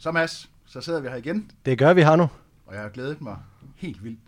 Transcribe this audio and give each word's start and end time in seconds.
Så 0.00 0.12
Mads, 0.12 0.50
så 0.66 0.80
sidder 0.80 1.00
vi 1.00 1.08
her 1.08 1.16
igen, 1.16 1.50
Det 1.64 1.78
gør 1.78 1.94
vi 1.94 2.02
her 2.02 2.16
nu. 2.16 2.28
og 2.66 2.74
jeg 2.74 2.82
har 2.82 2.88
glædet 2.88 3.20
mig 3.20 3.38
helt 3.76 4.04
vildt, 4.04 4.20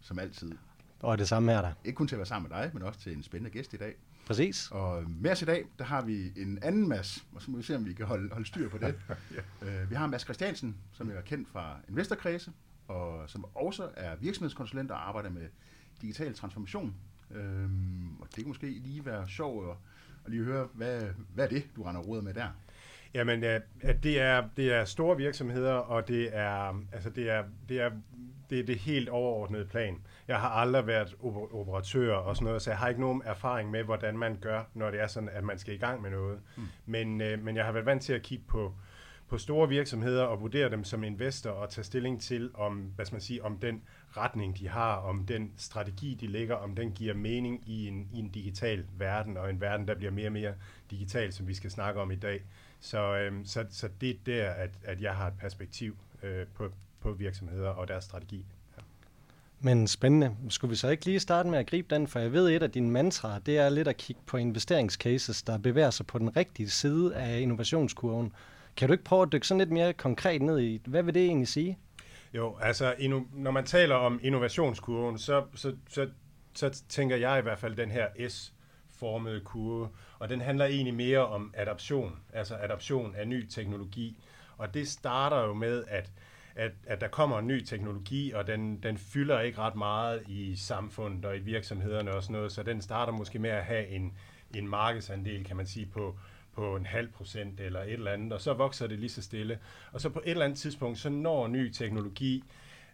som 0.00 0.18
altid. 0.18 0.52
Og 1.00 1.18
det 1.18 1.28
samme 1.28 1.52
her 1.52 1.62
der. 1.62 1.72
Ikke 1.84 1.96
kun 1.96 2.08
til 2.08 2.14
at 2.14 2.18
være 2.18 2.26
sammen 2.26 2.50
med 2.50 2.58
dig, 2.58 2.70
men 2.74 2.82
også 2.82 3.00
til 3.00 3.16
en 3.16 3.22
spændende 3.22 3.50
gæst 3.50 3.74
i 3.74 3.76
dag. 3.76 3.94
Præcis. 4.26 4.70
Og 4.70 5.04
med 5.10 5.30
os 5.30 5.42
i 5.42 5.44
dag, 5.44 5.64
der 5.78 5.84
har 5.84 6.02
vi 6.02 6.32
en 6.36 6.58
anden 6.62 6.88
Mads, 6.88 7.24
og 7.34 7.42
så 7.42 7.50
må 7.50 7.56
vi 7.56 7.62
se, 7.62 7.76
om 7.76 7.86
vi 7.86 7.92
kan 7.92 8.06
holde, 8.06 8.32
holde 8.32 8.46
styr 8.46 8.68
på 8.68 8.78
det. 8.78 8.94
uh, 9.62 9.90
vi 9.90 9.94
har 9.94 10.06
Mads 10.06 10.22
Christiansen, 10.22 10.76
som 10.92 11.10
er 11.10 11.20
kendt 11.20 11.48
fra 11.48 11.76
Investorkredse, 11.88 12.52
og 12.88 13.30
som 13.30 13.44
også 13.54 13.88
er 13.96 14.16
virksomhedskonsulent 14.16 14.90
og 14.90 15.08
arbejder 15.08 15.30
med 15.30 15.48
digital 16.02 16.34
transformation. 16.34 16.94
Um, 17.30 18.18
og 18.20 18.26
det 18.26 18.36
kan 18.36 18.48
måske 18.48 18.66
lige 18.70 19.06
være 19.06 19.28
sjovt 19.28 19.70
at, 19.70 19.76
at 20.24 20.30
lige 20.30 20.44
høre, 20.44 20.68
hvad, 20.74 21.02
hvad 21.34 21.44
er 21.44 21.48
det, 21.48 21.64
du 21.76 21.82
render 21.82 22.00
råd 22.00 22.22
med 22.22 22.34
der? 22.34 22.48
Jamen, 23.14 23.44
øh, 23.44 23.60
at 23.82 24.02
det 24.02 24.20
er, 24.20 24.44
det 24.56 24.72
er 24.72 24.84
store 24.84 25.16
virksomheder, 25.16 25.72
og 25.72 26.08
det 26.08 26.36
er, 26.36 26.82
altså 26.92 27.10
det 27.10 27.30
er, 27.30 27.44
det 27.68 27.80
er, 27.80 27.90
det 28.50 28.60
er 28.60 28.64
det 28.64 28.78
helt 28.78 29.08
overordnede 29.08 29.64
plan. 29.64 29.96
Jeg 30.28 30.40
har 30.40 30.48
aldrig 30.48 30.86
været 30.86 31.16
oper- 31.20 31.54
operatør 31.54 32.14
og 32.14 32.36
sådan 32.36 32.46
noget, 32.46 32.62
så 32.62 32.70
jeg 32.70 32.78
har 32.78 32.88
ikke 32.88 33.00
nogen 33.00 33.22
erfaring 33.24 33.70
med, 33.70 33.84
hvordan 33.84 34.18
man 34.18 34.38
gør, 34.40 34.62
når 34.74 34.90
det 34.90 35.00
er 35.00 35.06
sådan, 35.06 35.28
at 35.28 35.44
man 35.44 35.58
skal 35.58 35.74
i 35.74 35.78
gang 35.78 36.02
med 36.02 36.10
noget. 36.10 36.40
Mm. 36.56 36.62
Men, 36.86 37.20
øh, 37.20 37.44
men 37.44 37.56
jeg 37.56 37.64
har 37.64 37.72
været 37.72 37.86
vant 37.86 38.02
til 38.02 38.12
at 38.12 38.22
kigge 38.22 38.44
på, 38.48 38.74
på 39.28 39.38
store 39.38 39.68
virksomheder 39.68 40.22
og 40.22 40.40
vurdere 40.40 40.70
dem 40.70 40.84
som 40.84 41.04
investor 41.04 41.50
og 41.50 41.70
tage 41.70 41.84
stilling 41.84 42.20
til, 42.22 42.50
om, 42.54 42.76
hvad 42.76 43.06
skal 43.06 43.14
man 43.14 43.20
sige, 43.20 43.44
om 43.44 43.58
den 43.58 43.82
retning, 44.16 44.58
de 44.58 44.68
har, 44.68 44.94
om 44.94 45.26
den 45.26 45.52
strategi, 45.56 46.14
de 46.20 46.26
lægger, 46.26 46.54
om 46.54 46.74
den 46.74 46.92
giver 46.92 47.14
mening 47.14 47.62
i 47.66 47.88
en, 47.88 48.08
i 48.12 48.18
en 48.18 48.28
digital 48.28 48.84
verden, 48.98 49.36
og 49.36 49.50
en 49.50 49.60
verden, 49.60 49.88
der 49.88 49.94
bliver 49.94 50.12
mere 50.12 50.28
og 50.28 50.32
mere 50.32 50.54
digital, 50.90 51.32
som 51.32 51.48
vi 51.48 51.54
skal 51.54 51.70
snakke 51.70 52.00
om 52.00 52.10
i 52.10 52.16
dag. 52.16 52.42
Så, 52.80 53.16
øhm, 53.16 53.44
så, 53.44 53.64
så 53.70 53.88
det 54.00 54.10
er 54.10 54.14
der, 54.26 54.50
at, 54.50 54.70
at 54.84 55.00
jeg 55.00 55.14
har 55.14 55.26
et 55.26 55.34
perspektiv 55.38 55.96
øh, 56.22 56.46
på, 56.54 56.68
på 57.00 57.12
virksomheder 57.12 57.68
og 57.68 57.88
deres 57.88 58.04
strategi. 58.04 58.46
Men 59.62 59.86
spændende. 59.86 60.36
Skulle 60.48 60.68
vi 60.68 60.76
så 60.76 60.88
ikke 60.88 61.04
lige 61.04 61.20
starte 61.20 61.48
med 61.48 61.58
at 61.58 61.66
gribe 61.66 61.94
den? 61.94 62.06
For 62.06 62.18
jeg 62.18 62.32
ved, 62.32 62.48
et 62.48 62.62
af 62.62 62.70
dine 62.70 62.90
mantraer, 62.90 63.38
det 63.38 63.58
er 63.58 63.68
lidt 63.68 63.88
at 63.88 63.96
kigge 63.96 64.22
på 64.26 64.36
investeringscases, 64.36 65.42
der 65.42 65.58
bevæger 65.58 65.90
sig 65.90 66.06
på 66.06 66.18
den 66.18 66.36
rigtige 66.36 66.70
side 66.70 67.14
af 67.14 67.40
innovationskurven. 67.40 68.32
Kan 68.76 68.88
du 68.88 68.92
ikke 68.92 69.04
prøve 69.04 69.22
at 69.22 69.32
dykke 69.32 69.46
sådan 69.46 69.58
lidt 69.58 69.70
mere 69.70 69.92
konkret 69.92 70.42
ned 70.42 70.60
i, 70.60 70.80
hvad 70.86 71.02
vil 71.02 71.14
det 71.14 71.24
egentlig 71.24 71.48
sige? 71.48 71.78
Jo, 72.34 72.56
altså 72.60 72.94
når 73.32 73.50
man 73.50 73.64
taler 73.64 73.94
om 73.94 74.20
innovationskurven, 74.22 75.18
så, 75.18 75.44
så, 75.54 75.76
så, 75.88 76.08
så 76.54 76.82
tænker 76.88 77.16
jeg 77.16 77.38
i 77.38 77.42
hvert 77.42 77.58
fald 77.58 77.76
den 77.76 77.90
her 77.90 78.06
S-formede 78.28 79.40
kurve, 79.40 79.88
og 80.20 80.28
den 80.28 80.40
handler 80.40 80.64
egentlig 80.64 80.94
mere 80.94 81.26
om 81.26 81.54
adoption, 81.56 82.20
altså 82.32 82.56
adoption 82.56 83.14
af 83.14 83.28
ny 83.28 83.46
teknologi. 83.46 84.16
Og 84.58 84.74
det 84.74 84.88
starter 84.88 85.40
jo 85.46 85.54
med, 85.54 85.84
at, 85.88 86.12
at, 86.54 86.72
at 86.86 87.00
der 87.00 87.08
kommer 87.08 87.38
en 87.38 87.46
ny 87.46 87.60
teknologi, 87.60 88.32
og 88.32 88.46
den, 88.46 88.82
den 88.82 88.98
fylder 88.98 89.40
ikke 89.40 89.58
ret 89.58 89.76
meget 89.76 90.22
i 90.28 90.56
samfundet 90.56 91.24
og 91.24 91.36
i 91.36 91.40
virksomhederne 91.40 92.14
og 92.14 92.22
sådan 92.22 92.34
noget, 92.34 92.52
så 92.52 92.62
den 92.62 92.82
starter 92.82 93.12
måske 93.12 93.38
med 93.38 93.50
at 93.50 93.64
have 93.64 93.86
en, 93.88 94.12
en 94.54 94.68
markedsandel, 94.68 95.44
kan 95.44 95.56
man 95.56 95.66
sige, 95.66 95.86
på, 95.86 96.18
på 96.52 96.76
en 96.76 96.86
halv 96.86 97.08
procent 97.08 97.60
eller 97.60 97.82
et 97.82 97.92
eller 97.92 98.12
andet, 98.12 98.32
og 98.32 98.40
så 98.40 98.52
vokser 98.52 98.86
det 98.86 98.98
lige 98.98 99.10
så 99.10 99.22
stille. 99.22 99.58
Og 99.92 100.00
så 100.00 100.08
på 100.08 100.20
et 100.24 100.30
eller 100.30 100.44
andet 100.44 100.58
tidspunkt, 100.58 100.98
så 100.98 101.08
når 101.08 101.46
ny 101.46 101.70
teknologi 101.70 102.44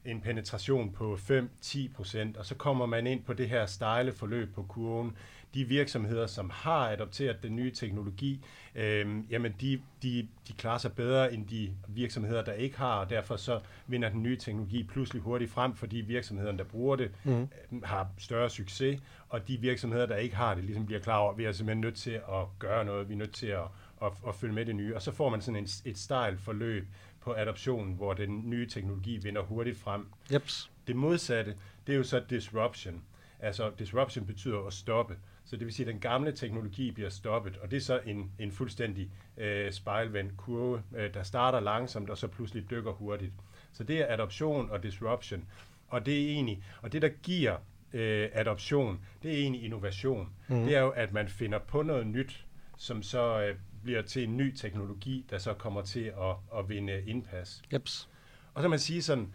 en 0.04 0.20
penetration 0.20 0.92
på 0.92 1.19
5-10 1.62 1.92
procent, 1.94 2.36
og 2.36 2.47
så 2.47 2.54
kommer 2.54 2.86
man 2.86 3.06
ind 3.06 3.24
på 3.24 3.32
det 3.32 3.48
her 3.48 3.66
stejle 3.66 4.12
forløb 4.12 4.54
på 4.54 4.62
kurven. 4.62 5.16
De 5.56 5.64
virksomheder, 5.64 6.26
som 6.26 6.50
har 6.50 6.90
adopteret 6.90 7.42
den 7.42 7.56
nye 7.56 7.70
teknologi, 7.70 8.44
øh, 8.74 9.06
jamen 9.31 9.54
de, 9.60 9.81
de, 10.03 10.28
de 10.48 10.53
klarer 10.53 10.78
sig 10.78 10.92
bedre 10.92 11.32
end 11.34 11.47
de 11.47 11.70
virksomheder, 11.88 12.44
der 12.44 12.53
ikke 12.53 12.78
har, 12.78 12.98
og 12.98 13.10
derfor 13.10 13.36
så 13.36 13.60
vinder 13.86 14.08
den 14.08 14.22
nye 14.22 14.36
teknologi 14.36 14.82
pludselig 14.82 15.22
hurtigt 15.22 15.50
frem, 15.50 15.75
fordi 15.75 15.97
virksomhederne, 15.97 16.58
der 16.58 16.64
bruger 16.64 16.97
det, 16.97 17.10
mm. 17.25 17.48
har 17.84 18.08
større 18.19 18.50
succes, 18.50 19.00
og 19.28 19.48
de 19.48 19.56
virksomheder, 19.60 20.06
der 20.06 20.16
ikke 20.16 20.36
har 20.36 20.54
det, 20.54 20.64
ligesom 20.64 20.86
bliver 20.86 21.00
klar 21.00 21.19
over, 21.19 21.32
at 21.32 21.38
vi 21.38 21.44
er 21.44 21.53
simpelthen 21.53 21.81
nødt 21.81 21.97
til 21.97 22.10
at 22.10 22.58
gøre 22.58 22.84
noget, 22.84 23.08
vi 23.08 23.14
er 23.14 23.19
nødt 23.19 23.34
til 23.34 23.47
at, 23.47 23.64
at, 24.02 24.12
at 24.28 24.34
følge 24.34 24.54
med 24.54 24.66
det 24.66 24.76
nye, 24.76 24.94
og 24.94 25.02
så 25.02 25.12
får 25.12 25.28
man 25.28 25.41
sådan 25.41 25.56
en, 25.56 25.69
et 25.84 25.98
stejlt 25.98 26.41
forløb 26.41 26.86
på 27.20 27.34
adoptionen, 27.34 27.94
hvor 27.94 28.14
den 28.14 28.50
nye 28.50 28.66
teknologi 28.69 29.16
vinder 29.16 29.42
hurtigt 29.42 29.78
frem. 29.78 30.06
Jeps. 30.32 30.70
Det 30.86 30.97
modsatte, 30.97 31.54
det 31.86 31.92
er 31.92 31.97
jo 31.97 32.04
så 32.04 32.22
disruption. 32.31 33.02
Altså 33.41 33.70
disruption 33.78 34.26
betyder 34.26 34.66
at 34.66 34.72
stoppe. 34.72 35.16
Så 35.46 35.56
det 35.56 35.66
vil 35.66 35.74
sige, 35.74 35.86
at 35.86 35.92
den 35.92 36.00
gamle 36.00 36.32
teknologi 36.32 36.90
bliver 36.90 37.10
stoppet, 37.10 37.56
og 37.56 37.70
det 37.70 37.76
er 37.76 37.80
så 37.80 38.00
en, 38.06 38.30
en 38.38 38.52
fuldstændig 38.52 39.10
øh, 39.36 39.72
spejlvendt 39.72 40.36
kurve, 40.36 40.82
øh, 40.96 41.14
der 41.14 41.22
starter 41.22 41.60
langsomt 41.60 42.10
og 42.10 42.18
så 42.18 42.28
pludselig 42.28 42.70
dykker 42.70 42.92
hurtigt. 42.92 43.32
Så 43.72 43.84
det 43.84 44.00
er 44.00 44.14
adoption 44.14 44.70
og 44.70 44.82
disruption. 44.82 45.44
Og 45.88 46.06
det 46.06 46.22
er 46.22 46.28
egentlig, 46.28 46.62
og 46.82 46.92
det 46.92 47.02
der 47.02 47.08
giver 47.08 47.56
øh, 47.92 48.28
adoption, 48.32 49.00
det 49.22 49.32
er 49.32 49.36
egentlig 49.36 49.64
innovation. 49.64 50.32
Mm. 50.48 50.64
Det 50.64 50.76
er 50.76 50.80
jo, 50.80 50.90
at 50.90 51.12
man 51.12 51.28
finder 51.28 51.58
på 51.58 51.82
noget 51.82 52.06
nyt, 52.06 52.46
som 52.76 53.02
så 53.02 53.40
øh, 53.40 53.56
bliver 53.82 54.02
til 54.02 54.24
en 54.24 54.36
ny 54.36 54.54
teknologi, 54.54 55.26
der 55.30 55.38
så 55.38 55.54
kommer 55.54 55.82
til 55.82 56.04
at, 56.04 56.58
at 56.58 56.68
vinde 56.68 57.02
indpas. 57.06 57.62
Jeps. 57.72 58.08
Og 58.54 58.62
så 58.62 58.68
man 58.68 58.78
sige 58.78 59.02
sådan, 59.02 59.32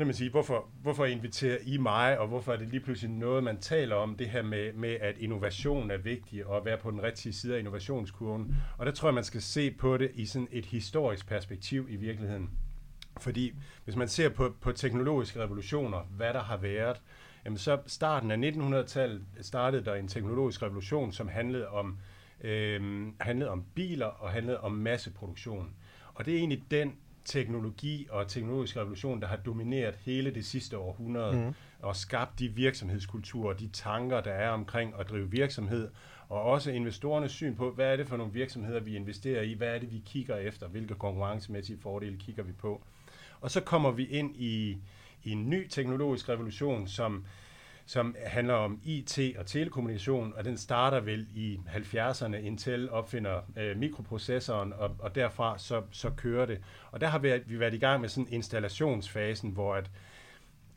så 0.00 0.04
man 0.04 0.14
sige, 0.14 0.30
hvorfor, 0.30 0.68
hvorfor 0.82 1.04
inviterer 1.04 1.58
I 1.62 1.76
mig, 1.76 2.18
og 2.18 2.28
hvorfor 2.28 2.52
er 2.52 2.56
det 2.56 2.68
lige 2.68 2.80
pludselig 2.80 3.10
noget, 3.10 3.44
man 3.44 3.60
taler 3.60 3.96
om, 3.96 4.16
det 4.16 4.28
her 4.28 4.42
med, 4.42 4.72
med 4.72 4.96
at 5.00 5.18
innovation 5.18 5.90
er 5.90 5.96
vigtig, 5.96 6.46
og 6.46 6.56
at 6.56 6.64
være 6.64 6.78
på 6.78 6.90
den 6.90 7.02
rigtige 7.02 7.32
side 7.32 7.54
af 7.54 7.58
innovationskurven. 7.58 8.56
Og 8.78 8.86
der 8.86 8.92
tror 8.92 9.08
jeg, 9.08 9.14
man 9.14 9.24
skal 9.24 9.42
se 9.42 9.70
på 9.70 9.96
det 9.96 10.10
i 10.14 10.26
sådan 10.26 10.48
et 10.50 10.66
historisk 10.66 11.28
perspektiv 11.28 11.86
i 11.90 11.96
virkeligheden. 11.96 12.50
Fordi 13.18 13.54
hvis 13.84 13.96
man 13.96 14.08
ser 14.08 14.28
på, 14.28 14.54
på 14.60 14.72
teknologiske 14.72 15.40
revolutioner, 15.40 15.98
hvad 16.16 16.34
der 16.34 16.42
har 16.42 16.56
været, 16.56 17.02
jamen 17.44 17.58
så 17.58 17.78
starten 17.86 18.30
af 18.30 18.50
1900-tallet 18.50 19.22
startede 19.40 19.84
der 19.84 19.94
en 19.94 20.08
teknologisk 20.08 20.62
revolution, 20.62 21.12
som 21.12 21.28
handlede 21.28 21.68
om, 21.68 21.98
øh, 22.40 23.06
handlede 23.20 23.50
om 23.50 23.64
biler 23.74 24.06
og 24.06 24.30
handlede 24.30 24.60
om 24.60 24.72
masseproduktion. 24.72 25.74
Og 26.14 26.26
det 26.26 26.34
er 26.34 26.38
egentlig 26.38 26.62
den 26.70 26.94
teknologi 27.30 28.06
og 28.10 28.28
teknologisk 28.28 28.76
revolution, 28.76 29.20
der 29.20 29.26
har 29.26 29.36
domineret 29.36 29.94
hele 29.94 30.34
det 30.34 30.44
sidste 30.46 30.78
århundrede 30.78 31.36
mm. 31.36 31.54
og 31.82 31.96
skabt 31.96 32.38
de 32.38 32.48
virksomhedskulturer, 32.48 33.54
de 33.54 33.68
tanker, 33.68 34.20
der 34.20 34.32
er 34.32 34.50
omkring 34.50 34.94
at 34.98 35.08
drive 35.10 35.30
virksomhed, 35.30 35.90
og 36.28 36.42
også 36.42 36.70
investorernes 36.70 37.32
syn 37.32 37.56
på, 37.56 37.70
hvad 37.70 37.92
er 37.92 37.96
det 37.96 38.08
for 38.08 38.16
nogle 38.16 38.32
virksomheder, 38.32 38.80
vi 38.80 38.96
investerer 38.96 39.42
i, 39.42 39.52
hvad 39.52 39.68
er 39.68 39.78
det, 39.78 39.92
vi 39.92 40.02
kigger 40.06 40.36
efter, 40.36 40.68
hvilke 40.68 40.94
konkurrencemæssige 40.94 41.78
fordele 41.82 42.16
kigger 42.16 42.42
vi 42.42 42.52
på. 42.52 42.82
Og 43.40 43.50
så 43.50 43.60
kommer 43.60 43.90
vi 43.90 44.06
ind 44.06 44.36
i, 44.36 44.78
i 45.24 45.30
en 45.30 45.50
ny 45.50 45.68
teknologisk 45.68 46.28
revolution, 46.28 46.88
som 46.88 47.24
som 47.90 48.16
handler 48.26 48.54
om 48.54 48.80
IT 48.84 49.18
og 49.38 49.46
telekommunikation, 49.46 50.32
og 50.36 50.44
den 50.44 50.58
starter 50.58 51.00
vel 51.00 51.26
i 51.34 51.60
70'erne. 51.68 52.36
Intel 52.36 52.90
opfinder 52.90 53.40
øh, 53.56 53.76
mikroprocessoren, 53.76 54.72
og, 54.72 54.96
og 54.98 55.14
derfra 55.14 55.58
så, 55.58 55.82
så 55.90 56.10
kører 56.10 56.46
det. 56.46 56.60
Og 56.92 57.00
der 57.00 57.06
har 57.06 57.18
vi, 57.18 57.32
vi 57.46 57.60
været 57.60 57.74
i 57.74 57.78
gang 57.78 58.00
med 58.00 58.08
sådan 58.08 58.28
installationsfasen, 58.30 59.50
hvor 59.50 59.74
at, 59.74 59.90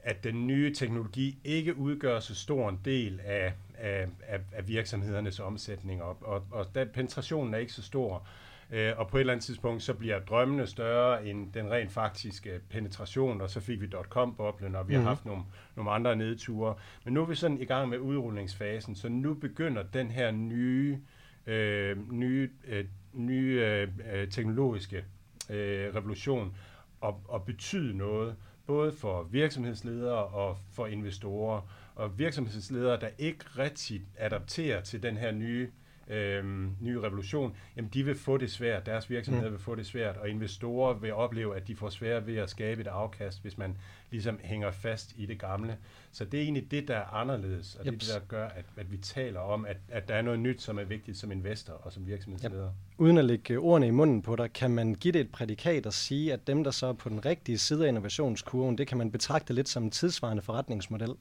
at 0.04 0.24
den 0.24 0.48
nye 0.48 0.74
teknologi 0.74 1.38
ikke 1.44 1.78
udgør 1.78 2.20
så 2.20 2.36
stor 2.36 2.70
en 2.70 2.80
del 2.86 3.20
af, 3.24 3.54
af, 3.78 4.08
af, 4.28 4.40
af 4.52 4.68
virksomhedernes 4.68 5.40
omsætning, 5.40 6.04
og, 6.04 6.18
og, 6.22 6.44
og 6.52 6.76
den 6.76 6.88
penetrationen 6.94 7.54
er 7.54 7.58
ikke 7.58 7.74
så 7.74 7.84
stor. 7.84 8.16
Øh, 8.16 8.53
og 8.98 9.08
på 9.08 9.18
et 9.18 9.20
eller 9.20 9.34
andet 9.34 9.46
tidspunkt, 9.46 9.84
så 9.84 9.94
bliver 9.94 10.20
drømmene 10.20 10.68
større 10.68 11.26
end 11.26 11.54
den 11.54 11.72
rent 11.72 11.92
faktiske 11.92 12.60
penetration, 12.70 13.42
og 13.42 13.50
så 13.50 13.60
fik 13.60 13.82
vi 13.82 13.88
.com-boblen, 14.10 14.76
og 14.76 14.90
vi 14.90 14.96
mm. 14.96 15.02
har 15.02 15.10
haft 15.10 15.26
nogle, 15.26 15.44
nogle 15.76 15.92
andre 15.92 16.16
nedture. 16.16 16.76
Men 17.04 17.14
nu 17.14 17.22
er 17.22 17.26
vi 17.26 17.36
sådan 17.36 17.62
i 17.62 17.66
gang 17.66 17.90
med 17.90 17.98
udrulningsfasen, 17.98 18.96
så 18.96 19.10
nu 19.10 19.34
begynder 19.34 19.84
den 19.84 20.12
her 20.12 20.32
nye, 20.32 21.00
øh, 21.48 22.12
nye, 22.12 22.50
øh, 22.68 22.86
nye 23.14 23.88
øh, 24.14 24.28
teknologiske 24.30 25.06
øh, 25.50 25.96
revolution 25.96 26.56
at, 27.04 27.14
at 27.34 27.46
betyde 27.46 27.98
noget, 27.98 28.36
både 28.68 28.92
for 28.92 29.24
virksomhedsledere 29.24 30.24
og 30.26 30.58
for 30.72 30.88
investorer. 30.88 31.62
Og 31.96 32.20
virksomhedsledere, 32.20 33.00
der 33.00 33.10
ikke 33.18 33.46
rigtig 33.58 34.02
adapterer 34.18 34.82
til 34.82 35.04
den 35.04 35.18
her 35.18 35.32
nye 35.32 35.70
øhm, 36.08 36.76
nye 36.82 37.02
revolution, 37.02 37.56
jamen 37.76 37.90
de 37.94 38.04
vil 38.04 38.16
få 38.16 38.38
det 38.38 38.52
svært, 38.52 38.86
deres 38.86 39.10
virksomheder 39.10 39.50
mm. 39.50 39.54
vil 39.54 39.62
få 39.62 39.76
det 39.76 39.86
svært, 39.86 40.18
og 40.18 40.30
investorer 40.30 40.94
vil 40.94 41.14
opleve, 41.14 41.56
at 41.56 41.68
de 41.68 41.76
får 41.76 41.90
svært 41.90 42.28
ved 42.28 42.38
at 42.38 42.50
skabe 42.50 42.82
et 42.82 42.88
afkast, 42.88 43.42
hvis 43.42 43.58
man 43.58 43.78
ligesom 44.12 44.40
hænger 44.44 44.72
fast 44.72 45.14
i 45.18 45.26
det 45.26 45.40
gamle. 45.40 45.78
Så 46.12 46.26
det 46.26 46.38
er 46.38 46.44
egentlig 46.44 46.72
det, 46.72 46.88
der 46.88 46.96
er 46.96 47.14
anderledes, 47.14 47.76
og 47.76 47.86
Jeps. 47.86 47.98
det 47.98 48.10
er 48.10 48.20
det, 48.20 48.22
der 48.22 48.28
gør, 48.38 48.48
at, 48.48 48.66
at 48.78 48.92
vi 48.92 48.98
taler 48.98 49.40
om, 49.40 49.66
at, 49.66 49.78
at 49.90 50.08
der 50.08 50.16
er 50.16 50.22
noget 50.22 50.40
nyt, 50.40 50.62
som 50.62 50.80
er 50.80 50.84
vigtigt 50.84 51.18
som 51.18 51.32
investor 51.32 51.74
og 51.74 51.94
som 51.94 52.08
virksomhedsleder. 52.08 52.66
Yep. 52.66 52.74
Uden 52.98 53.18
at 53.18 53.26
lægge 53.26 53.60
ordene 53.60 53.88
i 53.88 53.92
munden 53.92 54.22
på 54.22 54.36
dig, 54.36 54.54
kan 54.54 54.72
man 54.72 54.96
give 54.96 55.12
det 55.12 55.22
et 55.22 55.32
prædikat 55.32 55.86
og 55.86 55.94
sige, 55.94 56.34
at 56.34 56.48
dem, 56.48 56.64
der 56.64 56.72
så 56.72 56.88
er 56.88 56.94
på 56.94 57.10
den 57.10 57.26
rigtige 57.26 57.58
side 57.58 57.84
af 57.84 57.88
innovationskurven, 57.88 58.78
det 58.78 58.88
kan 58.88 58.98
man 58.98 59.12
betragte 59.12 59.54
lidt 59.54 59.70
som 59.70 59.84
en 59.84 59.92
tidsvarende 59.92 60.42
forretningsmodel. 60.42 61.16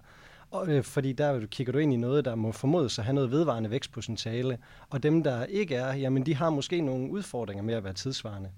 Og, 0.53 0.69
øh, 0.69 0.85
fordi 0.85 1.13
der 1.13 1.47
kigger 1.47 1.73
du 1.73 1.79
ind 1.79 1.93
i 1.93 1.97
noget, 1.97 2.25
der 2.25 2.35
må 2.35 2.53
formodes 2.53 2.99
at 2.99 3.05
have 3.05 3.15
noget 3.15 3.31
vedvarende 3.31 3.71
vækstpotentiale, 3.71 4.59
og 4.91 5.03
dem, 5.03 5.23
der 5.23 5.45
ikke 5.45 5.75
er, 5.75 5.95
jamen 5.95 6.27
de 6.27 6.35
har 6.35 6.51
måske 6.51 6.81
nogle 6.81 7.11
udfordringer 7.11 7.63
med 7.63 7.75
at 7.75 7.85
være 7.85 7.93
tidsvarende. 7.93 8.51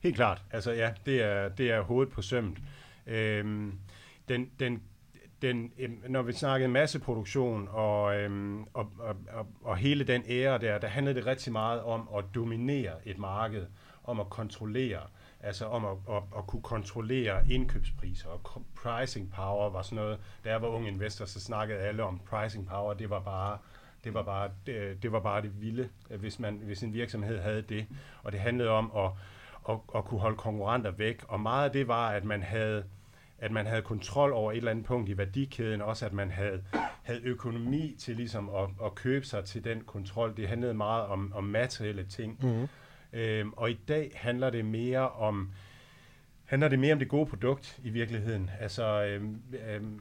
Helt 0.00 0.16
klart. 0.16 0.42
Altså 0.50 0.72
ja, 0.72 0.92
det 1.06 1.22
er, 1.22 1.48
det 1.48 1.70
er 1.70 1.80
hovedet 1.80 2.12
på 2.12 2.22
sømmet. 2.22 2.58
Øhm, 3.06 3.72
den, 4.28 4.50
den, 4.60 4.82
den, 5.42 5.72
når 6.08 6.22
vi 6.22 6.32
snakkede 6.32 6.68
masseproduktion 6.68 7.68
og, 7.70 8.16
øhm, 8.16 8.62
og, 8.62 8.92
og, 8.98 9.16
og, 9.32 9.46
og 9.62 9.76
hele 9.76 10.04
den 10.04 10.22
ære 10.28 10.58
der, 10.58 10.78
der 10.78 10.88
handlede 10.88 11.14
det 11.14 11.26
rigtig 11.26 11.52
meget 11.52 11.82
om 11.82 12.08
at 12.18 12.24
dominere 12.34 12.92
et 13.04 13.18
marked, 13.18 13.66
om 14.04 14.20
at 14.20 14.30
kontrollere, 14.30 15.00
altså 15.40 15.66
om 15.66 15.84
at, 15.84 15.96
at, 16.16 16.22
at 16.38 16.46
kunne 16.46 16.62
kontrollere 16.62 17.48
indkøbspriser, 17.50 18.28
og 18.28 18.64
pricing 18.76 19.32
power 19.32 19.70
var 19.70 19.82
sådan 19.82 19.96
noget, 19.96 20.18
da 20.44 20.50
jeg 20.50 20.62
var 20.62 20.68
ung 20.68 20.88
investor, 20.88 21.24
så 21.24 21.40
snakkede 21.40 21.78
alle 21.78 22.02
om 22.02 22.20
pricing 22.30 22.68
power, 22.68 22.94
det 22.94 23.10
var 23.10 23.20
bare 23.20 23.58
det 24.04 24.14
var 24.14 24.22
bare 24.22 24.50
det, 24.66 25.02
det 25.02 25.12
var 25.12 25.20
bare 25.20 25.42
det 25.42 25.60
vilde, 25.60 25.88
hvis 26.08 26.38
man 26.38 26.60
hvis 26.64 26.82
en 26.82 26.92
virksomhed 26.92 27.40
havde 27.40 27.62
det, 27.62 27.86
og 28.22 28.32
det 28.32 28.40
handlede 28.40 28.70
om 28.70 28.92
at 28.96 29.10
at, 29.68 29.78
at 29.96 30.04
kunne 30.04 30.20
holde 30.20 30.36
konkurrenter 30.36 30.90
væk. 30.90 31.24
Og 31.28 31.40
meget 31.40 31.64
af 31.64 31.72
det 31.72 31.88
var, 31.88 32.08
at 32.08 32.24
man 32.24 32.42
havde 32.42 32.84
at 33.38 33.52
man 33.52 33.66
havde 33.66 33.82
kontrol 33.82 34.32
over 34.32 34.52
et 34.52 34.56
eller 34.56 34.70
andet 34.70 34.84
punkt 34.84 35.08
i 35.08 35.18
værdikæden, 35.18 35.82
også 35.82 36.06
at 36.06 36.12
man 36.12 36.30
havde, 36.30 36.62
havde 37.02 37.20
økonomi 37.22 37.96
til 37.98 38.16
ligesom 38.16 38.50
at, 38.54 38.68
at 38.84 38.94
købe 38.94 39.26
sig 39.26 39.44
til 39.44 39.64
den 39.64 39.80
kontrol. 39.80 40.36
Det 40.36 40.48
handlede 40.48 40.74
meget 40.74 41.04
om, 41.04 41.32
om 41.34 41.44
materielle 41.44 42.04
ting. 42.04 42.38
Mm-hmm. 42.42 42.68
Øhm, 43.16 43.52
og 43.52 43.70
i 43.70 43.78
dag 43.88 44.12
handler 44.14 44.50
det 44.50 44.64
mere 44.64 45.10
om 45.10 45.50
handler 46.44 46.68
det 46.68 46.78
mere 46.78 46.92
om 46.92 46.98
det 46.98 47.08
gode 47.08 47.26
produkt 47.26 47.80
i 47.84 47.90
virkeligheden. 47.90 48.50
Altså, 48.60 49.04
øhm, 49.04 49.42
øhm, 49.68 50.00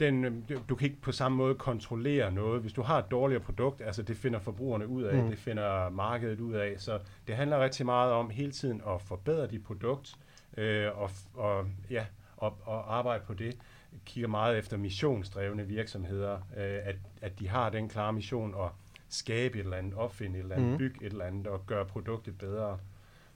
den, 0.00 0.44
du 0.68 0.74
kan 0.74 0.88
ikke 0.88 1.00
på 1.00 1.12
samme 1.12 1.38
måde 1.38 1.54
kontrollere 1.54 2.32
noget. 2.32 2.60
Hvis 2.60 2.72
du 2.72 2.82
har 2.82 2.98
et 2.98 3.10
dårligere 3.10 3.42
produkt, 3.42 3.80
altså 3.80 4.02
det 4.02 4.16
finder 4.16 4.38
forbrugerne 4.38 4.88
ud 4.88 5.02
af, 5.02 5.22
mm. 5.22 5.28
det 5.30 5.38
finder 5.38 5.90
markedet 5.90 6.40
ud 6.40 6.54
af. 6.54 6.74
Så 6.78 6.98
det 7.26 7.36
handler 7.36 7.64
rigtig 7.64 7.86
meget 7.86 8.12
om 8.12 8.30
hele 8.30 8.52
tiden 8.52 8.82
at 8.88 9.02
forbedre 9.02 9.46
dit 9.46 9.64
produkt 9.64 10.14
øh, 10.56 10.98
og, 10.98 11.10
og, 11.34 11.66
ja, 11.90 12.06
og, 12.36 12.58
og 12.64 12.96
arbejde 12.96 13.24
på 13.26 13.34
det. 13.34 13.56
Jeg 13.92 14.00
kigger 14.04 14.28
meget 14.28 14.58
efter 14.58 14.76
missionsdrevne 14.76 15.66
virksomheder, 15.66 16.34
øh, 16.34 16.78
at, 16.82 16.96
at 17.22 17.38
de 17.38 17.48
har 17.48 17.70
den 17.70 17.88
klare 17.88 18.12
mission 18.12 18.54
at 18.54 18.70
skabe 19.10 19.58
et 19.58 19.64
eller 19.64 19.76
andet, 19.76 19.94
opfinde 19.94 20.38
et 20.38 20.42
eller 20.42 20.56
andet, 20.56 20.70
mm. 20.70 20.78
bygge 20.78 21.06
et 21.06 21.12
eller 21.12 21.24
andet 21.24 21.46
og 21.46 21.66
gøre 21.66 21.86
produktet 21.86 22.38
bedre. 22.38 22.78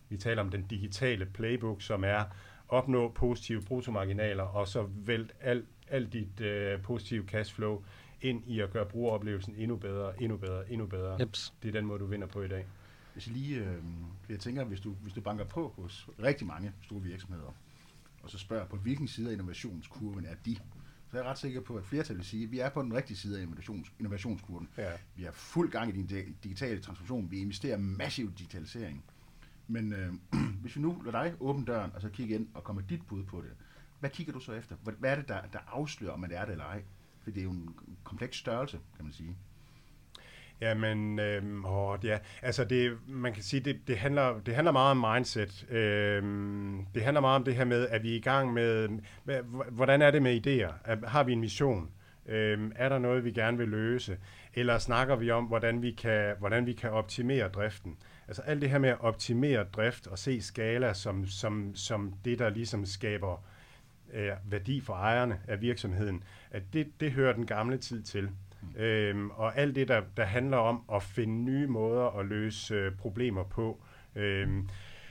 Vi 0.09 0.17
taler 0.17 0.43
om 0.43 0.51
den 0.51 0.67
digitale 0.67 1.27
playbook, 1.27 1.83
som 1.83 2.05
er 2.05 2.25
opnå 2.69 3.09
positive 3.09 3.63
bruttomarginaler, 3.63 4.43
og 4.43 4.69
så 4.69 4.89
vælt 5.07 5.35
alt 5.41 5.65
alt 5.89 6.13
dit 6.13 6.41
øh, 6.41 6.83
positive 6.83 7.25
cashflow 7.27 7.83
ind 8.21 8.43
i 8.47 8.61
at 8.61 8.71
gøre 8.71 8.87
brugeroplevelsen 8.87 9.55
endnu 9.57 9.77
bedre, 9.77 10.23
endnu 10.23 10.37
bedre, 10.37 10.73
endnu 10.73 10.87
bedre. 10.87 11.17
Jeps. 11.21 11.55
Det 11.63 11.69
er 11.69 11.73
den 11.73 11.87
måde, 11.87 11.99
du 11.99 12.07
vinder 12.07 12.27
på 12.27 12.43
i 12.43 12.49
dag. 12.49 12.67
Hvis 13.13 13.27
jeg 13.27 13.37
lige, 13.37 13.57
øh, 13.59 13.77
jeg 14.29 14.41
tænker, 14.41 14.65
hvis 14.65 14.81
du, 14.81 14.91
hvis 14.91 15.13
du 15.13 15.21
banker 15.21 15.45
på 15.45 15.73
hos 15.77 16.09
rigtig 16.23 16.47
mange 16.47 16.73
store 16.83 17.01
virksomheder, 17.01 17.55
og 18.23 18.31
så 18.31 18.39
spørger 18.39 18.67
på 18.67 18.77
hvilken 18.77 19.09
side 19.09 19.29
af 19.29 19.33
innovationskurven 19.33 20.25
er 20.25 20.35
de, 20.45 20.57
så 21.15 21.19
er 21.19 21.23
jeg 21.23 21.31
ret 21.31 21.39
sikker 21.39 21.61
på, 21.61 21.77
at 21.77 21.85
flertal 21.85 22.17
vil 22.17 22.25
sige, 22.25 22.45
at 22.45 22.51
vi 22.51 22.59
er 22.59 22.69
på 22.69 22.83
den 22.83 22.95
rigtige 22.95 23.17
side 23.17 23.39
af 23.39 23.43
innovations, 23.43 23.93
innovationskurven. 23.99 24.69
Ja. 24.77 24.93
Vi 25.17 25.23
har 25.23 25.33
fuld 25.33 25.71
gang 25.71 25.89
i 25.89 25.93
din 25.93 26.35
digitale 26.45 26.81
transformation. 26.81 27.31
Vi 27.31 27.41
investerer 27.41 27.77
massiv 27.79 28.33
digitalisering. 28.33 29.05
Men 29.67 29.93
øh, 29.93 30.13
hvis 30.63 30.77
vi 30.77 30.81
nu 30.81 31.03
lader 31.05 31.23
dig 31.23 31.35
åbne 31.41 31.65
døren, 31.65 31.91
og 31.95 32.01
så 32.01 32.09
kigge 32.09 32.35
ind 32.35 32.49
og 32.55 32.65
komme 32.65 32.85
dit 32.89 33.07
bud 33.07 33.25
på 33.25 33.41
det, 33.41 33.51
hvad 34.01 34.11
kigger 34.11 34.33
du 34.33 34.41
så 34.41 34.53
efter? 34.53 34.77
Hvad 34.77 35.11
er 35.11 35.17
det, 35.17 35.29
der, 35.29 35.41
der 35.53 35.59
afslører, 35.67 36.13
om 36.13 36.21
man 36.21 36.33
er 36.33 36.45
det 36.45 36.53
eller 36.53 36.65
ej? 36.65 36.83
For 37.23 37.31
det 37.31 37.41
er 37.41 37.45
jo 37.45 37.51
en 37.51 37.75
kompleks 38.05 38.37
størrelse, 38.37 38.81
kan 38.97 39.05
man 39.05 39.13
sige. 39.13 39.37
Jamen, 40.61 41.19
øh, 41.19 41.65
åh, 41.65 41.99
ja, 42.05 42.19
altså 42.43 42.65
det, 42.65 42.99
man 43.07 43.33
kan 43.33 43.43
sige, 43.43 43.61
det, 43.61 43.81
det, 43.89 43.99
handler, 43.99 44.41
det 44.47 44.55
handler 44.55 44.73
meget 44.73 44.91
om 44.91 45.15
mindset. 45.15 45.71
Øh, 45.71 46.23
det 46.95 47.03
handler 47.03 47.21
meget 47.21 47.37
om 47.37 47.45
det 47.45 47.55
her 47.55 47.65
med, 47.65 47.89
at 47.89 48.03
vi 48.03 48.13
er 48.13 48.17
i 48.17 48.21
gang 48.21 48.53
med, 48.53 48.89
med 49.25 49.41
hvordan 49.71 50.03
er 50.03 50.11
det 50.11 50.23
med 50.23 50.47
idéer? 50.47 51.07
Har 51.07 51.23
vi 51.23 51.33
en 51.33 51.41
mission? 51.41 51.91
Øh, 52.27 52.71
er 52.77 52.89
der 52.89 52.99
noget, 52.99 53.25
vi 53.25 53.31
gerne 53.31 53.59
vil 53.59 53.69
løse? 53.69 54.19
Eller 54.55 54.79
snakker 54.79 55.17
vi 55.17 55.31
om, 55.31 55.45
hvordan 55.45 55.83
vi 55.83 55.91
kan, 55.91 56.35
hvordan 56.39 56.67
vi 56.67 56.73
kan 56.73 56.91
optimere 56.91 57.49
driften? 57.49 57.97
Altså 58.29 58.43
alt 58.43 58.63
det 58.63 58.71
her 58.71 58.79
med 58.79 58.89
at 58.89 59.01
optimere 59.01 59.65
drift 59.65 60.07
og 60.07 60.19
se 60.19 60.43
skala 60.43 60.95
som, 60.95 61.27
som, 61.27 61.75
som 61.75 62.15
det, 62.25 62.39
der 62.39 62.49
ligesom 62.49 62.87
skaber 62.87 63.45
øh, 64.13 64.31
værdi 64.45 64.81
for 64.81 64.95
ejerne 64.95 65.39
af 65.49 65.61
virksomheden, 65.61 66.25
at 66.51 66.63
det, 66.73 67.01
det 67.01 67.13
hører 67.13 67.33
den 67.33 67.47
gamle 67.47 67.79
tid 67.79 68.03
til. 68.03 68.31
Øhm, 68.77 69.31
og 69.31 69.59
alt 69.59 69.75
det, 69.77 69.89
der, 69.89 70.03
der 70.17 70.25
handler 70.25 70.57
om 70.57 70.83
at 70.93 71.03
finde 71.03 71.35
nye 71.35 71.67
måder 71.67 72.19
at 72.19 72.27
løse 72.27 72.75
øh, 72.75 72.93
problemer 72.93 73.45
på, 73.45 73.81
øhm, 74.15 74.69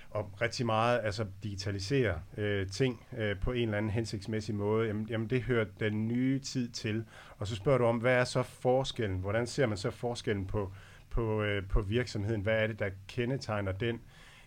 og 0.10 0.42
rigtig 0.42 0.66
meget 0.66 1.00
altså 1.04 1.26
digitalisere 1.44 2.20
øh, 2.38 2.68
ting 2.68 3.06
øh, 3.18 3.40
på 3.40 3.52
en 3.52 3.64
eller 3.64 3.78
anden 3.78 3.92
hensigtsmæssig 3.92 4.56
måde, 4.56 4.88
jamen, 4.88 5.08
jamen 5.10 5.30
det 5.30 5.42
hører 5.42 5.66
den 5.80 6.08
nye 6.08 6.40
tid 6.40 6.70
til. 6.70 7.06
Og 7.38 7.48
så 7.48 7.56
spørger 7.56 7.78
du 7.78 7.86
om, 7.86 7.98
hvad 7.98 8.16
er 8.16 8.24
så 8.24 8.44
forskellen? 8.44 9.20
Hvordan 9.20 9.48
ser 9.48 9.66
man 9.66 9.78
så 9.78 9.92
forskellen 9.92 10.46
på, 10.46 10.72
på, 11.10 11.44
øh, 11.44 11.68
på 11.68 11.82
virksomheden? 11.82 12.42
Hvad 12.42 12.64
er 12.64 12.68
det, 12.68 12.80
der 12.80 12.90
kendetegner 13.08 13.72
den? 13.72 14.02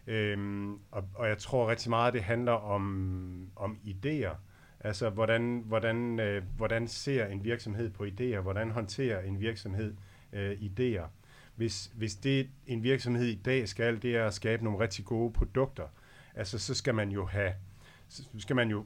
Øhm, 0.06 0.72
og, 0.90 1.04
og 1.14 1.28
jeg 1.28 1.38
tror 1.38 1.70
rigtig 1.70 1.90
meget, 1.90 2.14
det 2.14 2.22
handler 2.22 2.52
om, 2.52 3.50
om 3.56 3.78
idéer. 3.84 4.34
Altså, 4.86 5.10
hvordan, 5.10 5.62
hvordan, 5.66 6.20
øh, 6.20 6.42
hvordan 6.56 6.88
ser 6.88 7.26
en 7.26 7.44
virksomhed 7.44 7.90
på 7.90 8.04
idéer? 8.04 8.40
Hvordan 8.40 8.70
håndterer 8.70 9.20
en 9.20 9.40
virksomhed 9.40 9.94
øh, 10.32 10.52
idéer? 10.52 11.06
Hvis, 11.56 11.92
hvis 11.94 12.14
det 12.14 12.48
en 12.66 12.82
virksomhed 12.82 13.26
i 13.26 13.34
dag 13.34 13.68
skal, 13.68 14.02
det 14.02 14.16
er 14.16 14.26
at 14.26 14.34
skabe 14.34 14.64
nogle 14.64 14.78
rigtig 14.78 15.04
gode 15.04 15.32
produkter, 15.32 15.84
altså 16.34 16.58
så 16.58 16.74
skal 16.74 16.94
man 16.94 17.10
jo 17.10 17.26
have, 17.26 17.52
så 18.08 18.22
skal 18.38 18.56
man 18.56 18.70
jo 18.70 18.84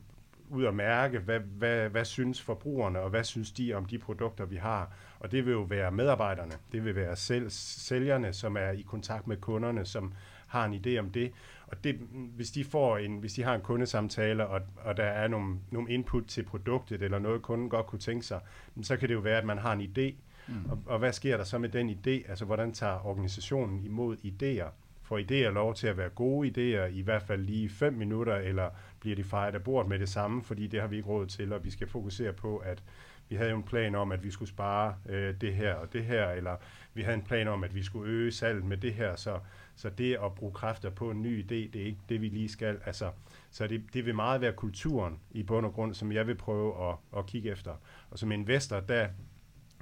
ud 0.50 0.64
og 0.64 0.74
mærke, 0.74 1.18
hvad, 1.18 1.40
hvad, 1.40 1.88
hvad 1.88 2.04
synes 2.04 2.42
forbrugerne, 2.42 3.00
og 3.00 3.10
hvad 3.10 3.24
synes 3.24 3.52
de 3.52 3.74
om 3.74 3.84
de 3.84 3.98
produkter, 3.98 4.44
vi 4.44 4.56
har. 4.56 4.92
Og 5.18 5.32
det 5.32 5.46
vil 5.46 5.52
jo 5.52 5.62
være 5.62 5.90
medarbejderne, 5.90 6.54
det 6.72 6.84
vil 6.84 6.94
være 6.94 7.16
selv, 7.16 7.50
sælgerne, 7.50 8.32
som 8.32 8.56
er 8.56 8.70
i 8.70 8.82
kontakt 8.82 9.26
med 9.26 9.36
kunderne, 9.36 9.84
som 9.84 10.12
har 10.46 10.64
en 10.64 10.74
idé 10.74 10.98
om 10.98 11.10
det. 11.10 11.32
Og 11.70 11.84
det, 11.84 11.94
hvis 12.12 12.50
de 12.50 12.64
får 12.64 12.98
en, 12.98 13.18
hvis 13.18 13.32
de 13.32 13.42
har 13.42 13.54
en 13.54 13.60
kundesamtale, 13.60 14.46
og, 14.46 14.60
og 14.76 14.96
der 14.96 15.04
er 15.04 15.28
nogle, 15.28 15.56
nogle 15.70 15.90
input 15.90 16.24
til 16.26 16.42
produktet, 16.42 17.02
eller 17.02 17.18
noget 17.18 17.42
kunden 17.42 17.68
godt 17.68 17.86
kunne 17.86 17.98
tænke 17.98 18.26
sig, 18.26 18.40
så 18.82 18.96
kan 18.96 19.08
det 19.08 19.14
jo 19.14 19.20
være, 19.20 19.38
at 19.38 19.44
man 19.44 19.58
har 19.58 19.72
en 19.72 19.80
idé. 19.80 20.14
Mm. 20.48 20.70
Og, 20.70 20.82
og 20.86 20.98
hvad 20.98 21.12
sker 21.12 21.36
der 21.36 21.44
så 21.44 21.58
med 21.58 21.68
den 21.68 21.90
idé? 21.90 22.30
Altså, 22.30 22.44
hvordan 22.44 22.72
tager 22.72 23.06
organisationen 23.06 23.84
imod 23.84 24.16
idéer? 24.16 24.70
Får 25.02 25.18
idéer 25.18 25.50
lov 25.50 25.74
til 25.74 25.86
at 25.86 25.96
være 25.96 26.08
gode 26.08 26.48
idéer, 26.48 26.84
i 26.84 27.00
hvert 27.00 27.22
fald 27.22 27.42
lige 27.42 27.68
fem 27.68 27.92
minutter, 27.92 28.36
eller 28.36 28.70
bliver 29.00 29.16
de 29.16 29.24
fejret 29.24 29.54
af 29.54 29.62
bordet 29.62 29.88
med 29.88 29.98
det 29.98 30.08
samme, 30.08 30.42
fordi 30.42 30.66
det 30.66 30.80
har 30.80 30.88
vi 30.88 30.96
ikke 30.96 31.08
råd 31.08 31.26
til, 31.26 31.52
og 31.52 31.64
vi 31.64 31.70
skal 31.70 31.88
fokusere 31.88 32.32
på, 32.32 32.56
at 32.56 32.82
vi 33.28 33.36
havde 33.36 33.50
jo 33.50 33.56
en 33.56 33.62
plan 33.62 33.94
om, 33.94 34.12
at 34.12 34.24
vi 34.24 34.30
skulle 34.30 34.48
spare 34.48 34.94
øh, 35.08 35.34
det 35.40 35.54
her 35.54 35.74
og 35.74 35.92
det 35.92 36.04
her, 36.04 36.30
eller 36.30 36.56
vi 36.94 37.02
havde 37.02 37.16
en 37.16 37.22
plan 37.24 37.48
om, 37.48 37.64
at 37.64 37.74
vi 37.74 37.82
skulle 37.82 38.10
øge 38.10 38.32
salget 38.32 38.64
med 38.64 38.76
det 38.76 38.94
her, 38.94 39.16
så 39.16 39.38
så 39.80 39.90
det 39.90 40.14
at 40.24 40.34
bruge 40.34 40.52
kræfter 40.52 40.90
på 40.90 41.10
en 41.10 41.22
ny 41.22 41.44
idé, 41.44 41.54
det 41.72 41.76
er 41.76 41.84
ikke 41.84 42.00
det, 42.08 42.20
vi 42.20 42.28
lige 42.28 42.48
skal. 42.48 42.78
Altså, 42.86 43.10
så 43.50 43.66
det, 43.66 43.82
det 43.92 44.06
vil 44.06 44.14
meget 44.14 44.40
være 44.40 44.52
kulturen 44.52 45.18
i 45.30 45.42
bund 45.42 45.66
og 45.66 45.72
grund, 45.72 45.94
som 45.94 46.12
jeg 46.12 46.26
vil 46.26 46.34
prøve 46.34 46.88
at, 46.88 46.96
at 47.18 47.26
kigge 47.26 47.50
efter. 47.50 47.74
Og 48.10 48.18
som 48.18 48.32
investor, 48.32 48.80
der 48.80 49.08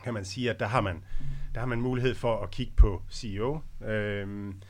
kan 0.05 0.15
man 0.15 0.25
sige, 0.25 0.51
at 0.51 0.61
der 0.61 0.67
har 0.67 0.81
man, 0.81 1.05
der 1.55 1.61
har 1.61 1.67
man 1.67 1.81
mulighed 1.81 2.15
for 2.15 2.43
at 2.43 2.51
kigge 2.51 2.73
på 2.77 3.03
CEO. 3.11 3.61
Øhm, 3.85 4.61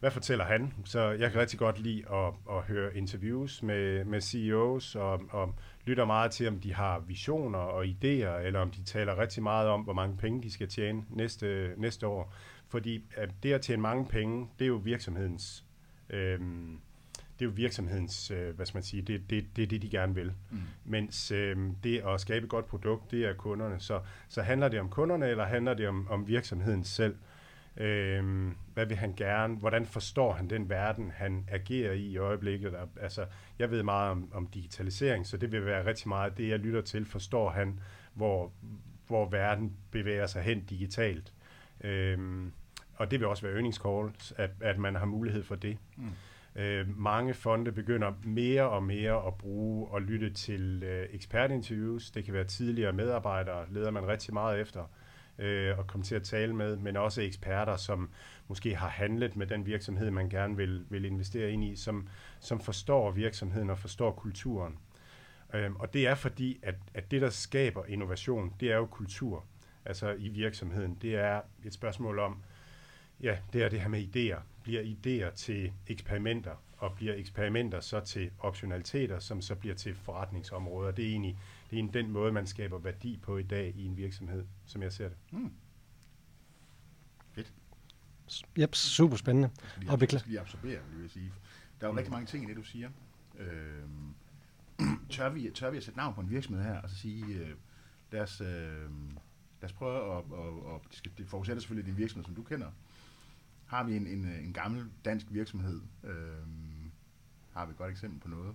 hvad 0.00 0.10
fortæller 0.10 0.44
han? 0.44 0.72
Så 0.84 1.10
jeg 1.10 1.30
kan 1.30 1.40
rigtig 1.40 1.58
godt 1.58 1.78
lide 1.78 2.04
at, 2.12 2.56
at 2.56 2.62
høre 2.62 2.96
interviews 2.96 3.62
med, 3.62 4.04
med 4.04 4.20
CEOs 4.20 4.94
og, 4.94 5.22
og 5.30 5.54
lytter 5.84 6.04
meget 6.04 6.30
til, 6.30 6.48
om 6.48 6.60
de 6.60 6.74
har 6.74 6.98
visioner 6.98 7.58
og 7.58 7.84
idéer, 7.84 8.36
eller 8.46 8.60
om 8.60 8.70
de 8.70 8.84
taler 8.84 9.18
rigtig 9.18 9.42
meget 9.42 9.68
om, 9.68 9.80
hvor 9.80 9.92
mange 9.92 10.16
penge 10.16 10.42
de 10.42 10.50
skal 10.50 10.68
tjene 10.68 11.04
næste, 11.10 11.72
næste 11.76 12.06
år. 12.06 12.34
Fordi 12.68 13.04
at 13.16 13.30
det 13.42 13.52
at 13.52 13.60
tjene 13.60 13.82
mange 13.82 14.06
penge, 14.06 14.48
det 14.58 14.64
er 14.64 14.68
jo 14.68 14.76
virksomhedens, 14.76 15.64
øh, 16.10 16.40
det 17.38 17.44
er 17.44 17.46
jo 17.46 17.52
virksomhedens, 17.54 18.30
øh, 18.30 18.56
hvad 18.56 18.66
skal 18.66 18.76
man 18.76 18.82
sige, 18.82 19.02
det, 19.02 19.30
det, 19.30 19.46
det 19.56 19.62
er 19.62 19.66
det, 19.66 19.82
de 19.82 19.90
gerne 19.90 20.14
vil. 20.14 20.32
Mm. 20.50 20.58
Mens 20.84 21.30
øh, 21.30 21.56
det 21.84 22.02
at 22.06 22.20
skabe 22.20 22.44
et 22.44 22.50
godt 22.50 22.66
produkt, 22.66 23.10
det 23.10 23.24
er 23.24 23.34
kunderne. 23.34 23.80
Så, 23.80 24.00
så 24.28 24.42
handler 24.42 24.68
det 24.68 24.80
om 24.80 24.88
kunderne, 24.88 25.28
eller 25.28 25.44
handler 25.44 25.74
det 25.74 25.88
om, 25.88 26.08
om 26.10 26.28
virksomheden 26.28 26.84
selv? 26.84 27.16
Øh, 27.76 28.52
hvad 28.74 28.86
vil 28.86 28.96
han 28.96 29.14
gerne? 29.16 29.56
Hvordan 29.56 29.86
forstår 29.86 30.32
han 30.32 30.50
den 30.50 30.70
verden, 30.70 31.10
han 31.10 31.48
agerer 31.50 31.92
i 31.92 32.02
i 32.02 32.16
øjeblikket? 32.16 32.74
Altså, 33.00 33.26
jeg 33.58 33.70
ved 33.70 33.82
meget 33.82 34.10
om, 34.10 34.30
om 34.32 34.46
digitalisering, 34.46 35.26
så 35.26 35.36
det 35.36 35.52
vil 35.52 35.66
være 35.66 35.86
rigtig 35.86 36.08
meget 36.08 36.38
det, 36.38 36.48
jeg 36.48 36.58
lytter 36.58 36.80
til. 36.80 37.06
Forstår 37.06 37.50
han, 37.50 37.80
hvor, 38.14 38.52
hvor 39.06 39.28
verden 39.28 39.76
bevæger 39.90 40.26
sig 40.26 40.42
hen 40.42 40.64
digitalt? 40.64 41.32
Øhm, 41.80 42.52
og 42.94 43.10
det 43.10 43.20
vil 43.20 43.28
også 43.28 43.42
være 43.42 43.54
earnings 43.54 43.76
calls, 43.78 44.32
at, 44.36 44.50
at 44.60 44.78
man 44.78 44.94
har 44.94 45.06
mulighed 45.06 45.42
for 45.42 45.54
det. 45.54 45.78
Mm. 45.96 46.10
Øh, 46.62 46.98
mange 46.98 47.34
fonde 47.34 47.72
begynder 47.72 48.12
mere 48.24 48.68
og 48.68 48.82
mere 48.82 49.26
at 49.26 49.34
bruge 49.34 49.88
og 49.88 50.02
lytte 50.02 50.30
til 50.30 50.82
øh, 50.82 51.08
ekspertinterviews. 51.12 52.10
Det 52.10 52.24
kan 52.24 52.34
være 52.34 52.44
tidligere 52.44 52.92
medarbejdere, 52.92 53.64
leder 53.70 53.90
man 53.90 54.06
rigtig 54.08 54.34
meget 54.34 54.60
efter. 54.60 54.84
øh, 55.38 55.78
og 55.78 55.86
komme 55.86 56.04
til 56.04 56.14
at 56.14 56.22
tale 56.22 56.54
med, 56.54 56.76
men 56.76 56.96
også 56.96 57.22
eksperter, 57.22 57.76
som 57.76 58.10
måske 58.48 58.76
har 58.76 58.88
handlet 58.88 59.36
med 59.36 59.46
den 59.46 59.66
virksomhed, 59.66 60.10
man 60.10 60.28
gerne 60.28 60.56
vil, 60.56 60.84
vil 60.88 61.04
investere 61.04 61.50
ind 61.50 61.64
i, 61.64 61.76
som, 61.76 62.08
som 62.40 62.60
forstår 62.60 63.10
virksomheden 63.10 63.70
og 63.70 63.78
forstår 63.78 64.12
kulturen. 64.12 64.78
Øhm, 65.54 65.76
og 65.76 65.92
det 65.94 66.06
er 66.06 66.14
fordi, 66.14 66.58
at, 66.62 66.74
at 66.94 67.10
det, 67.10 67.22
der 67.22 67.30
skaber 67.30 67.84
innovation, 67.84 68.52
det 68.60 68.72
er 68.72 68.76
jo 68.76 68.86
kultur 68.86 69.44
altså 69.86 70.12
i 70.12 70.28
virksomheden. 70.28 70.94
Det 70.94 71.14
er 71.14 71.40
et 71.64 71.74
spørgsmål 71.74 72.18
om, 72.18 72.42
ja, 73.20 73.38
det 73.52 73.62
er 73.62 73.68
det 73.68 73.80
her 73.80 73.88
med 73.88 74.16
idéer. 74.16 74.40
Bliver 74.62 74.82
idéer 74.82 75.34
til 75.34 75.72
eksperimenter, 75.86 76.62
og 76.78 76.94
bliver 76.94 77.14
eksperimenter 77.14 77.80
så 77.80 78.00
til 78.00 78.30
optionaliteter, 78.38 79.18
som 79.18 79.42
så 79.42 79.54
bliver 79.54 79.74
til 79.74 79.94
forretningsområder. 79.94 80.90
Det 80.90 81.04
er 81.04 81.10
egentlig, 81.10 81.38
det 81.70 81.76
er 81.76 81.80
egentlig 81.80 82.02
den 82.02 82.10
måde, 82.10 82.32
man 82.32 82.46
skaber 82.46 82.78
værdi 82.78 83.18
på 83.22 83.38
i 83.38 83.42
dag 83.42 83.72
i 83.76 83.84
en 83.84 83.96
virksomhed, 83.96 84.44
som 84.66 84.82
jeg 84.82 84.92
ser 84.92 85.08
det. 85.08 85.16
Mm. 85.30 85.52
Fedt. 87.32 87.52
Yep, 88.58 88.74
super 88.74 89.16
spændende. 89.16 89.50
Og 89.88 90.00
vi 90.00 90.06
skal 90.06 90.22
lige 90.26 90.40
absorbere, 90.40 90.80
vil 90.92 91.02
jeg 91.02 91.10
sige. 91.10 91.32
Der 91.80 91.86
er 91.86 91.88
jo 91.88 91.92
mm. 91.92 91.96
rigtig 91.96 92.12
mange 92.12 92.26
ting 92.26 92.44
i 92.44 92.46
det, 92.48 92.56
du 92.56 92.62
siger. 92.62 92.90
Øh, 93.38 93.82
tør, 95.10 95.28
vi, 95.28 95.50
tør 95.54 95.70
vi 95.70 95.76
at 95.76 95.82
sætte 95.84 95.98
navn 95.98 96.14
på 96.14 96.20
en 96.20 96.30
virksomhed 96.30 96.64
her, 96.64 96.80
og 96.80 96.90
så 96.90 96.96
sige, 96.96 97.24
øh, 97.26 97.50
deres, 98.12 98.40
øh, 98.40 98.90
lad 99.60 99.70
os 99.70 99.72
prøve 99.72 99.96
at, 99.96 100.24
og, 100.30 100.66
og 100.66 100.82
det, 100.88 100.96
skal, 100.96 101.12
det 101.18 101.28
forudsætter 101.28 101.60
selvfølgelig 101.60 101.92
din 101.92 101.98
virksomhed, 101.98 102.24
som 102.24 102.34
du 102.34 102.42
kender. 102.42 102.70
Har 103.66 103.84
vi 103.84 103.96
en, 103.96 104.06
en, 104.06 104.24
en 104.24 104.52
gammel 104.52 104.90
dansk 105.04 105.26
virksomhed, 105.30 105.80
øh, 106.04 106.12
har 107.52 107.66
vi 107.66 107.70
et 107.70 107.76
godt 107.76 107.90
eksempel 107.90 108.20
på 108.20 108.28
noget. 108.28 108.54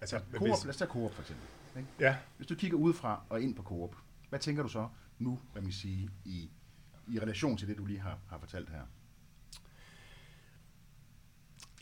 Altså, 0.00 0.20
Coop, 0.32 0.48
hvis, 0.48 0.64
lad 0.64 0.70
os 0.70 0.76
tage 0.76 0.90
Coop 0.90 1.14
for 1.14 1.22
eksempel. 1.22 1.46
Ikke? 1.76 1.88
Ja. 2.00 2.16
Hvis 2.36 2.46
du 2.46 2.54
kigger 2.54 2.78
udefra 2.78 3.22
og 3.28 3.42
ind 3.42 3.54
på 3.54 3.62
Coop, 3.62 3.96
hvad 4.28 4.38
tænker 4.38 4.62
du 4.62 4.68
så 4.68 4.88
nu, 5.18 5.40
hvad 5.52 5.62
man 5.62 5.72
sige, 5.72 6.10
i, 6.24 6.50
i 7.08 7.20
relation 7.20 7.56
til 7.56 7.68
det, 7.68 7.78
du 7.78 7.84
lige 7.84 8.00
har, 8.00 8.18
har 8.28 8.38
fortalt 8.38 8.70
her? 8.70 8.82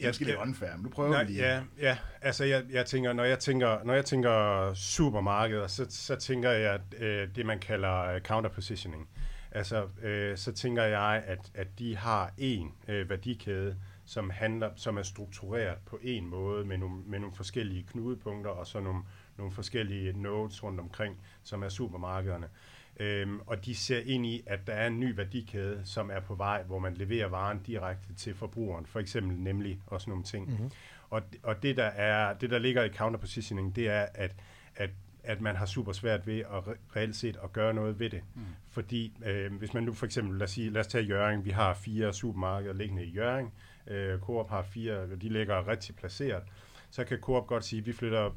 Er 0.00 0.08
måske 0.08 0.24
lidt 0.24 0.36
unfair, 0.36 0.70
men 0.76 0.82
nu 0.82 0.88
prøver 0.88 1.24
vi 1.24 1.32
lige. 1.32 1.46
Ja, 1.46 1.62
ja, 1.80 1.98
altså 2.20 2.44
jeg, 2.44 2.64
jeg 2.70 2.86
tænker, 2.86 3.12
når 3.12 3.24
jeg 3.24 3.38
tænker, 3.38 3.84
når 3.84 3.94
jeg 3.94 4.04
tænker 4.04 4.74
supermarkeder, 4.74 5.66
så, 5.66 5.86
så 5.90 6.16
tænker 6.16 6.50
jeg 6.50 6.80
øh, 6.98 7.28
det, 7.36 7.46
man 7.46 7.58
kalder 7.58 8.14
øh, 8.14 8.20
counterpositioning. 8.20 9.08
Altså, 9.52 9.88
øh, 10.02 10.36
så 10.36 10.52
tænker 10.52 10.82
jeg, 10.82 11.22
at, 11.26 11.50
at 11.54 11.78
de 11.78 11.96
har 11.96 12.32
en 12.38 12.72
øh, 12.88 13.10
værdikæde, 13.10 13.76
som 14.04 14.30
handler, 14.30 14.70
som 14.76 14.98
er 14.98 15.02
struktureret 15.02 15.78
på 15.86 15.98
en 16.02 16.26
måde 16.26 16.64
med 16.64 16.78
nogle, 16.78 17.02
med 17.06 17.18
nogle 17.18 17.36
forskellige 17.36 17.86
knudepunkter 17.92 18.50
og 18.50 18.66
så 18.66 18.80
nogle, 18.80 19.02
nogle 19.36 19.52
forskellige 19.52 20.22
nodes 20.22 20.62
rundt 20.62 20.80
omkring, 20.80 21.20
som 21.42 21.62
er 21.62 21.68
supermarkederne. 21.68 22.48
Øhm, 22.96 23.40
og 23.46 23.64
de 23.64 23.74
ser 23.74 24.00
ind 24.06 24.26
i, 24.26 24.42
at 24.46 24.66
der 24.66 24.72
er 24.72 24.86
en 24.86 25.00
ny 25.00 25.16
værdikæde, 25.16 25.80
som 25.84 26.10
er 26.10 26.20
på 26.20 26.34
vej, 26.34 26.62
hvor 26.62 26.78
man 26.78 26.94
leverer 26.94 27.28
varen 27.28 27.58
direkte 27.66 28.14
til 28.14 28.34
forbrugeren, 28.34 28.86
for 28.86 29.00
eksempel 29.00 29.36
nemlig 29.36 29.80
og 29.86 30.00
sådan 30.00 30.10
nogle 30.10 30.24
ting. 30.24 30.50
Mm-hmm. 30.50 30.70
Og, 31.10 31.22
og 31.42 31.62
det, 31.62 31.76
der 31.76 31.84
er, 31.84 32.34
det, 32.34 32.50
der 32.50 32.58
ligger 32.58 32.84
i 32.84 32.88
counterpositioning, 32.88 33.76
det 33.76 33.88
er, 33.88 34.06
at, 34.14 34.36
at 34.76 34.90
at 35.24 35.40
man 35.40 35.56
har 35.56 35.66
super 35.66 35.92
svært 35.92 36.26
ved 36.26 36.38
at 36.38 36.76
reelt 36.96 37.16
set 37.16 37.38
at 37.44 37.52
gøre 37.52 37.74
noget 37.74 37.98
ved 37.98 38.10
det. 38.10 38.22
Mm. 38.34 38.42
Fordi 38.70 39.12
øh, 39.26 39.54
hvis 39.54 39.74
man 39.74 39.82
nu 39.82 39.92
for 39.92 40.06
eksempel, 40.06 40.38
lad 40.38 40.44
os, 40.44 40.50
sige, 40.50 40.70
lad 40.70 40.80
os 40.80 40.86
tage 40.86 41.04
Jøring, 41.04 41.44
vi 41.44 41.50
har 41.50 41.74
fire 41.74 42.12
supermarkeder 42.12 42.74
liggende 42.74 43.04
i 43.04 43.10
Jøring, 43.10 43.54
øh, 43.86 44.18
Coop 44.18 44.50
har 44.50 44.62
fire, 44.62 44.98
og 44.98 45.22
de 45.22 45.28
ligger 45.28 45.68
rigtig 45.68 45.96
placeret, 45.96 46.42
så 46.90 47.04
kan 47.04 47.18
Coop 47.18 47.46
godt 47.46 47.64
sige, 47.64 47.80
at 47.80 47.86
vi 47.86 47.92
flytter 47.92 48.30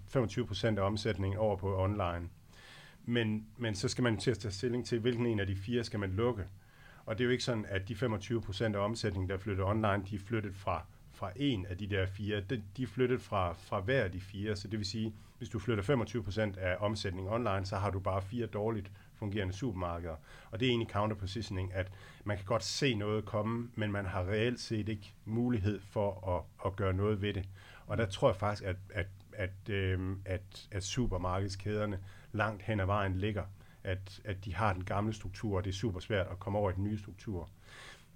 25% 0.73 0.79
af 0.79 0.81
omsætningen 0.81 1.39
over 1.39 1.55
på 1.55 1.83
online. 1.83 2.29
Men, 3.09 3.47
men 3.57 3.75
så 3.75 3.87
skal 3.87 4.03
man 4.03 4.17
til 4.17 4.31
at 4.31 4.37
tage 4.37 4.51
stilling 4.51 4.85
til, 4.85 4.99
hvilken 4.99 5.25
en 5.25 5.39
af 5.39 5.47
de 5.47 5.55
fire 5.55 5.83
skal 5.83 5.99
man 5.99 6.11
lukke. 6.11 6.43
Og 7.05 7.17
det 7.17 7.23
er 7.23 7.25
jo 7.25 7.31
ikke 7.31 7.43
sådan, 7.43 7.65
at 7.69 7.87
de 7.87 7.95
25 7.95 8.41
procent 8.41 8.75
af 8.75 8.79
omsætningen, 8.79 9.29
der 9.29 9.37
flytter 9.37 9.65
online, 9.65 10.03
de 10.09 10.15
er 10.15 10.19
flyttet 10.19 10.55
fra, 10.55 10.85
fra 11.11 11.31
en 11.35 11.65
af 11.65 11.77
de 11.77 11.87
der 11.87 12.05
fire. 12.05 12.41
De, 12.41 12.63
de 12.77 12.83
er 12.83 12.87
flyttet 12.87 13.21
fra, 13.21 13.53
fra 13.53 13.79
hver 13.79 14.03
af 14.03 14.11
de 14.11 14.21
fire. 14.21 14.55
Så 14.55 14.67
det 14.67 14.79
vil 14.79 14.85
sige, 14.85 15.13
hvis 15.37 15.49
du 15.49 15.59
flytter 15.59 15.83
25 15.83 16.23
procent 16.23 16.57
af 16.57 16.77
omsætningen 16.79 17.33
online, 17.33 17.65
så 17.65 17.75
har 17.75 17.89
du 17.89 17.99
bare 17.99 18.21
fire 18.21 18.45
dårligt 18.45 18.91
fungerende 19.15 19.53
supermarkeder. 19.53 20.15
Og 20.51 20.59
det 20.59 20.65
er 20.65 20.69
egentlig 20.69 20.89
counterpositioning, 20.89 21.73
at 21.73 21.91
man 22.23 22.37
kan 22.37 22.45
godt 22.45 22.63
se 22.63 22.95
noget 22.95 23.25
komme, 23.25 23.69
men 23.75 23.91
man 23.91 24.05
har 24.05 24.23
reelt 24.23 24.59
set 24.59 24.89
ikke 24.89 25.13
mulighed 25.25 25.79
for 25.79 26.35
at, 26.35 26.67
at 26.69 26.75
gøre 26.75 26.93
noget 26.93 27.21
ved 27.21 27.33
det. 27.33 27.49
Og 27.87 27.97
der 27.97 28.05
tror 28.05 28.29
jeg 28.29 28.35
faktisk, 28.35 28.63
at, 28.63 28.75
at, 28.89 29.07
at, 29.33 29.69
øh, 29.69 30.15
at, 30.25 30.67
at 30.71 30.83
supermarkedskæderne 30.83 31.99
langt 32.31 32.63
hen 32.63 32.79
ad 32.79 32.85
vejen 32.85 33.17
ligger, 33.17 33.43
at, 33.83 34.21
at 34.25 34.45
de 34.45 34.55
har 34.55 34.73
den 34.73 34.83
gamle 34.83 35.13
struktur, 35.13 35.57
og 35.57 35.63
det 35.63 35.69
er 35.69 35.73
super 35.73 35.99
svært 35.99 36.27
at 36.27 36.39
komme 36.39 36.59
over 36.59 36.71
i 36.71 36.73
den 36.73 36.83
nye 36.83 36.97
struktur. 36.97 37.49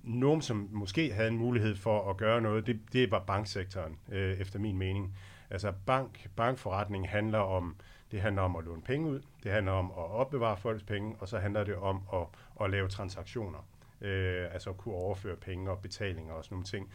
Nogen, 0.04 0.42
som 0.42 0.70
måske 0.72 1.14
havde 1.14 1.28
en 1.28 1.38
mulighed 1.38 1.76
for 1.76 2.10
at 2.10 2.18
gøre 2.18 2.42
noget, 2.42 2.68
det, 2.68 2.80
det 2.94 3.12
var 3.12 3.20
banksektoren, 3.20 4.00
øh, 4.12 4.38
efter 4.38 4.60
min 4.60 4.78
mening. 4.78 5.16
Altså 5.50 5.74
bank, 5.86 6.30
bankforretning 6.36 7.10
handler 7.10 7.40
om, 7.40 7.76
det 8.12 8.22
handler 8.22 8.42
om 8.42 8.56
at 8.56 8.64
låne 8.64 8.82
penge 8.82 9.10
ud, 9.10 9.22
det 9.44 9.52
handler 9.52 9.72
om 9.72 9.86
at 9.86 10.12
opbevare 10.12 10.58
folks 10.58 10.84
penge, 10.84 11.16
og 11.20 11.28
så 11.28 11.40
handler 11.40 11.64
det 11.64 11.76
om 11.76 12.02
at, 12.14 12.28
at 12.62 12.72
lave 12.72 12.88
transaktioner. 12.88 13.68
Øh, 14.02 14.54
altså 14.54 14.70
at 14.70 14.78
kunne 14.78 14.96
overføre 14.96 15.36
penge 15.36 15.72
og 15.72 15.80
betalinger 15.80 16.34
og 16.34 16.44
sådan 16.44 16.56
nogle 16.56 16.66
ting. 16.66 16.92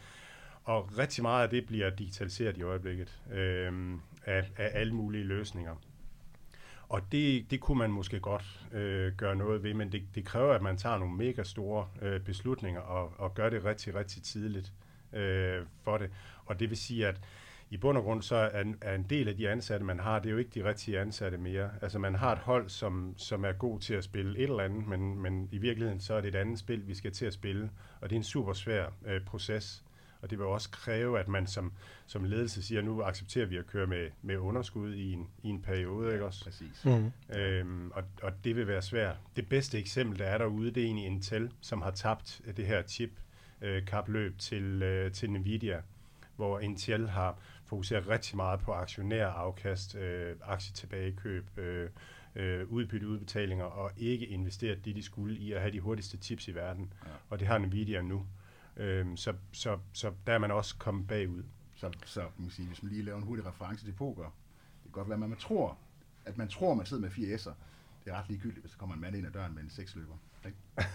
Og 0.63 0.97
rigtig 0.97 1.21
meget 1.21 1.43
af 1.43 1.49
det 1.49 1.65
bliver 1.65 1.89
digitaliseret 1.89 2.57
i 2.57 2.61
øjeblikket 2.61 3.21
øh, 3.31 3.93
af, 4.25 4.51
af 4.57 4.71
alle 4.73 4.93
mulige 4.93 5.23
løsninger. 5.23 5.75
Og 6.89 7.01
det, 7.11 7.51
det 7.51 7.59
kunne 7.59 7.77
man 7.77 7.91
måske 7.91 8.19
godt 8.19 8.67
øh, 8.73 9.13
gøre 9.13 9.35
noget 9.35 9.63
ved, 9.63 9.73
men 9.73 9.91
det, 9.91 10.03
det 10.15 10.25
kræver, 10.25 10.53
at 10.53 10.61
man 10.61 10.77
tager 10.77 10.97
nogle 10.97 11.15
mega 11.15 11.43
store 11.43 11.87
øh, 12.01 12.21
beslutninger 12.21 12.81
og, 12.81 13.13
og 13.17 13.33
gør 13.33 13.49
det 13.49 13.65
rigtig, 13.65 13.95
rigtig 13.95 14.23
tidligt 14.23 14.73
øh, 15.13 15.65
for 15.83 15.97
det. 15.97 16.09
Og 16.45 16.59
det 16.59 16.69
vil 16.69 16.77
sige, 16.77 17.07
at 17.07 17.21
i 17.69 17.77
bund 17.77 17.97
og 17.97 18.03
grund 18.03 18.21
så 18.21 18.35
er, 18.35 18.63
er 18.81 18.95
en 18.95 19.05
del 19.09 19.27
af 19.27 19.35
de 19.35 19.49
ansatte, 19.49 19.85
man 19.85 19.99
har, 19.99 20.19
det 20.19 20.29
er 20.29 20.31
jo 20.31 20.37
ikke 20.37 20.59
de 20.59 20.69
rigtige 20.69 20.99
ansatte 20.99 21.37
mere. 21.37 21.69
Altså 21.81 21.99
man 21.99 22.15
har 22.15 22.31
et 22.31 22.39
hold, 22.39 22.69
som, 22.69 23.13
som 23.17 23.45
er 23.45 23.51
god 23.51 23.79
til 23.79 23.93
at 23.93 24.03
spille 24.03 24.37
et 24.37 24.43
eller 24.43 24.63
andet, 24.63 24.87
men, 24.87 25.19
men 25.21 25.49
i 25.51 25.57
virkeligheden 25.57 25.99
så 25.99 26.13
er 26.13 26.21
det 26.21 26.27
et 26.27 26.35
andet 26.35 26.59
spil, 26.59 26.87
vi 26.87 26.95
skal 26.95 27.11
til 27.11 27.25
at 27.25 27.33
spille, 27.33 27.69
og 28.01 28.09
det 28.09 28.15
er 28.15 28.19
en 28.19 28.23
super 28.23 28.53
svær 28.53 28.85
øh, 29.05 29.21
proces. 29.21 29.83
Og 30.21 30.29
det 30.29 30.39
vil 30.39 30.47
også 30.47 30.69
kræve, 30.69 31.19
at 31.19 31.27
man 31.27 31.47
som, 31.47 31.73
som 32.05 32.23
ledelse 32.23 32.63
siger, 32.63 32.81
nu 32.81 33.03
accepterer 33.03 33.45
vi 33.45 33.57
at 33.57 33.67
køre 33.67 33.87
med, 33.87 34.09
med 34.21 34.37
underskud 34.37 34.93
i 34.93 35.13
en, 35.13 35.29
i 35.43 35.47
en 35.47 35.61
periode. 35.61 36.13
Ikke 36.13 36.25
også? 36.25 36.43
Præcis. 36.43 36.85
Mm. 36.85 37.11
Øhm, 37.35 37.91
og, 37.91 38.03
og 38.21 38.31
det 38.43 38.55
vil 38.55 38.67
være 38.67 38.81
svært. 38.81 39.15
Det 39.35 39.49
bedste 39.49 39.79
eksempel, 39.79 40.19
der 40.19 40.25
er 40.25 40.37
derude, 40.37 40.71
det 40.71 40.83
er 40.83 40.85
egentlig 40.85 41.05
Intel, 41.05 41.51
som 41.61 41.81
har 41.81 41.91
tabt 41.91 42.41
det 42.57 42.65
her 42.65 42.81
chip-kapløb 42.81 44.31
øh, 44.31 44.37
til, 44.37 44.83
øh, 44.83 45.11
til 45.11 45.31
Nvidia, 45.31 45.81
hvor 46.35 46.59
Intel 46.59 47.09
har 47.09 47.39
fokuseret 47.65 48.07
rigtig 48.07 48.35
meget 48.35 48.59
på 48.59 48.71
aktionærafkast, 48.71 49.95
øh, 49.95 50.35
aktietilbagekøb, 50.43 51.57
øh, 51.57 51.89
øh, 52.35 52.67
udbytte 52.71 53.07
udbetalinger, 53.07 53.65
og 53.65 53.91
ikke 53.97 54.25
investeret 54.25 54.85
det, 54.85 54.95
de 54.95 55.03
skulle 55.03 55.37
i 55.37 55.51
at 55.51 55.61
have 55.61 55.71
de 55.71 55.79
hurtigste 55.79 56.17
chips 56.17 56.47
i 56.47 56.55
verden. 56.55 56.93
Ja. 57.05 57.09
Og 57.29 57.39
det 57.39 57.47
har 57.47 57.57
Nvidia 57.57 58.01
nu. 58.01 58.25
Øhm, 58.77 59.17
så, 59.17 59.33
så, 59.51 59.79
så 59.93 60.13
der 60.27 60.33
er 60.33 60.37
man 60.37 60.51
også 60.51 60.75
kommet 60.77 61.07
bagud. 61.07 61.43
Så, 61.75 61.91
så 62.05 62.21
man 62.37 62.49
sige, 62.49 62.67
hvis 62.67 62.83
man 62.83 62.91
lige 62.91 63.03
laver 63.03 63.17
en 63.17 63.23
hurtig 63.23 63.45
reference 63.45 63.85
til 63.85 63.91
poker, 63.91 64.23
det 64.23 64.83
kan 64.83 64.91
godt 64.91 65.09
være, 65.09 65.23
at 65.23 65.29
man 65.29 65.37
tror, 65.37 65.77
at 66.25 66.37
man 66.37 66.47
tror, 66.47 66.73
man 66.73 66.85
sidder 66.85 67.01
med 67.01 67.11
fire 67.11 67.35
S'er. 67.35 67.53
Det 68.05 68.13
er 68.13 68.17
ret 68.19 68.29
ligegyldigt, 68.29 68.61
hvis 68.61 68.71
der 68.71 68.77
kommer 68.77 68.95
en 68.95 69.01
mand 69.01 69.15
ind 69.15 69.27
ad 69.27 69.31
døren 69.31 69.55
med 69.55 69.63
en 69.63 69.69
seksløber. 69.69 70.17
Ikke? 70.45 70.57
det 70.77 70.85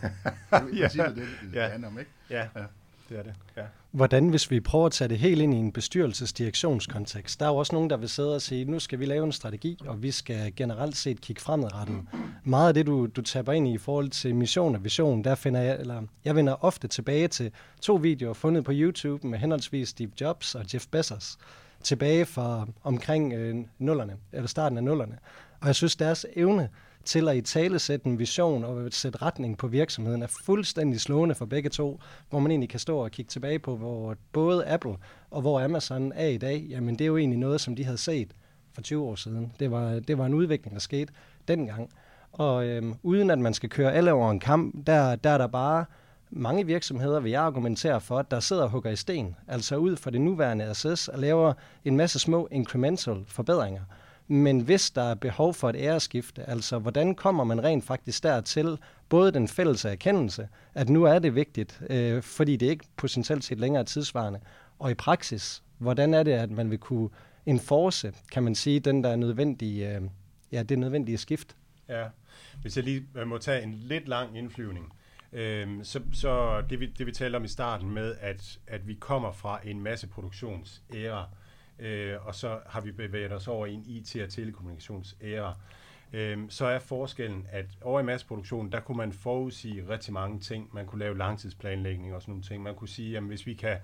er 0.53 0.91
ja. 0.97 1.09
det, 1.09 1.17
det, 1.17 1.27
det, 1.43 1.53
ja. 1.53 1.69
handler 1.69 1.89
om, 1.89 1.99
ikke? 1.99 2.11
Ja. 2.31 2.49
ja 2.57 2.67
det 3.09 3.19
er 3.19 3.23
det. 3.23 3.35
Ja. 3.57 3.63
Hvordan, 3.91 4.29
hvis 4.29 4.51
vi 4.51 4.61
prøver 4.61 4.87
at 4.87 4.93
tage 4.93 5.09
det 5.09 5.19
helt 5.19 5.43
ind 5.43 5.55
i 5.55 5.57
en 5.57 5.73
bestyrelsesdirektionskontekst, 5.73 7.41
der 7.41 7.47
er 7.47 7.51
jo 7.51 7.57
også 7.57 7.75
nogen, 7.75 7.91
der 7.91 7.97
vil 7.97 8.09
sidde 8.09 8.35
og 8.35 8.43
sige, 8.43 8.65
nu 8.65 8.79
skal 8.79 8.99
vi 8.99 9.05
lave 9.05 9.25
en 9.25 9.33
strategi, 9.33 9.79
og 9.87 10.03
vi 10.03 10.11
skal 10.11 10.53
generelt 10.57 10.97
set 10.97 11.21
kigge 11.21 11.43
fremadrettet. 11.43 11.97
Meget 12.45 12.69
af 12.69 12.75
det, 12.75 12.87
du, 12.87 13.07
du 13.07 13.23
taber 13.23 13.53
ind 13.53 13.69
i 13.69 13.75
i 13.75 13.79
forhold 13.79 14.09
til 14.09 14.35
mission 14.35 14.75
og 14.75 14.85
vision, 14.85 15.25
der 15.25 15.35
finder 15.35 15.61
jeg, 15.61 15.81
eller 15.81 16.03
jeg 16.25 16.37
vender 16.37 16.65
ofte 16.65 16.89
tilbage 16.89 17.29
til 17.29 17.51
to 17.81 17.95
videoer 17.95 18.35
fundet 18.35 18.65
på 18.65 18.73
YouTube 18.75 19.27
med 19.27 19.39
henholdsvis 19.39 19.89
Steve 19.89 20.11
Jobs 20.21 20.55
og 20.55 20.65
Jeff 20.75 20.87
Bezos, 20.87 21.39
tilbage 21.83 22.27
fra 22.27 22.67
omkring 22.83 23.33
øh, 23.33 23.57
nullerne, 23.79 24.17
eller 24.33 24.49
starten 24.49 24.79
af 24.79 24.85
nullerne. 24.85 25.19
Og 25.61 25.67
jeg 25.67 25.75
synes, 25.75 25.97
deres 25.97 26.27
evne 26.37 26.69
til 27.05 27.29
at 27.29 27.37
i 27.37 27.41
tale 27.41 27.79
sætte 27.79 28.07
en 28.07 28.19
vision 28.19 28.65
og 28.65 28.93
sætte 28.93 29.23
retning 29.23 29.59
på 29.59 29.67
virksomheden 29.67 30.23
er 30.23 30.27
fuldstændig 30.27 31.01
slående 31.01 31.35
for 31.35 31.47
begge 31.47 31.71
to, 31.71 32.01
hvor 32.31 32.39
man 32.39 32.51
egentlig 32.51 32.69
kan 32.71 32.81
stå 32.81 32.99
og 32.99 33.11
kigge 33.11 33.29
tilbage 33.29 33.59
på, 33.59 33.77
hvor 33.77 34.17
både 34.33 34.67
Apple 34.67 34.97
og 35.31 35.41
hvor 35.41 35.61
Amazon 35.61 36.13
er 36.15 36.27
i 36.27 36.39
dag, 36.39 36.67
jamen 36.71 36.95
det 36.95 37.05
er 37.05 37.07
jo 37.07 37.17
egentlig 37.17 37.39
noget, 37.39 37.61
som 37.61 37.77
de 37.77 37.85
havde 37.85 37.99
set 37.99 38.35
for 38.73 38.83
20 38.83 39.03
år 39.03 39.15
siden. 39.15 39.53
Det 39.61 39.71
var, 39.71 40.01
det 40.01 40.19
var 40.19 40.27
en 40.27 40.35
udvikling, 40.35 40.75
der 40.75 40.81
skete 40.81 41.13
dengang. 41.49 41.91
Og 42.33 42.67
øhm, 42.67 42.95
uden 43.03 43.31
at 43.31 43.39
man 43.39 43.55
skal 43.55 43.69
køre 43.69 43.93
alle 43.93 44.13
over 44.13 44.31
en 44.31 44.41
kamp, 44.41 44.87
der, 44.87 45.17
der 45.17 45.31
er 45.31 45.39
der 45.39 45.47
bare 45.47 45.85
mange 46.31 46.67
virksomheder, 46.67 47.21
vil 47.21 47.31
jeg 47.31 47.43
argumentere 47.43 48.01
for, 48.01 48.19
at 48.19 48.31
der 48.31 48.41
sidder 48.41 48.63
og 48.63 48.71
hugger 48.71 48.91
i 48.91 48.97
sten, 48.97 49.37
altså 49.49 49.77
ud 49.77 49.97
fra 49.97 50.11
det 50.11 50.21
nuværende 50.21 50.65
assess 50.65 51.09
og 51.09 51.19
laver 51.19 51.53
en 51.85 51.97
masse 51.97 52.19
små 52.19 52.49
incremental 52.51 53.25
forbedringer 53.27 53.83
men 54.29 54.61
hvis 54.61 54.91
der 54.91 55.03
er 55.03 55.15
behov 55.15 55.55
for 55.55 55.71
et 55.71 55.77
æreskifte, 55.79 56.51
altså 56.51 56.79
hvordan 56.79 57.15
kommer 57.15 57.45
man 57.45 57.65
rent 57.65 57.85
faktisk 57.85 58.23
dertil, 58.23 58.79
både 59.09 59.33
den 59.33 59.49
fælles 59.49 59.85
erkendelse, 59.85 60.49
at 60.75 60.89
nu 60.89 61.05
er 61.05 61.19
det 61.19 61.35
vigtigt, 61.35 61.83
øh, 61.91 62.23
fordi 62.23 62.57
det 62.57 62.67
ikke 62.67 62.85
potentielt 62.97 63.45
set 63.45 63.61
længere 63.61 63.81
er 63.81 63.85
tidsvarende, 63.85 64.41
og 64.79 64.91
i 64.91 64.95
praksis, 64.95 65.63
hvordan 65.79 66.15
er 66.15 66.23
det, 66.23 66.33
at 66.33 66.51
man 66.51 66.71
vil 66.71 66.79
kunne 66.79 67.09
enforce, 67.47 68.13
kan 68.33 68.43
man 68.43 68.55
sige, 68.55 68.81
den 68.81 69.05
der 69.05 69.17
nødvendige, 69.17 69.97
øh, 69.97 70.03
ja, 70.53 70.63
det 70.63 70.79
nødvendige 70.79 71.19
skift? 71.19 71.57
Ja, 71.89 72.05
hvis 72.63 72.77
jeg 72.77 72.85
lige 72.85 73.07
øh, 73.15 73.27
må 73.27 73.39
tage 73.39 73.63
en 73.63 73.75
lidt 73.75 74.09
lang 74.09 74.39
indflyvning, 74.39 74.93
øh, 75.33 75.69
så 75.83 76.01
så 76.13 76.63
det, 76.71 76.81
vi, 76.81 76.87
det 76.87 77.07
vi 77.07 77.13
talte 77.13 77.37
om 77.37 77.45
i 77.45 77.49
starten 77.49 77.91
med, 77.91 78.15
at, 78.21 78.59
at 78.67 78.89
vi 78.89 78.95
kommer 78.95 79.33
fra 79.33 79.61
en 79.65 79.81
masseproduktionsæra, 79.81 81.21
øh, 81.21 81.42
øh, 81.79 82.27
og 82.27 82.35
så 82.35 82.59
har 82.67 82.81
vi 82.81 82.93
bevæget 82.93 83.33
os 83.33 83.49
over 83.49 83.67
i 83.67 83.73
en 83.73 83.85
IT- 83.87 84.23
og 84.23 84.31
telekommunikationsæra, 84.31 85.55
Øh, 86.15 86.39
så 86.49 86.67
er 86.67 86.79
forskellen, 86.79 87.47
at 87.51 87.67
over 87.81 88.01
i 88.01 88.03
masseproduktionen, 88.03 88.73
der 88.73 88.81
kunne 88.81 88.97
man 88.97 89.13
forudsige 89.13 89.89
rigtig 89.89 90.13
mange 90.13 90.41
ting. 90.41 90.69
Man 90.73 90.87
kunne 90.87 90.99
lave 90.99 91.19
langtidsplanlægning 91.19 92.15
og 92.15 92.23
sådan 92.23 92.33
nogle 92.33 92.45
ting. 92.45 92.63
Man 92.63 92.75
kunne 92.75 92.89
sige, 92.89 93.17
at 93.17 93.23
hvis 93.23 93.47
vi 93.47 93.55
kan 93.55 93.77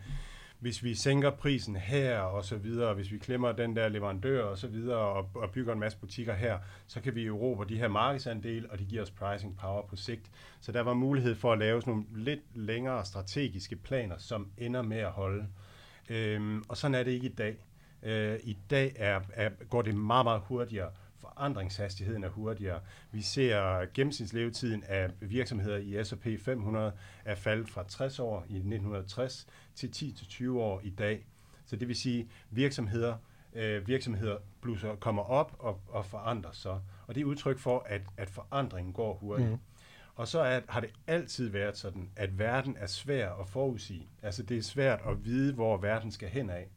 hvis 0.58 0.84
vi 0.84 0.94
sænker 0.94 1.30
prisen 1.30 1.76
her 1.76 2.18
og 2.18 2.44
så 2.44 2.56
videre, 2.56 2.94
hvis 2.94 3.12
vi 3.12 3.18
klemmer 3.18 3.52
den 3.52 3.76
der 3.76 3.88
leverandør 3.88 4.44
og 4.44 4.58
så 4.58 4.66
videre 4.66 4.98
og, 4.98 5.30
og 5.34 5.50
bygger 5.50 5.72
en 5.72 5.78
masse 5.78 5.98
butikker 5.98 6.34
her, 6.34 6.58
så 6.86 7.00
kan 7.00 7.14
vi 7.14 7.26
erobre 7.26 7.68
de 7.68 7.78
her 7.78 7.88
markedsandel, 7.88 8.70
og 8.70 8.78
de 8.78 8.84
giver 8.84 9.02
os 9.02 9.10
pricing 9.10 9.56
power 9.56 9.86
på 9.86 9.96
sigt. 9.96 10.30
Så 10.60 10.72
der 10.72 10.80
var 10.80 10.94
mulighed 10.94 11.34
for 11.34 11.52
at 11.52 11.58
lave 11.58 11.80
sådan 11.80 11.92
nogle 11.92 12.24
lidt 12.24 12.40
længere 12.54 13.04
strategiske 13.04 13.76
planer, 13.76 14.18
som 14.18 14.50
ender 14.58 14.82
med 14.82 14.98
at 14.98 15.10
holde. 15.10 15.46
Øhm, 16.08 16.64
og 16.68 16.76
sådan 16.76 16.94
er 16.94 17.02
det 17.02 17.10
ikke 17.10 17.26
i 17.26 17.34
dag. 17.34 17.56
Øh, 18.02 18.38
I 18.42 18.58
dag 18.70 18.92
er, 18.96 19.20
er, 19.32 19.50
går 19.70 19.82
det 19.82 19.94
meget, 19.94 20.24
meget 20.24 20.42
hurtigere 20.44 20.90
forandringshastigheden 21.20 22.24
er 22.24 22.28
hurtigere. 22.28 22.80
Vi 23.12 23.22
ser 23.22 23.86
gennemsnitslevetiden 23.94 24.84
af 24.88 25.10
virksomheder 25.20 25.76
i 25.76 26.04
S&P 26.04 26.26
500 26.44 26.92
er 27.24 27.34
faldet 27.34 27.68
fra 27.68 27.84
60 27.88 28.18
år 28.18 28.44
i 28.48 28.54
1960 28.54 29.46
til 29.74 29.86
10-20 29.86 30.50
år 30.50 30.80
i 30.84 30.90
dag. 30.90 31.26
Så 31.66 31.76
det 31.76 31.88
vil 31.88 31.96
sige, 31.96 32.28
virksomheder 32.50 33.16
øh, 33.54 33.88
virksomheder 33.88 34.36
blusser, 34.60 34.94
kommer 34.94 35.22
op 35.22 35.56
og, 35.58 35.80
og 35.88 36.06
forandrer 36.06 36.52
sig. 36.52 36.80
Og 37.06 37.14
det 37.14 37.20
er 37.20 37.24
udtryk 37.24 37.58
for, 37.58 37.86
at, 37.86 38.02
at 38.16 38.30
forandringen 38.30 38.92
går 38.92 39.14
hurtigt. 39.14 39.50
Mm. 39.50 39.58
Og 40.14 40.28
så 40.28 40.40
er, 40.40 40.60
har 40.68 40.80
det 40.80 40.90
altid 41.06 41.48
været 41.48 41.76
sådan, 41.76 42.10
at 42.16 42.38
verden 42.38 42.76
er 42.78 42.86
svær 42.86 43.32
at 43.32 43.48
forudsige. 43.48 44.08
Altså 44.22 44.42
det 44.42 44.58
er 44.58 44.62
svært 44.62 45.00
at 45.08 45.24
vide, 45.24 45.54
hvor 45.54 45.76
verden 45.76 46.10
skal 46.10 46.28
hen 46.28 46.50
af. 46.50 46.68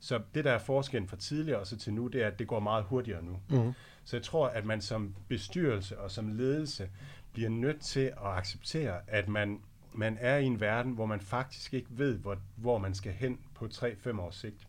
Så 0.00 0.20
det, 0.34 0.44
der 0.44 0.52
er 0.52 0.58
forskellen 0.58 1.08
fra 1.08 1.16
tidligere 1.16 1.58
og 1.58 1.66
så 1.66 1.76
til 1.76 1.92
nu, 1.92 2.06
det 2.06 2.22
er, 2.22 2.26
at 2.26 2.38
det 2.38 2.46
går 2.46 2.60
meget 2.60 2.84
hurtigere 2.84 3.22
nu. 3.22 3.40
Mm. 3.50 3.72
Så 4.04 4.16
jeg 4.16 4.22
tror, 4.22 4.48
at 4.48 4.64
man 4.64 4.80
som 4.80 5.14
bestyrelse 5.28 5.98
og 5.98 6.10
som 6.10 6.28
ledelse 6.28 6.90
bliver 7.32 7.50
nødt 7.50 7.80
til 7.80 8.00
at 8.00 8.16
acceptere, 8.24 9.00
at 9.06 9.28
man, 9.28 9.60
man 9.92 10.18
er 10.20 10.36
i 10.36 10.44
en 10.44 10.60
verden, 10.60 10.92
hvor 10.92 11.06
man 11.06 11.20
faktisk 11.20 11.74
ikke 11.74 11.88
ved, 11.90 12.18
hvor, 12.18 12.38
hvor 12.56 12.78
man 12.78 12.94
skal 12.94 13.12
hen 13.12 13.40
på 13.54 13.64
3-5 13.64 14.20
års 14.20 14.36
sigt. 14.36 14.68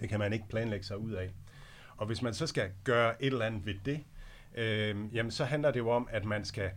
Det 0.00 0.08
kan 0.08 0.18
man 0.18 0.32
ikke 0.32 0.48
planlægge 0.48 0.86
sig 0.86 0.98
ud 0.98 1.12
af. 1.12 1.30
Og 1.96 2.06
hvis 2.06 2.22
man 2.22 2.34
så 2.34 2.46
skal 2.46 2.70
gøre 2.84 3.22
et 3.22 3.32
eller 3.32 3.46
andet 3.46 3.66
ved 3.66 3.74
det, 3.84 4.04
øh, 4.54 5.14
jamen 5.14 5.30
så 5.30 5.44
handler 5.44 5.70
det 5.70 5.80
jo 5.80 5.90
om, 5.90 6.08
at 6.10 6.24
man 6.24 6.44
skal, 6.44 6.70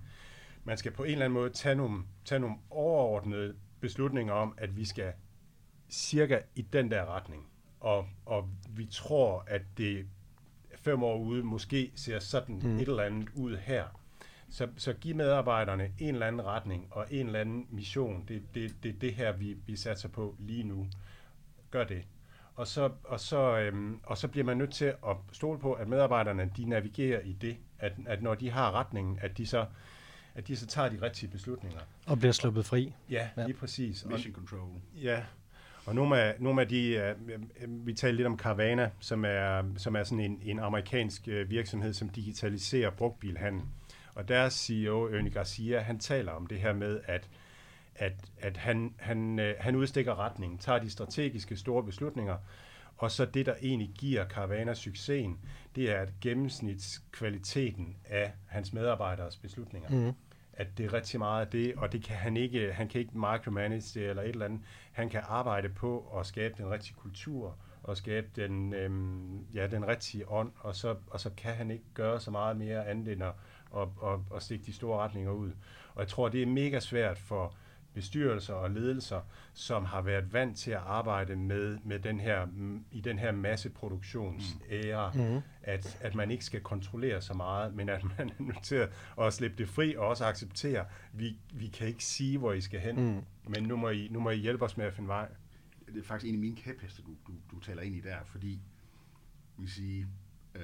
man 0.63 0.77
skal 0.77 0.91
på 0.91 1.03
en 1.03 1.11
eller 1.11 1.25
anden 1.25 1.39
måde 1.39 1.49
tage 1.49 1.75
nogle, 1.75 2.03
tage 2.25 2.39
nogle 2.39 2.55
overordnede 2.69 3.55
beslutninger 3.79 4.33
om, 4.33 4.53
at 4.57 4.77
vi 4.77 4.85
skal 4.85 5.13
cirka 5.89 6.39
i 6.55 6.61
den 6.61 6.91
der 6.91 7.05
retning 7.05 7.47
og, 7.85 8.07
og 8.25 8.49
vi 8.69 8.85
tror, 8.85 9.43
at 9.47 9.61
det 9.77 10.05
fem 10.75 11.03
år 11.03 11.17
ude 11.17 11.43
måske 11.43 11.91
ser 11.95 12.19
sådan 12.19 12.59
mm. 12.63 12.75
et 12.75 12.87
eller 12.87 13.03
andet 13.03 13.29
ud 13.35 13.57
her. 13.57 13.85
Så, 14.49 14.67
så 14.77 14.93
giv 14.93 15.15
medarbejderne 15.15 15.91
en 15.99 16.13
eller 16.13 16.27
anden 16.27 16.45
retning 16.45 16.87
og 16.91 17.05
en 17.11 17.25
eller 17.25 17.39
anden 17.39 17.67
mission. 17.69 18.25
Det 18.27 18.35
er 18.35 18.41
det, 18.53 18.75
det, 18.83 19.01
det 19.01 19.13
her, 19.13 19.31
vi, 19.31 19.57
vi 19.65 19.75
satser 19.75 20.09
på 20.09 20.35
lige 20.39 20.63
nu. 20.63 20.87
Gør 21.71 21.83
det. 21.83 22.03
Og 22.55 22.67
så, 22.67 22.91
og, 23.03 23.19
så, 23.19 23.57
øhm, 23.57 23.99
og 24.03 24.17
så 24.17 24.27
bliver 24.27 24.45
man 24.45 24.57
nødt 24.57 24.73
til 24.73 24.85
at 24.85 25.15
stole 25.31 25.59
på, 25.59 25.73
at 25.73 25.87
medarbejderne 25.87 26.51
de 26.57 26.69
navigerer 26.69 27.19
i 27.19 27.33
det, 27.33 27.57
at, 27.79 27.93
at 28.05 28.21
når 28.21 28.35
de 28.35 28.49
har 28.49 28.71
retningen, 28.71 29.19
at 29.21 29.37
de 29.37 29.47
så 29.47 29.65
at 30.35 30.47
de 30.47 30.55
så 30.55 30.67
tager 30.67 30.89
de 30.89 31.01
rigtige 31.01 31.29
beslutninger. 31.29 31.79
Og 32.07 32.17
bliver 32.17 32.31
sluppet 32.31 32.65
fri. 32.65 32.93
Ja, 33.09 33.29
ja. 33.37 33.45
lige 33.45 33.57
præcis. 33.57 34.05
Mission 34.05 34.33
control. 34.33 34.69
Ja, 34.95 35.23
og 35.85 35.95
nogle 35.95 36.21
af, 36.21 36.35
nogle 36.39 36.61
af 36.61 36.67
de, 36.67 37.15
uh, 37.63 37.87
vi 37.87 37.93
talte 37.93 38.15
lidt 38.15 38.27
om 38.27 38.37
Carvana, 38.37 38.89
som 38.99 39.25
er, 39.25 39.63
som 39.77 39.95
er 39.95 40.03
sådan 40.03 40.19
en, 40.19 40.41
en 40.43 40.59
amerikansk 40.59 41.27
uh, 41.27 41.49
virksomhed, 41.49 41.93
som 41.93 42.09
digitaliserer 42.09 42.89
brugtbilhandel. 42.89 43.61
Og 44.15 44.27
deres 44.27 44.53
CEO, 44.53 45.07
Ernie 45.07 45.31
Garcia, 45.31 45.79
han 45.79 45.99
taler 45.99 46.31
om 46.31 46.47
det 46.47 46.59
her 46.59 46.73
med, 46.73 46.99
at, 47.05 47.29
at, 47.95 48.13
at 48.37 48.57
han, 48.57 48.93
han, 48.97 49.39
uh, 49.39 49.45
han 49.59 49.75
udstikker 49.75 50.19
retningen, 50.19 50.57
tager 50.59 50.79
de 50.79 50.89
strategiske 50.89 51.55
store 51.55 51.83
beslutninger, 51.83 52.37
og 52.97 53.11
så 53.11 53.25
det, 53.25 53.45
der 53.45 53.53
egentlig 53.61 53.91
giver 53.97 54.27
Caravana 54.27 54.73
succesen, 54.73 55.39
det 55.75 55.91
er 55.91 55.97
at 55.97 56.09
gennemsnitskvaliteten 56.21 57.95
af 58.05 58.31
hans 58.47 58.73
medarbejderes 58.73 59.37
beslutninger. 59.37 59.89
Mm 59.89 60.13
at 60.57 60.77
det 60.77 60.85
er 60.85 60.93
rigtig 60.93 61.19
meget 61.19 61.45
af 61.45 61.51
det, 61.51 61.73
og 61.75 61.91
det 61.91 62.03
kan 62.03 62.15
han 62.15 62.37
ikke, 62.37 62.73
han 62.73 62.87
kan 62.87 63.01
ikke 63.01 63.17
micromanage 63.17 63.99
det 63.99 64.09
eller 64.09 64.23
et 64.23 64.29
eller 64.29 64.45
andet. 64.45 64.61
Han 64.91 65.09
kan 65.09 65.21
arbejde 65.27 65.69
på 65.69 66.19
at 66.19 66.25
skabe 66.25 66.53
den 66.57 66.71
rigtige 66.71 66.95
kultur, 66.95 67.55
og 67.87 67.97
skabe 67.97 68.27
den, 68.35 68.73
øhm, 68.73 69.45
ja, 69.53 69.67
den 69.67 69.87
rigtige 69.87 70.29
ånd, 70.31 70.51
og 70.59 70.75
så, 70.75 70.95
og 71.09 71.19
så 71.19 71.29
kan 71.37 71.53
han 71.53 71.71
ikke 71.71 71.85
gøre 71.93 72.19
så 72.19 72.31
meget 72.31 72.57
mere 72.57 72.87
andet 72.87 73.13
end 73.13 73.23
at, 73.23 73.33
at, 73.75 73.87
at, 74.03 74.19
at 74.35 74.43
stikke 74.43 74.65
de 74.65 74.73
store 74.73 74.99
retninger 74.99 75.31
ud. 75.31 75.51
Og 75.95 76.01
jeg 76.01 76.07
tror, 76.07 76.29
det 76.29 76.41
er 76.41 76.45
mega 76.45 76.79
svært 76.79 77.17
for 77.17 77.53
bestyrelser 77.95 78.53
og 78.53 78.71
ledelser, 78.71 79.21
som 79.53 79.85
har 79.85 80.01
været 80.01 80.33
vant 80.33 80.57
til 80.57 80.71
at 80.71 80.81
arbejde 80.85 81.35
med, 81.35 81.77
med 81.83 81.99
den 81.99 82.19
her, 82.19 82.47
i 82.91 83.01
den 83.01 83.19
her 83.19 83.31
masseproduktionsæra, 83.31 85.11
mm. 85.11 85.41
at, 85.61 85.97
at 86.01 86.15
man 86.15 86.31
ikke 86.31 86.45
skal 86.45 86.61
kontrollere 86.61 87.21
så 87.21 87.33
meget, 87.33 87.75
men 87.75 87.89
at 87.89 88.03
man 88.17 88.29
er 88.29 88.43
nødt 88.43 88.63
til 88.63 88.87
at 89.21 89.33
slippe 89.33 89.57
det 89.57 89.69
fri 89.69 89.95
og 89.95 90.07
også 90.07 90.25
acceptere, 90.25 90.85
vi, 91.13 91.39
vi 91.53 91.67
kan 91.67 91.87
ikke 91.87 92.03
sige, 92.03 92.37
hvor 92.37 92.53
I 92.53 92.61
skal 92.61 92.79
hen, 92.79 92.95
mm. 92.95 93.21
men 93.51 93.63
nu 93.63 93.75
må, 93.75 93.89
I, 93.89 94.07
nu 94.11 94.19
må 94.19 94.29
I 94.29 94.37
hjælpe 94.37 94.65
os 94.65 94.77
med 94.77 94.85
at 94.85 94.93
finde 94.93 95.09
vej. 95.09 95.27
Det 95.87 95.97
er 95.97 96.03
faktisk 96.03 96.29
en 96.29 96.35
af 96.35 96.39
mine 96.39 96.55
kæpheste, 96.55 97.01
du, 97.01 97.11
du, 97.27 97.33
du 97.51 97.59
taler 97.59 97.81
ind 97.81 97.95
i 97.95 98.01
der, 98.01 98.17
fordi 98.25 98.59
vi 99.57 99.67
siger, 99.67 100.05
øh, 100.55 100.61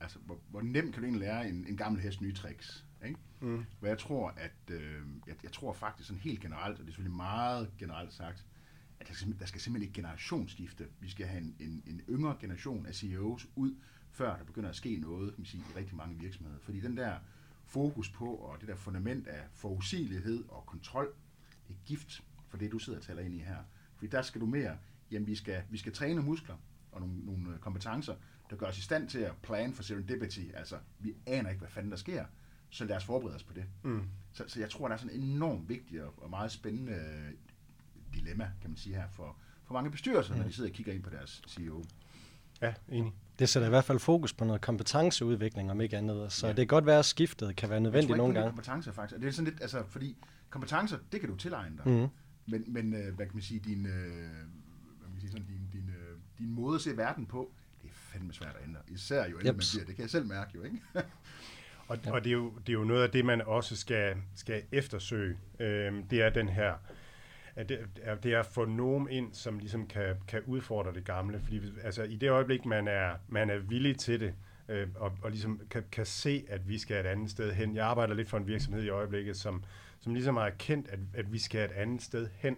altså, 0.00 0.18
hvor, 0.18 0.38
hvor 0.48 0.60
nemt 0.60 0.94
kan 0.94 1.02
du 1.02 1.06
egentlig 1.06 1.28
lære 1.28 1.48
en, 1.48 1.66
en 1.68 1.76
gammel 1.76 2.00
hest 2.00 2.20
nye 2.20 2.34
tricks? 2.34 2.84
Ikke? 3.04 3.18
Mm. 3.40 3.64
Hvor 3.78 3.88
jeg 3.88 3.98
tror, 3.98 4.28
at 4.36 4.70
øh, 4.70 5.02
jeg, 5.26 5.36
jeg 5.42 5.52
tror 5.52 5.72
faktisk 5.72 6.08
sådan 6.08 6.20
helt 6.20 6.40
generelt, 6.40 6.72
og 6.72 6.78
det 6.78 6.82
er 6.82 6.86
selvfølgelig 6.86 7.16
meget 7.16 7.70
generelt 7.78 8.12
sagt, 8.12 8.46
at 9.00 9.08
der 9.08 9.14
skal, 9.14 9.38
der 9.38 9.46
skal 9.46 9.60
simpelthen 9.60 9.88
ikke 9.88 9.94
generationsskifte. 9.94 10.88
Vi 11.00 11.10
skal 11.10 11.26
have 11.26 11.42
en, 11.42 11.56
en, 11.60 11.82
en 11.86 12.00
yngre 12.08 12.36
generation 12.40 12.86
af 12.86 12.94
CEOs 12.94 13.48
ud, 13.56 13.74
før 14.10 14.36
der 14.36 14.44
begynder 14.44 14.68
at 14.68 14.76
ske 14.76 14.96
noget 14.96 15.34
kan 15.34 15.40
man 15.40 15.46
sige, 15.46 15.64
i 15.74 15.78
rigtig 15.78 15.96
mange 15.96 16.18
virksomheder. 16.18 16.58
Fordi 16.60 16.80
den 16.80 16.96
der 16.96 17.16
fokus 17.64 18.10
på, 18.10 18.34
og 18.34 18.60
det 18.60 18.68
der 18.68 18.76
fundament 18.76 19.26
af 19.26 19.42
forudsigelighed 19.52 20.44
og 20.48 20.66
kontrol, 20.66 21.14
det 21.68 21.74
er 21.74 21.78
gift 21.86 22.24
for 22.48 22.56
det, 22.56 22.72
du 22.72 22.78
sidder 22.78 22.98
og 22.98 23.04
taler 23.04 23.22
ind 23.22 23.34
i 23.34 23.38
her. 23.38 23.58
Fordi 23.96 24.10
der 24.10 24.22
skal 24.22 24.40
du 24.40 24.46
mere, 24.46 24.78
jamen 25.10 25.26
vi 25.26 25.34
skal, 25.34 25.62
vi 25.70 25.78
skal 25.78 25.92
træne 25.92 26.22
muskler 26.22 26.56
og 26.92 27.00
nogle, 27.00 27.24
nogle 27.24 27.50
øh, 27.50 27.58
kompetencer, 27.58 28.14
der 28.50 28.56
gør 28.56 28.66
os 28.66 28.78
i 28.78 28.82
stand 28.82 29.08
til 29.08 29.18
at 29.18 29.32
plan 29.42 29.72
for 29.72 29.82
serendipity. 29.82 30.40
Altså, 30.54 30.78
vi 30.98 31.14
aner 31.26 31.50
ikke, 31.50 31.58
hvad 31.58 31.70
fanden 31.70 31.90
der 31.90 31.96
sker 31.96 32.24
så 32.72 32.84
lad 32.84 32.96
os 32.96 33.04
forberede 33.04 33.36
os 33.36 33.42
på 33.42 33.52
det. 33.52 33.64
Mm. 33.82 34.02
Så, 34.32 34.44
så 34.46 34.60
jeg 34.60 34.70
tror, 34.70 34.88
der 34.88 34.94
er 34.94 34.98
sådan 34.98 35.16
en 35.16 35.22
enormt 35.22 35.68
vigtig 35.68 36.02
og, 36.02 36.14
og 36.16 36.30
meget 36.30 36.52
spændende 36.52 36.92
øh, 36.92 37.32
dilemma, 38.14 38.50
kan 38.60 38.70
man 38.70 38.76
sige 38.76 38.94
her, 38.94 39.08
for, 39.10 39.36
for 39.64 39.74
mange 39.74 39.90
bestyrelser, 39.90 40.34
mm. 40.34 40.40
når 40.40 40.46
de 40.46 40.52
sidder 40.52 40.70
og 40.70 40.74
kigger 40.74 40.92
ind 40.92 41.02
på 41.02 41.10
deres 41.10 41.42
CEO. 41.48 41.84
Ja, 42.62 42.74
enig. 42.88 43.12
Det 43.38 43.48
sætter 43.48 43.66
i 43.66 43.70
hvert 43.70 43.84
fald 43.84 43.98
fokus 43.98 44.32
på 44.32 44.44
noget 44.44 44.60
kompetenceudvikling, 44.60 45.70
om 45.70 45.80
ikke 45.80 45.96
andet. 45.96 46.32
Så 46.32 46.46
ja. 46.46 46.52
det 46.52 46.56
kan 46.56 46.66
godt 46.66 46.86
være, 46.86 46.98
at 46.98 47.04
skiftet 47.04 47.56
kan 47.56 47.70
være 47.70 47.80
nødvendigt 47.80 48.16
nogle 48.16 48.34
gange. 48.34 48.48
kompetencer 48.50 48.92
faktisk. 48.92 49.20
Det 49.20 49.28
er 49.28 49.32
sådan 49.32 49.50
lidt, 49.50 49.62
altså, 49.62 49.84
fordi 49.86 50.16
kompetencer, 50.50 50.98
det 51.12 51.20
kan 51.20 51.28
du 51.28 51.36
tilegne 51.36 51.76
dig. 51.76 51.92
Mm. 51.92 52.08
Men, 52.52 52.64
men 52.72 52.94
øh, 52.94 53.14
hvad 53.14 53.26
kan 53.26 53.34
man 53.34 53.42
sige, 53.42 53.60
din, 53.60 53.86
øh, 53.86 53.92
hvad 53.92 54.10
kan 55.02 55.10
man 55.12 55.20
sige, 55.20 55.30
sådan, 55.30 55.46
din, 55.46 55.68
din, 55.72 55.90
din 56.38 56.50
måde 56.50 56.74
at 56.74 56.80
se 56.80 56.96
verden 56.96 57.26
på, 57.26 57.52
det 57.82 57.88
er 57.88 57.94
fandme 57.94 58.32
svært 58.32 58.56
at 58.56 58.68
ændre. 58.68 58.80
Især 58.88 59.28
jo 59.28 59.38
ældre 59.38 59.52
man 59.52 59.62
bliver. 59.72 59.84
Det 59.86 59.96
kan 59.96 60.02
jeg 60.02 60.10
selv 60.10 60.26
mærke 60.26 60.50
jo, 60.54 60.62
ikke? 60.62 60.80
Og, 61.92 61.98
ja. 62.04 62.12
og 62.12 62.24
det, 62.24 62.30
er 62.30 62.34
jo, 62.34 62.52
det 62.66 62.68
er 62.68 62.72
jo 62.72 62.84
noget 62.84 63.02
af 63.02 63.10
det, 63.10 63.24
man 63.24 63.42
også 63.42 63.76
skal, 63.76 64.16
skal 64.34 64.62
eftersøge. 64.72 65.36
Øhm, 65.58 66.02
det 66.02 66.22
er 66.22 66.30
den 66.30 66.48
her, 66.48 66.74
at 67.56 67.68
det, 67.68 67.78
er, 68.02 68.14
det 68.14 68.32
er 68.32 68.40
at 68.40 68.46
få 68.46 68.64
nogen 68.64 69.08
ind, 69.10 69.34
som 69.34 69.58
ligesom 69.58 69.86
kan, 69.86 70.16
kan 70.28 70.42
udfordre 70.46 70.92
det 70.94 71.04
gamle. 71.04 71.40
Fordi 71.44 71.60
altså, 71.84 72.02
i 72.02 72.16
det 72.16 72.30
øjeblik, 72.30 72.64
man 72.66 72.88
er, 72.88 73.10
man 73.28 73.50
er 73.50 73.58
villig 73.58 73.98
til 73.98 74.20
det, 74.20 74.34
øh, 74.68 74.88
og, 74.94 75.12
og 75.22 75.30
ligesom 75.30 75.60
kan, 75.70 75.84
kan 75.92 76.06
se, 76.06 76.44
at 76.48 76.68
vi 76.68 76.78
skal 76.78 77.00
et 77.00 77.08
andet 77.08 77.30
sted 77.30 77.52
hen. 77.52 77.76
Jeg 77.76 77.86
arbejder 77.86 78.14
lidt 78.14 78.28
for 78.28 78.36
en 78.36 78.46
virksomhed 78.46 78.82
i 78.82 78.88
øjeblikket, 78.88 79.36
som, 79.36 79.64
som 80.02 80.14
ligesom 80.14 80.36
har 80.36 80.46
erkendt, 80.46 80.88
at, 80.88 80.98
at 81.14 81.32
vi 81.32 81.38
skal 81.38 81.64
et 81.64 81.72
andet 81.72 82.02
sted 82.02 82.28
hen. 82.34 82.56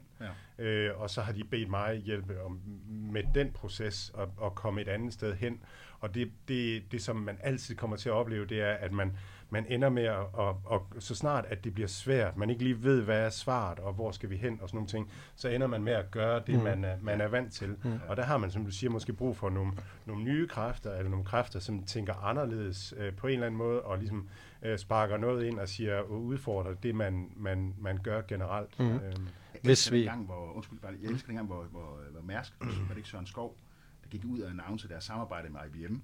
Ja. 0.58 0.64
Øh, 0.64 1.00
og 1.00 1.10
så 1.10 1.20
har 1.20 1.32
de 1.32 1.44
bedt 1.44 1.70
mig 1.70 1.96
hjælpe 1.96 2.42
om, 2.42 2.60
med 2.88 3.22
den 3.34 3.50
proces 3.52 4.12
at, 4.18 4.28
at 4.44 4.54
komme 4.54 4.80
et 4.80 4.88
andet 4.88 5.12
sted 5.12 5.34
hen. 5.34 5.60
Og 6.00 6.14
det, 6.14 6.30
det, 6.48 6.92
det, 6.92 7.02
som 7.02 7.16
man 7.16 7.38
altid 7.42 7.74
kommer 7.74 7.96
til 7.96 8.08
at 8.08 8.12
opleve, 8.12 8.46
det 8.46 8.60
er, 8.60 8.72
at 8.72 8.92
man, 8.92 9.16
man 9.50 9.66
ender 9.68 9.88
med 9.88 10.02
at, 10.02 10.26
og, 10.32 10.60
og 10.64 10.86
så 10.98 11.14
snart, 11.14 11.44
at 11.48 11.64
det 11.64 11.74
bliver 11.74 11.86
svært, 11.88 12.36
man 12.36 12.50
ikke 12.50 12.62
lige 12.62 12.82
ved, 12.82 13.02
hvad 13.02 13.20
er 13.20 13.30
svaret, 13.30 13.78
og 13.78 13.92
hvor 13.92 14.10
skal 14.10 14.30
vi 14.30 14.36
hen, 14.36 14.58
og 14.62 14.68
sådan 14.68 14.76
nogle 14.76 14.88
ting, 14.88 15.10
så 15.34 15.48
ender 15.48 15.66
man 15.66 15.82
med 15.82 15.92
at 15.92 16.10
gøre 16.10 16.42
det, 16.46 16.54
mm. 16.54 16.62
man, 16.62 16.84
er, 16.84 16.96
man 17.00 17.20
er 17.20 17.28
vant 17.28 17.52
til. 17.52 17.76
Mm. 17.84 17.98
Og 18.08 18.16
der 18.16 18.22
har 18.22 18.38
man, 18.38 18.50
som 18.50 18.64
du 18.64 18.70
siger, 18.70 18.90
måske 18.90 19.12
brug 19.12 19.36
for 19.36 19.50
nogle, 19.50 19.72
nogle 20.06 20.24
nye 20.24 20.48
kræfter, 20.48 20.94
eller 20.94 21.10
nogle 21.10 21.24
kræfter, 21.24 21.60
som 21.60 21.82
tænker 21.82 22.14
anderledes 22.14 22.94
øh, 22.96 23.12
på 23.12 23.26
en 23.26 23.32
eller 23.32 23.46
anden 23.46 23.58
måde, 23.58 23.82
og 23.82 23.98
ligesom 23.98 24.28
øh, 24.64 24.78
sparker 24.78 25.16
noget 25.16 25.46
ind 25.46 25.58
og 25.58 25.68
siger, 25.68 25.96
og 25.96 26.22
udfordrer 26.22 26.74
det, 26.74 26.94
man, 26.94 27.32
man, 27.36 27.74
man 27.78 27.98
gør 27.98 28.22
generelt. 28.28 28.78
Mm. 28.80 28.86
Øhm. 28.86 29.28
Hvis 29.62 29.92
vi... 29.92 30.02
Gang, 30.04 30.24
hvor, 30.24 30.52
undskyld, 30.52 30.78
bare, 30.78 30.92
jeg 31.02 31.10
elsker 31.10 31.26
den 31.26 31.36
gang, 31.36 31.46
hvor, 31.46 31.62
hvor, 31.62 31.98
hvor 32.10 32.20
Mærsk, 32.20 32.52
var 32.60 32.88
det 32.88 32.96
ikke 32.96 33.08
Søren 33.08 33.26
Skov, 33.26 33.56
der 34.02 34.08
gik 34.08 34.24
ud 34.24 34.40
og 34.40 34.50
annoncerede 34.50 34.92
deres 34.92 35.04
samarbejde 35.04 35.48
med 35.48 35.60
IBM. 35.66 35.96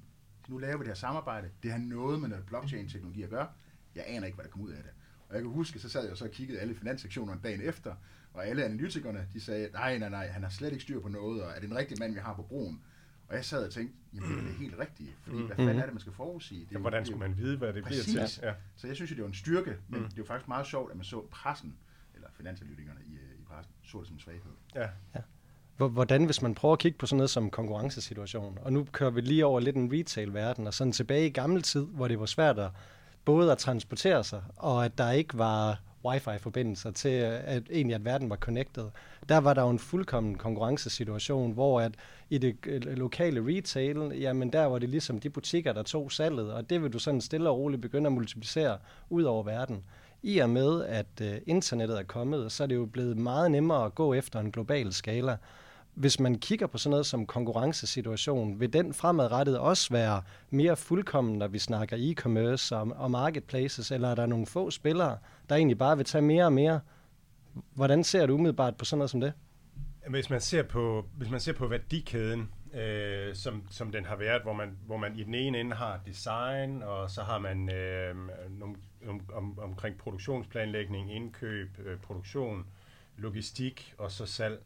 Nu 0.48 0.58
laver 0.58 0.76
vi 0.76 0.80
det 0.80 0.88
her 0.88 0.94
samarbejde. 0.94 1.48
Det 1.62 1.70
har 1.70 1.78
noget 1.78 2.20
med 2.20 2.28
noget 2.28 2.46
blockchain-teknologi 2.46 3.22
at 3.22 3.30
gøre. 3.30 3.48
Jeg 3.94 4.04
aner 4.06 4.26
ikke, 4.26 4.36
hvad 4.36 4.44
der 4.44 4.50
kommer 4.50 4.66
ud 4.66 4.72
af 4.72 4.82
det. 4.82 4.90
Og 5.28 5.34
jeg 5.34 5.42
kan 5.42 5.50
huske, 5.50 5.78
så 5.78 5.88
sad 5.88 6.08
jeg 6.08 6.16
så 6.16 6.24
og 6.24 6.30
kiggede 6.30 6.58
alle 6.58 6.74
finanssektionerne 6.74 7.40
dagen 7.44 7.60
efter, 7.62 7.94
og 8.34 8.46
alle 8.46 8.64
analytikerne, 8.64 9.28
de 9.34 9.40
sagde, 9.40 9.68
nej, 9.72 9.98
nej, 9.98 10.08
nej, 10.08 10.28
han 10.28 10.42
har 10.42 10.50
slet 10.50 10.72
ikke 10.72 10.82
styr 10.82 11.00
på 11.00 11.08
noget, 11.08 11.42
og 11.42 11.50
er 11.50 11.60
det 11.60 11.70
en 11.70 11.76
rigtig 11.76 11.96
mand, 12.00 12.14
vi 12.14 12.20
har 12.20 12.34
på 12.34 12.42
broen? 12.42 12.80
Og 13.30 13.36
jeg 13.36 13.44
sad 13.44 13.66
og 13.66 13.72
tænkte, 13.72 13.96
jamen 14.14 14.30
det 14.30 14.38
er 14.38 14.42
det 14.42 14.52
helt 14.52 14.78
rigtigt, 14.78 15.10
fordi 15.22 15.36
mm. 15.36 15.46
hvad 15.46 15.56
fanden 15.56 15.78
er 15.78 15.84
det, 15.84 15.94
man 15.94 16.00
skal 16.00 16.12
forudsige? 16.12 16.60
Det 16.60 16.72
ja, 16.72 16.78
hvordan 16.78 17.06
skulle 17.06 17.18
man 17.18 17.36
vide, 17.36 17.56
hvad 17.56 17.72
det 17.72 17.84
Præcis. 17.84 18.04
bliver 18.04 18.26
til? 18.26 18.40
Ja. 18.42 18.52
Så 18.76 18.86
jeg 18.86 18.96
synes, 18.96 19.10
det 19.10 19.20
var 19.20 19.26
en 19.26 19.34
styrke, 19.34 19.76
men 19.88 20.00
mm. 20.00 20.08
det 20.08 20.18
var 20.18 20.24
faktisk 20.24 20.48
meget 20.48 20.66
sjovt, 20.66 20.90
at 20.90 20.96
man 20.96 21.04
så 21.04 21.26
pressen, 21.30 21.74
eller 22.14 22.28
finansanalytikerne 22.36 23.00
i, 23.06 23.12
øh, 23.12 23.40
i 23.40 23.44
pressen, 23.44 23.74
så 23.82 23.98
det 23.98 24.06
som 24.06 24.16
en 24.16 24.20
svaghed. 24.20 24.52
Ja. 24.74 24.88
ja. 25.14 25.88
Hvordan, 25.88 26.24
hvis 26.24 26.42
man 26.42 26.54
prøver 26.54 26.72
at 26.72 26.78
kigge 26.78 26.98
på 26.98 27.06
sådan 27.06 27.16
noget 27.16 27.30
som 27.30 27.50
konkurrencesituation, 27.50 28.58
og 28.62 28.72
nu 28.72 28.86
kører 28.92 29.10
vi 29.10 29.20
lige 29.20 29.46
over 29.46 29.60
lidt 29.60 29.76
en 29.76 29.92
retail-verden, 29.92 30.66
og 30.66 30.74
sådan 30.74 30.92
tilbage 30.92 31.26
i 31.26 31.30
gammel 31.30 31.62
tid, 31.62 31.86
hvor 31.86 32.08
det 32.08 32.20
var 32.20 32.26
svært 32.26 32.58
at 32.58 32.70
både 33.24 33.52
at 33.52 33.58
transportere 33.58 34.24
sig, 34.24 34.42
og 34.56 34.84
at 34.84 34.98
der 34.98 35.10
ikke 35.10 35.38
var 35.38 35.80
wifi-forbindelser 36.04 36.90
til, 36.90 37.12
øh, 37.12 37.40
at 37.44 37.62
egentlig 37.70 37.94
at 37.94 38.04
verden 38.04 38.30
var 38.30 38.36
connected. 38.36 38.84
Der 39.28 39.38
var 39.38 39.54
der 39.54 39.62
jo 39.62 39.70
en 39.70 39.78
fuldkommen 39.78 40.34
konkurrencesituation, 40.34 41.52
hvor 41.52 41.80
at 41.80 41.92
i 42.30 42.38
det 42.38 42.56
øh, 42.66 42.82
lokale 42.82 43.56
retail, 43.56 44.12
jamen 44.20 44.52
der 44.52 44.64
var 44.64 44.78
det 44.78 44.88
ligesom 44.88 45.20
de 45.20 45.30
butikker, 45.30 45.72
der 45.72 45.82
tog 45.82 46.12
salget, 46.12 46.52
og 46.52 46.70
det 46.70 46.82
vil 46.82 46.92
du 46.92 46.98
sådan 46.98 47.20
stille 47.20 47.50
og 47.50 47.58
roligt 47.58 47.82
begynde 47.82 48.06
at 48.06 48.12
multiplicere 48.12 48.78
ud 49.10 49.22
over 49.22 49.42
verden. 49.42 49.84
I 50.22 50.38
og 50.38 50.50
med, 50.50 50.84
at 50.84 51.20
øh, 51.22 51.34
internettet 51.46 51.98
er 51.98 52.02
kommet, 52.02 52.52
så 52.52 52.62
er 52.62 52.66
det 52.66 52.74
jo 52.74 52.86
blevet 52.86 53.16
meget 53.16 53.50
nemmere 53.50 53.84
at 53.84 53.94
gå 53.94 54.14
efter 54.14 54.40
en 54.40 54.52
global 54.52 54.92
skala 54.92 55.36
hvis 55.94 56.20
man 56.20 56.38
kigger 56.38 56.66
på 56.66 56.78
sådan 56.78 56.90
noget 56.90 57.06
som 57.06 57.26
konkurrencesituation, 57.26 58.60
vil 58.60 58.72
den 58.72 58.94
fremadrettet 58.94 59.58
også 59.58 59.92
være 59.92 60.22
mere 60.50 60.76
fuldkommen, 60.76 61.38
når 61.38 61.48
vi 61.48 61.58
snakker 61.58 61.96
e-commerce 61.96 62.76
og, 62.76 62.92
og 62.96 63.10
marketplaces, 63.10 63.90
eller 63.90 64.08
er 64.08 64.14
der 64.14 64.26
nogle 64.26 64.46
få 64.46 64.70
spillere, 64.70 65.18
der 65.48 65.56
egentlig 65.56 65.78
bare 65.78 65.96
vil 65.96 66.06
tage 66.06 66.22
mere 66.22 66.44
og 66.44 66.52
mere? 66.52 66.80
Hvordan 67.74 68.04
ser 68.04 68.26
du 68.26 68.34
umiddelbart 68.34 68.76
på 68.76 68.84
sådan 68.84 68.98
noget 68.98 69.10
som 69.10 69.20
det? 69.20 69.32
Hvis 70.08 70.30
man 70.30 70.40
ser 70.40 70.62
på, 70.62 71.04
hvis 71.16 71.30
man 71.30 71.40
ser 71.40 71.52
på 71.52 71.66
værdikæden, 71.66 72.50
øh, 72.74 73.34
som, 73.34 73.62
som 73.70 73.92
den 73.92 74.04
har 74.04 74.16
været, 74.16 74.42
hvor 74.42 74.52
man, 74.52 74.78
hvor 74.86 74.96
man 74.96 75.18
i 75.18 75.24
den 75.24 75.34
ene 75.34 75.60
ende 75.60 75.76
har 75.76 76.00
design, 76.06 76.82
og 76.82 77.10
så 77.10 77.22
har 77.22 77.38
man 77.38 77.72
øh, 77.72 78.16
nogle, 78.50 78.76
om, 79.08 79.20
om, 79.34 79.58
omkring 79.58 79.98
produktionsplanlægning, 79.98 81.14
indkøb, 81.14 81.68
øh, 81.84 81.98
produktion, 81.98 82.66
logistik 83.16 83.94
og 83.98 84.10
så 84.10 84.26
salg. 84.26 84.62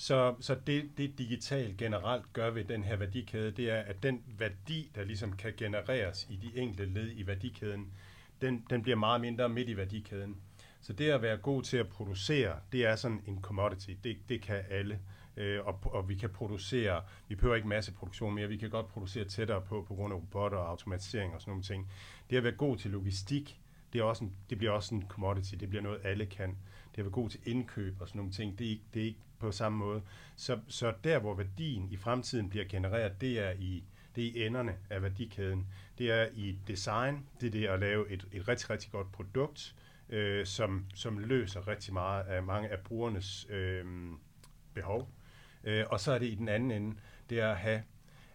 Så, 0.00 0.34
så 0.40 0.56
det, 0.66 0.90
det 0.98 1.18
digitalt 1.18 1.76
generelt 1.76 2.32
gør 2.32 2.50
ved 2.50 2.64
den 2.64 2.84
her 2.84 2.96
værdikæde, 2.96 3.50
det 3.50 3.70
er, 3.70 3.80
at 3.80 4.02
den 4.02 4.22
værdi, 4.38 4.90
der 4.94 5.04
ligesom 5.04 5.32
kan 5.32 5.52
genereres 5.56 6.26
i 6.30 6.36
de 6.36 6.58
enkelte 6.58 6.84
led 6.94 7.10
i 7.14 7.26
værdikæden, 7.26 7.92
den, 8.40 8.64
den 8.70 8.82
bliver 8.82 8.96
meget 8.96 9.20
mindre 9.20 9.48
midt 9.48 9.68
i 9.68 9.76
værdikæden. 9.76 10.36
Så 10.80 10.92
det 10.92 11.10
at 11.10 11.22
være 11.22 11.36
god 11.36 11.62
til 11.62 11.76
at 11.76 11.88
producere, 11.88 12.56
det 12.72 12.86
er 12.86 12.96
sådan 12.96 13.22
en 13.26 13.42
commodity. 13.42 13.90
Det, 14.04 14.16
det 14.28 14.42
kan 14.42 14.64
alle. 14.70 14.98
Øh, 15.36 15.66
og, 15.66 15.80
og 15.82 16.08
vi 16.08 16.14
kan 16.14 16.30
producere, 16.30 17.02
vi 17.28 17.34
behøver 17.34 17.56
ikke 17.56 17.68
masse 17.68 17.92
produktion 17.92 18.34
mere, 18.34 18.48
vi 18.48 18.56
kan 18.56 18.70
godt 18.70 18.88
producere 18.88 19.24
tættere 19.24 19.60
på, 19.60 19.84
på 19.88 19.94
grund 19.94 20.12
af 20.14 20.16
robotter 20.16 20.58
og 20.58 20.68
automatisering 20.68 21.34
og 21.34 21.40
sådan 21.40 21.50
nogle 21.50 21.64
ting. 21.64 21.90
Det 22.30 22.36
at 22.36 22.42
være 22.42 22.52
god 22.52 22.76
til 22.76 22.90
logistik, 22.90 23.60
det, 23.92 23.98
er 23.98 24.02
også 24.02 24.24
en, 24.24 24.32
det 24.50 24.58
bliver 24.58 24.72
også 24.72 24.94
en 24.94 25.04
commodity, 25.08 25.54
det 25.54 25.68
bliver 25.68 25.82
noget 25.82 26.00
alle 26.04 26.26
kan. 26.26 26.48
Det 26.92 26.98
at 26.98 27.04
være 27.04 27.12
god 27.12 27.30
til 27.30 27.40
indkøb 27.44 28.00
og 28.00 28.08
sådan 28.08 28.18
nogle 28.18 28.32
ting, 28.32 28.58
det 28.58 28.66
er 28.66 28.70
ikke, 28.70 28.84
det 28.94 29.02
er 29.02 29.06
ikke 29.06 29.20
på 29.40 29.52
samme 29.52 29.78
måde. 29.78 30.02
Så, 30.36 30.58
så 30.68 30.92
der, 31.04 31.18
hvor 31.18 31.34
værdien 31.34 31.88
i 31.90 31.96
fremtiden 31.96 32.50
bliver 32.50 32.64
genereret, 32.68 33.20
det 33.20 33.38
er 33.38 33.50
i, 33.50 33.84
det 34.16 34.24
er 34.24 34.30
i 34.30 34.46
enderne 34.46 34.76
af 34.90 35.02
værdikæden. 35.02 35.66
Det 35.98 36.10
er 36.10 36.28
i 36.34 36.58
design, 36.68 37.26
det 37.40 37.46
er 37.46 37.50
det 37.50 37.66
at 37.66 37.80
lave 37.80 38.10
et, 38.10 38.26
et 38.32 38.48
rigtig, 38.48 38.70
rigtig 38.70 38.90
godt 38.92 39.12
produkt, 39.12 39.74
øh, 40.08 40.46
som, 40.46 40.86
som 40.94 41.18
løser 41.18 41.68
rigtig 41.68 41.92
meget 41.92 42.24
af 42.24 42.42
mange 42.42 42.68
af 42.68 42.78
brugernes 42.78 43.46
øh, 43.50 43.84
behov. 44.74 45.10
Øh, 45.64 45.84
og 45.90 46.00
så 46.00 46.12
er 46.12 46.18
det 46.18 46.26
i 46.26 46.34
den 46.34 46.48
anden 46.48 46.70
ende, 46.70 46.96
det 47.30 47.40
er 47.40 47.50
at 47.50 47.56
have 47.56 47.82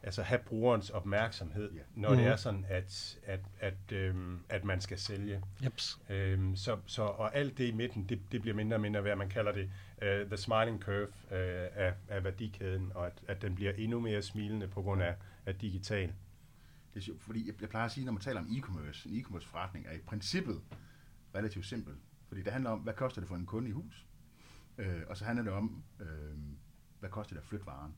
altså 0.06 0.24
have 0.24 0.40
brugerens 0.46 0.90
opmærksomhed, 0.90 1.72
ja. 1.72 1.82
når 1.96 2.10
mm. 2.10 2.16
det 2.16 2.24
mhm. 2.24 2.32
er 2.32 2.36
sådan, 2.36 2.66
at, 2.70 3.20
at, 3.24 3.40
at, 3.60 3.92
øhm, 3.92 4.40
at 4.50 4.64
man 4.64 4.82
skal 4.82 5.00
sælge. 5.00 5.44
Jeps. 5.64 6.00
Øhm, 6.10 6.56
så, 6.56 6.78
så, 6.86 7.02
og 7.02 7.36
alt 7.36 7.58
det 7.58 7.68
i 7.68 7.72
midten, 7.72 8.10
det, 8.10 8.22
det 8.32 8.42
bliver 8.42 8.56
mindre 8.56 8.78
og 8.78 8.82
mindre 8.82 9.04
værd. 9.04 9.18
Man 9.18 9.30
kalder 9.30 9.52
det 9.52 9.72
uh, 10.02 10.28
the 10.28 10.38
smiling 10.38 10.82
curve 10.82 11.08
uh, 11.08 11.76
af, 11.76 11.94
af 12.08 12.24
værdikæden, 12.24 12.92
og 12.96 13.06
at, 13.06 13.24
at 13.28 13.42
den 13.42 13.56
bliver 13.56 13.72
endnu 13.72 14.00
mere 14.00 14.22
smilende 14.22 14.68
på 14.68 14.82
grund 14.82 15.04
af, 15.04 15.16
af 15.46 15.56
digital. 15.56 16.14
Det 16.94 17.00
er 17.00 17.04
sjovt, 17.04 17.22
fordi 17.22 17.48
jeg, 17.48 17.62
jeg 17.62 17.70
plejer 17.70 17.86
at 17.86 17.92
sige, 17.92 18.06
når 18.06 18.12
man 18.12 18.22
taler 18.22 18.40
om 18.40 18.48
e-commerce, 18.48 19.10
en 19.10 19.22
e-commerce 19.22 19.48
forretning 19.48 19.86
er 19.88 19.92
i 19.94 20.02
princippet 20.08 20.62
relativt 21.36 21.66
simpel. 21.66 21.94
Fordi 22.28 22.42
det 22.42 22.52
handler 22.52 22.70
om, 22.70 22.80
hvad 22.80 22.94
koster 22.94 23.22
det 23.22 23.28
for 23.28 23.36
en 23.36 23.46
kunde 23.46 23.70
i 23.70 23.72
hus? 23.72 24.06
Øh, 24.78 25.02
og 25.08 25.18
så 25.18 25.26
handler 25.26 25.44
det 25.44 25.54
om, 25.54 25.84
øh, 26.00 26.38
hvad 27.00 27.10
koster 27.10 27.36
det 27.36 27.42
at 27.42 27.48
flytte 27.48 27.66
varen? 27.66 27.96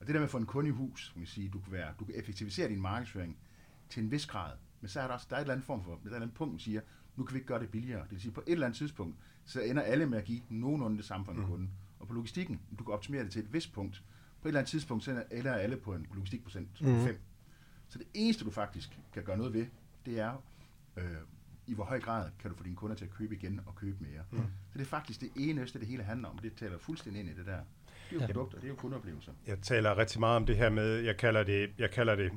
Og 0.00 0.06
det 0.06 0.14
der 0.14 0.20
med 0.20 0.24
at 0.24 0.30
få 0.30 0.38
en 0.38 0.46
kunde 0.46 0.68
i 0.68 0.72
hus, 0.72 1.12
kan 1.16 1.26
sige, 1.26 1.48
du 1.48 1.58
kan, 1.58 1.72
være, 1.72 1.94
du 1.98 2.04
kan 2.04 2.14
effektivisere 2.14 2.68
din 2.68 2.80
markedsføring 2.80 3.36
til 3.88 4.02
en 4.02 4.10
vis 4.10 4.26
grad, 4.26 4.52
men 4.80 4.88
så 4.88 5.00
er 5.00 5.06
der 5.06 5.14
også 5.14 5.26
der 5.30 5.36
er 5.36 5.40
et 5.40 5.42
eller 5.42 5.54
andet 5.54 5.66
form 5.66 5.84
for, 5.84 5.92
et 5.92 5.98
eller 6.04 6.16
andet 6.16 6.34
punkt, 6.34 6.52
der 6.52 6.58
siger, 6.58 6.80
nu 7.16 7.24
kan 7.24 7.34
vi 7.34 7.38
ikke 7.38 7.48
gøre 7.48 7.60
det 7.60 7.70
billigere. 7.70 8.02
Det 8.02 8.10
vil 8.10 8.20
sige, 8.20 8.32
på 8.32 8.42
et 8.46 8.52
eller 8.52 8.66
andet 8.66 8.78
tidspunkt, 8.78 9.16
så 9.44 9.60
ender 9.60 9.82
alle 9.82 10.06
med 10.06 10.18
at 10.18 10.24
give 10.24 10.40
nogenlunde 10.48 10.96
det 10.96 11.04
samme 11.04 11.24
for 11.26 11.32
en 11.32 11.40
mm. 11.40 11.46
kunde. 11.46 11.68
Og 11.98 12.08
på 12.08 12.14
logistikken, 12.14 12.60
du 12.78 12.84
kan 12.84 12.94
optimere 12.94 13.24
det 13.24 13.32
til 13.32 13.42
et 13.42 13.52
vist 13.52 13.72
punkt. 13.72 14.04
På 14.42 14.48
et 14.48 14.50
eller 14.50 14.60
andet 14.60 14.70
tidspunkt, 14.70 15.04
så 15.04 15.24
ender 15.30 15.54
alle 15.54 15.76
på 15.76 15.94
en 15.94 16.06
logistikprocent 16.14 16.80
mm. 16.80 17.04
5. 17.04 17.18
Så 17.88 17.98
det 17.98 18.06
eneste, 18.14 18.44
du 18.44 18.50
faktisk 18.50 18.98
kan 19.12 19.24
gøre 19.24 19.36
noget 19.36 19.52
ved, 19.52 19.66
det 20.06 20.20
er, 20.20 20.42
øh, 20.96 21.04
i 21.66 21.74
hvor 21.74 21.84
høj 21.84 22.00
grad 22.00 22.30
kan 22.38 22.50
du 22.50 22.56
få 22.56 22.64
dine 22.64 22.76
kunder 22.76 22.96
til 22.96 23.04
at 23.04 23.10
købe 23.10 23.34
igen 23.34 23.60
og 23.66 23.74
købe 23.74 23.96
mere. 24.00 24.22
Mm. 24.30 24.38
Så 24.38 24.78
det 24.78 24.80
er 24.80 24.84
faktisk 24.84 25.20
det 25.20 25.30
eneste, 25.36 25.78
det 25.78 25.88
hele 25.88 26.02
handler 26.02 26.28
om. 26.28 26.38
Det 26.38 26.54
taler 26.54 26.78
fuldstændig 26.78 27.20
ind 27.20 27.30
i 27.30 27.34
det 27.34 27.46
der. 27.46 27.60
Det 28.10 28.16
er 28.16 28.20
jo 28.20 28.20
ja. 28.20 28.26
produkter, 28.26 28.58
det 28.58 28.64
er 28.64 28.68
jo 28.68 28.74
kundeoplevelser. 28.74 29.32
Jeg 29.46 29.58
taler 29.62 29.98
rigtig 29.98 30.20
meget 30.20 30.36
om 30.36 30.46
det 30.46 30.56
her 30.56 30.70
med, 30.70 30.98
jeg 30.98 31.16
kalder 31.16 31.42
det, 31.42 31.70
jeg 31.78 31.90
kalder 31.90 32.14
det 32.14 32.32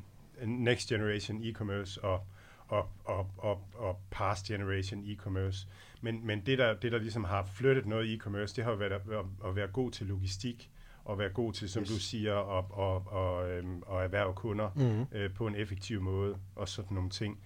next 0.46 0.90
generation 0.90 1.44
e-commerce 1.44 2.02
og, 2.02 2.24
og, 2.68 2.90
og, 3.04 3.32
og, 3.38 3.62
og 3.74 4.00
past 4.12 4.46
generation 4.46 5.04
e-commerce. 5.04 5.68
Men, 6.02 6.28
men 6.28 6.46
det, 6.46 6.58
der, 6.58 6.74
det, 6.74 6.92
der 6.92 6.98
ligesom 6.98 7.24
har 7.24 7.44
flyttet 7.44 7.86
noget 7.86 8.06
i 8.06 8.18
e-commerce, 8.18 8.56
det 8.56 8.64
har 8.64 8.76
været 8.76 8.92
at, 8.92 9.02
at 9.46 9.56
være 9.56 9.68
god 9.68 9.92
til 9.92 10.08
logistik, 10.08 10.70
og 11.06 11.20
være 11.20 11.30
god 11.30 11.54
til, 11.54 11.70
som 11.70 11.82
yes. 11.82 11.90
du 11.90 12.00
siger, 12.00 12.58
at, 12.58 12.66
at, 12.80 13.02
at, 13.20 13.58
øhm, 13.58 13.84
at 13.92 14.04
erhverve 14.04 14.34
kunder 14.34 14.70
mm-hmm. 14.76 15.06
øh, 15.12 15.34
på 15.34 15.48
en 15.48 15.56
effektiv 15.56 16.02
måde, 16.02 16.38
og 16.56 16.70
sådan 16.70 16.96
nogle 16.96 17.10
ting. 17.10 17.40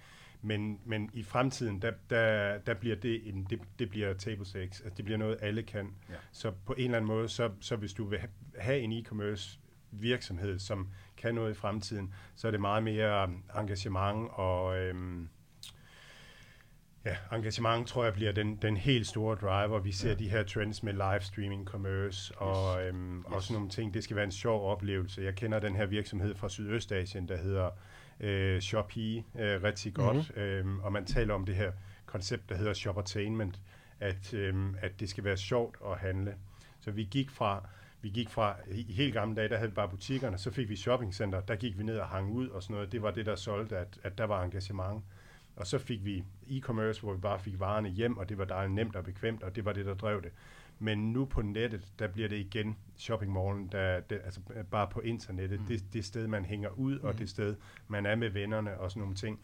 Men, 0.44 0.80
men 0.86 1.10
i 1.14 1.24
fremtiden, 1.24 1.82
der, 1.82 1.92
der, 2.10 2.58
der 2.58 2.74
bliver 2.74 2.96
det, 2.96 3.28
en, 3.28 3.48
det, 3.50 3.60
det 3.80 3.90
bliver 3.90 4.14
table 4.14 4.46
stakes. 4.46 4.82
Altså, 4.82 4.98
det 4.98 5.06
bliver 5.06 5.18
noget, 5.18 5.38
alle 5.42 5.64
kan. 5.64 5.96
Ja. 6.10 6.16
Så 6.32 6.52
på 6.66 6.74
en 6.74 6.84
eller 6.84 6.98
anden 6.98 7.08
måde, 7.08 7.30
så, 7.30 7.52
så 7.60 7.76
hvis 7.76 7.94
du 7.94 8.06
vil 8.06 8.20
have 8.58 8.80
en 8.80 8.94
e-commerce 8.94 9.60
virksomhed, 9.92 10.60
som 10.60 10.90
kan 11.18 11.36
noget 11.36 11.52
i 11.52 11.54
fremtiden, 11.54 12.14
så 12.36 12.48
er 12.48 12.52
det 12.52 12.62
meget 12.62 12.84
mere 12.84 13.30
engagement 13.56 14.30
og... 14.34 14.78
Øhm, 14.80 15.30
Ja, 17.06 17.16
engagement 17.32 17.88
tror 17.88 18.04
jeg 18.04 18.14
bliver 18.14 18.32
den, 18.32 18.56
den 18.56 18.78
helt 18.78 19.08
store 19.08 19.36
driver. 19.36 19.80
Vi 19.80 19.92
ser 19.92 20.10
ja. 20.10 20.16
de 20.16 20.30
her 20.30 20.44
trends 20.44 20.84
med 20.84 20.94
live 20.94 21.22
streaming, 21.22 21.66
commerce 21.66 22.38
og, 22.38 22.82
yes. 22.82 22.88
øhm, 22.88 23.18
yes. 23.18 23.26
og 23.26 23.44
sådan 23.44 23.54
nogle 23.54 23.70
ting. 23.70 23.94
Det 23.94 24.04
skal 24.04 24.16
være 24.16 24.26
en 24.26 24.32
sjov 24.32 24.72
oplevelse. 24.72 25.22
Jeg 25.22 25.36
kender 25.36 25.60
den 25.60 25.76
her 25.76 25.86
virksomhed 25.86 26.36
fra 26.36 26.50
Sydøstasien, 26.50 27.28
der 27.28 27.38
hedder 27.38 27.70
øh, 28.24 28.62
Shopee 28.62 29.24
øh, 29.40 29.64
rigtig 29.64 29.94
godt, 29.94 30.16
mm-hmm. 30.16 30.42
øhm, 30.42 30.80
og 30.80 30.92
man 30.92 31.06
taler 31.06 31.34
om 31.34 31.46
det 31.46 31.56
her 31.56 31.72
koncept, 32.06 32.50
der 32.50 32.56
hedder 32.56 32.74
shoppertainment, 32.74 33.60
at, 34.00 34.34
øhm, 34.34 34.76
at 34.82 35.00
det 35.00 35.10
skal 35.10 35.24
være 35.24 35.38
sjovt 35.38 35.78
at 35.92 35.98
handle. 35.98 36.36
Så 36.80 36.92
vi 36.92 37.04
gik 37.12 37.32
fra 37.32 37.68
vi 38.02 38.10
gik 38.10 38.30
fra, 38.30 38.56
i 38.72 38.94
helt 38.94 39.14
gamle 39.14 39.36
dage, 39.36 39.50
der 39.50 39.58
havde 39.58 39.70
vi 39.70 39.76
bare 39.76 39.90
butikkerne, 39.90 40.38
så 40.38 40.52
fik 40.52 40.70
vi 40.70 40.76
shoppingcenter, 40.76 41.42
der 41.42 41.56
gik 41.56 41.78
vi 41.78 41.84
ned 41.84 41.98
og 41.98 42.08
hang 42.08 42.32
ud 42.32 42.48
og 42.48 42.64
sådan 42.64 42.74
noget. 42.74 42.92
Det 42.92 43.02
var 43.02 43.12
det, 43.12 43.26
der 43.26 43.36
solgte, 43.36 43.78
at, 43.78 44.00
at 44.04 44.18
der 44.18 44.24
var 44.24 44.44
engagement. 44.44 45.04
Og 45.56 45.68
så 45.68 45.78
fik 45.78 46.06
vi 46.06 46.24
e-commerce, 46.48 47.02
hvor 47.02 47.14
vi 47.14 47.20
bare 47.20 47.40
fik 47.40 47.60
varerne 47.60 47.90
hjem, 47.90 48.18
og 48.18 48.30
det 48.30 48.38
var 48.38 48.46
dejligt 48.46 48.76
nemt 48.76 48.96
og 48.96 49.04
bekvemt, 49.04 49.44
og 49.44 49.56
det 49.56 49.66
var 49.66 49.74
det, 49.74 49.86
der 49.86 49.94
drev 49.94 50.22
det. 50.22 50.32
Men 50.80 51.14
nu 51.14 51.26
på 51.26 51.42
nettet, 51.42 51.92
der 52.00 52.08
bliver 52.08 52.30
det 52.30 52.36
igen 52.36 52.78
shoppingmallen, 52.96 53.68
der, 53.72 54.00
det, 54.00 54.22
altså 54.26 54.40
bare 54.72 54.88
på 54.88 55.00
internettet, 55.00 55.60
mm. 55.60 55.66
det, 55.66 55.84
det 55.94 56.06
sted, 56.06 56.28
man 56.28 56.46
hænger 56.46 56.70
ud, 56.70 57.00
mm. 57.00 57.06
og 57.06 57.20
det 57.20 57.30
sted, 57.30 57.56
man 57.88 58.06
er 58.06 58.16
med 58.16 58.30
vennerne 58.30 58.80
og 58.80 58.92
sådan 58.92 59.02
nogle 59.02 59.16
ting. 59.16 59.40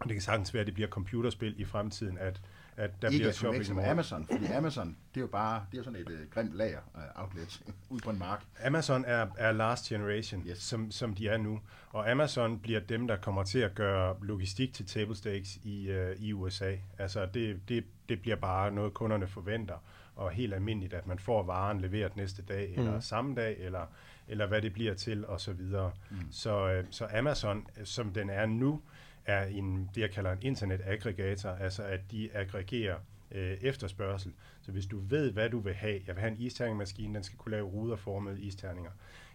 Og 0.00 0.08
det 0.08 0.14
kan 0.14 0.22
sagtens 0.22 0.54
være, 0.54 0.60
at 0.60 0.66
det 0.66 0.74
bliver 0.74 0.88
computerspil 0.88 1.60
i 1.60 1.64
fremtiden, 1.64 2.18
at, 2.18 2.40
at 2.76 3.02
der 3.02 3.08
Ikke 3.08 3.22
bliver 3.22 3.32
shopping 3.32 3.66
som 3.66 3.78
Amazon, 3.78 4.26
fordi 4.30 4.46
Amazon, 4.46 4.96
det 5.14 5.20
er 5.20 5.20
jo 5.20 5.26
bare, 5.26 5.66
det 5.70 5.76
er 5.76 5.78
jo 5.78 5.84
sådan 5.84 6.00
et 6.00 6.08
uh, 6.08 6.30
grimt 6.30 6.52
lager 6.52 6.78
uh, 6.94 7.22
outlet 7.22 7.62
ud 7.90 8.00
på 8.00 8.10
en 8.10 8.18
mark. 8.18 8.44
Amazon 8.64 9.04
er, 9.04 9.26
er 9.38 9.52
last 9.52 9.84
generation, 9.88 10.42
Yes. 10.46 10.58
som, 10.58 10.90
som 10.90 11.14
de 11.14 11.28
er 11.28 11.36
nu. 11.36 11.60
Og 11.90 12.10
Amazon 12.10 12.58
bliver 12.58 12.80
dem, 12.80 13.06
der 13.06 13.16
kommer 13.16 13.44
til 13.44 13.58
at 13.58 13.74
gøre 13.74 14.16
logistik 14.22 14.74
til 14.74 14.86
table 14.86 15.16
stakes 15.16 15.56
i, 15.56 15.90
uh, 15.90 16.22
i 16.22 16.32
USA. 16.32 16.76
Altså 16.98 17.26
det, 17.26 17.68
det, 17.68 17.84
det 18.08 18.20
bliver 18.22 18.36
bare 18.36 18.70
noget, 18.70 18.94
kunderne 18.94 19.26
forventer. 19.26 19.76
Og 20.16 20.30
helt 20.30 20.54
almindeligt, 20.54 20.94
at 20.94 21.06
man 21.06 21.18
får 21.18 21.42
varen 21.42 21.80
leveret 21.80 22.16
næste 22.16 22.42
dag, 22.42 22.74
eller 22.76 23.00
samme 23.00 23.34
dag, 23.34 23.56
eller, 23.58 23.86
eller 24.28 24.46
hvad 24.46 24.62
det 24.62 24.72
bliver 24.72 24.94
til, 24.94 25.26
og 25.26 25.40
så 25.40 25.52
videre. 25.52 25.92
Mm. 26.10 26.16
Så, 26.30 26.72
øh, 26.72 26.84
så 26.90 27.08
Amazon, 27.14 27.66
som 27.84 28.12
den 28.12 28.30
er 28.30 28.46
nu, 28.46 28.82
er 29.24 29.44
en, 29.44 29.90
det, 29.94 30.00
jeg 30.00 30.10
kalder 30.10 30.32
en 30.32 30.38
internet-aggregator, 30.42 31.50
altså 31.50 31.82
at 31.82 32.00
de 32.10 32.30
aggregerer 32.34 32.96
øh, 33.30 33.56
efterspørgsel. 33.60 34.32
Så 34.62 34.72
hvis 34.72 34.86
du 34.86 35.00
ved, 35.00 35.32
hvad 35.32 35.50
du 35.50 35.58
vil 35.58 35.74
have, 35.74 36.00
jeg 36.06 36.14
vil 36.14 36.20
have 36.20 36.32
en 36.32 36.40
isterningmaskine, 36.40 37.14
den 37.14 37.22
skal 37.22 37.38
kunne 37.38 37.50
lave 37.50 37.66
ruderformede 37.66 38.40
isterninger, 38.40 38.90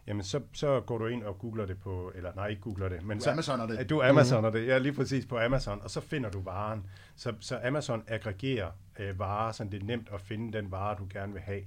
jamen 0.07 0.23
så, 0.23 0.41
så 0.53 0.79
går 0.79 0.97
du 0.97 1.07
ind 1.07 1.23
og 1.23 1.39
googler 1.39 1.65
det 1.65 1.79
på, 1.79 2.11
eller 2.15 2.31
nej, 2.35 2.47
ikke 2.47 2.61
googler 2.61 2.89
det, 2.89 3.03
men 3.03 3.17
Du 3.17 3.23
så, 3.23 3.31
Amazoner 3.31 3.67
det. 3.67 3.89
du 3.89 4.01
Amazoner 4.01 4.49
det, 4.49 4.67
ja, 4.67 4.77
lige 4.77 4.93
præcis 4.93 5.25
på 5.25 5.39
Amazon, 5.39 5.81
og 5.81 5.91
så 5.91 6.01
finder 6.01 6.29
du 6.29 6.41
varen. 6.41 6.85
Så, 7.15 7.33
så 7.39 7.59
Amazon 7.63 8.03
aggregerer 8.07 8.71
øh, 8.99 9.19
varer, 9.19 9.51
så 9.51 9.63
det 9.63 9.81
er 9.81 9.85
nemt 9.85 10.09
at 10.13 10.21
finde 10.21 10.57
den 10.57 10.71
vare, 10.71 10.95
du 10.99 11.07
gerne 11.13 11.33
vil 11.33 11.41
have. 11.41 11.61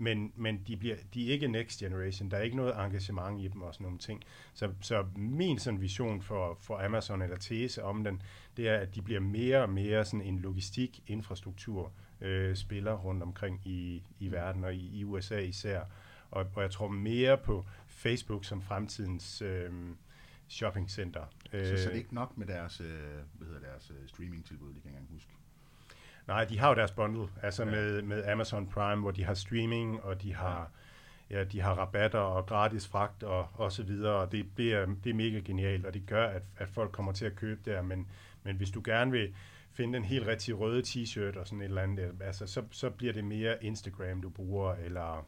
Men, 0.00 0.32
men 0.36 0.62
de, 0.66 0.76
bliver, 0.76 0.96
de 1.14 1.28
er 1.28 1.32
ikke 1.32 1.48
next 1.48 1.78
generation. 1.78 2.30
Der 2.30 2.36
er 2.36 2.42
ikke 2.42 2.56
noget 2.56 2.74
engagement 2.78 3.40
i 3.40 3.48
dem 3.48 3.62
og 3.62 3.74
sådan 3.74 3.84
nogle 3.84 3.98
ting. 3.98 4.22
Så, 4.54 4.70
så 4.80 5.04
min 5.16 5.58
sådan 5.58 5.80
vision 5.80 6.22
for, 6.22 6.58
for 6.60 6.84
Amazon 6.84 7.22
eller 7.22 7.36
tese 7.36 7.84
om 7.84 8.04
den, 8.04 8.22
det 8.56 8.68
er, 8.68 8.76
at 8.76 8.94
de 8.94 9.02
bliver 9.02 9.20
mere 9.20 9.62
og 9.62 9.70
mere 9.70 10.04
sådan 10.04 10.22
en 10.22 10.38
logistik-infrastruktur 10.38 11.92
øh, 12.20 12.56
spiller 12.56 12.92
rundt 12.92 13.22
omkring 13.22 13.60
i, 13.64 14.02
i 14.18 14.32
verden 14.32 14.64
og 14.64 14.74
i, 14.74 14.98
i 14.98 15.04
USA 15.04 15.38
især. 15.38 15.80
Og, 16.30 16.46
og 16.54 16.62
jeg 16.62 16.70
tror 16.70 16.88
mere 16.88 17.38
på 17.38 17.66
Facebook 17.86 18.44
som 18.44 18.62
fremtidens 18.62 19.42
øh, 19.42 19.70
shoppingcenter. 20.48 21.24
Så, 21.42 21.48
så 21.50 21.58
det 21.58 21.86
er 21.86 21.90
ikke 21.90 22.14
nok 22.14 22.38
med 22.38 22.46
deres, 22.46 22.80
øh, 22.80 22.86
hvad 23.32 23.46
hedder 23.46 23.60
deres 23.60 23.90
øh, 23.90 24.08
streaming-tilbud, 24.08 24.74
det 24.74 24.82
kan 24.82 24.92
jeg 24.92 25.00
ikke 25.00 25.02
engang 25.02 25.12
huske. 25.12 25.30
Nej, 26.26 26.44
de 26.44 26.58
har 26.58 26.68
jo 26.68 26.74
deres 26.74 26.92
bundle, 26.92 27.28
altså 27.42 27.64
Ja. 27.64 27.70
ja. 27.70 27.76
med, 27.76 28.02
med 28.02 28.26
Amazon 28.26 28.66
Prime, 28.66 29.00
hvor 29.00 29.10
de 29.10 29.24
har 29.24 29.34
streaming, 29.34 30.02
og 30.02 30.22
de 30.22 30.34
har, 30.34 30.70
ja, 31.30 31.44
de 31.44 31.60
har 31.60 31.74
rabatter 31.74 32.18
og 32.18 32.46
gratis 32.46 32.88
fragt 32.88 33.22
og, 33.22 33.48
og 33.54 33.72
så 33.72 33.82
videre, 33.82 34.14
og 34.14 34.32
det, 34.32 34.46
det, 34.56 34.72
er, 34.72 34.86
det 35.04 35.10
er 35.10 35.14
mega 35.14 35.38
genialt, 35.44 35.86
og 35.86 35.94
det 35.94 36.06
gør, 36.06 36.26
at, 36.26 36.42
at 36.56 36.68
folk 36.68 36.92
kommer 36.92 37.12
til 37.12 37.26
at 37.26 37.36
købe 37.36 37.60
der, 37.70 37.82
men, 37.82 38.06
men 38.42 38.56
hvis 38.56 38.70
du 38.70 38.82
gerne 38.84 39.10
vil 39.10 39.34
finde 39.72 39.94
den 39.94 40.04
helt 40.04 40.26
rigtige 40.26 40.54
røde 40.54 40.82
t-shirt 40.86 41.38
og 41.38 41.46
sådan 41.46 41.60
et 41.60 41.64
eller 41.64 41.82
andet, 41.82 42.04
øh, 42.04 42.14
altså, 42.20 42.46
så, 42.46 42.62
så 42.70 42.90
bliver 42.90 43.12
det 43.12 43.24
mere 43.24 43.64
Instagram, 43.64 44.22
du 44.22 44.28
bruger, 44.28 44.74
eller... 44.74 45.26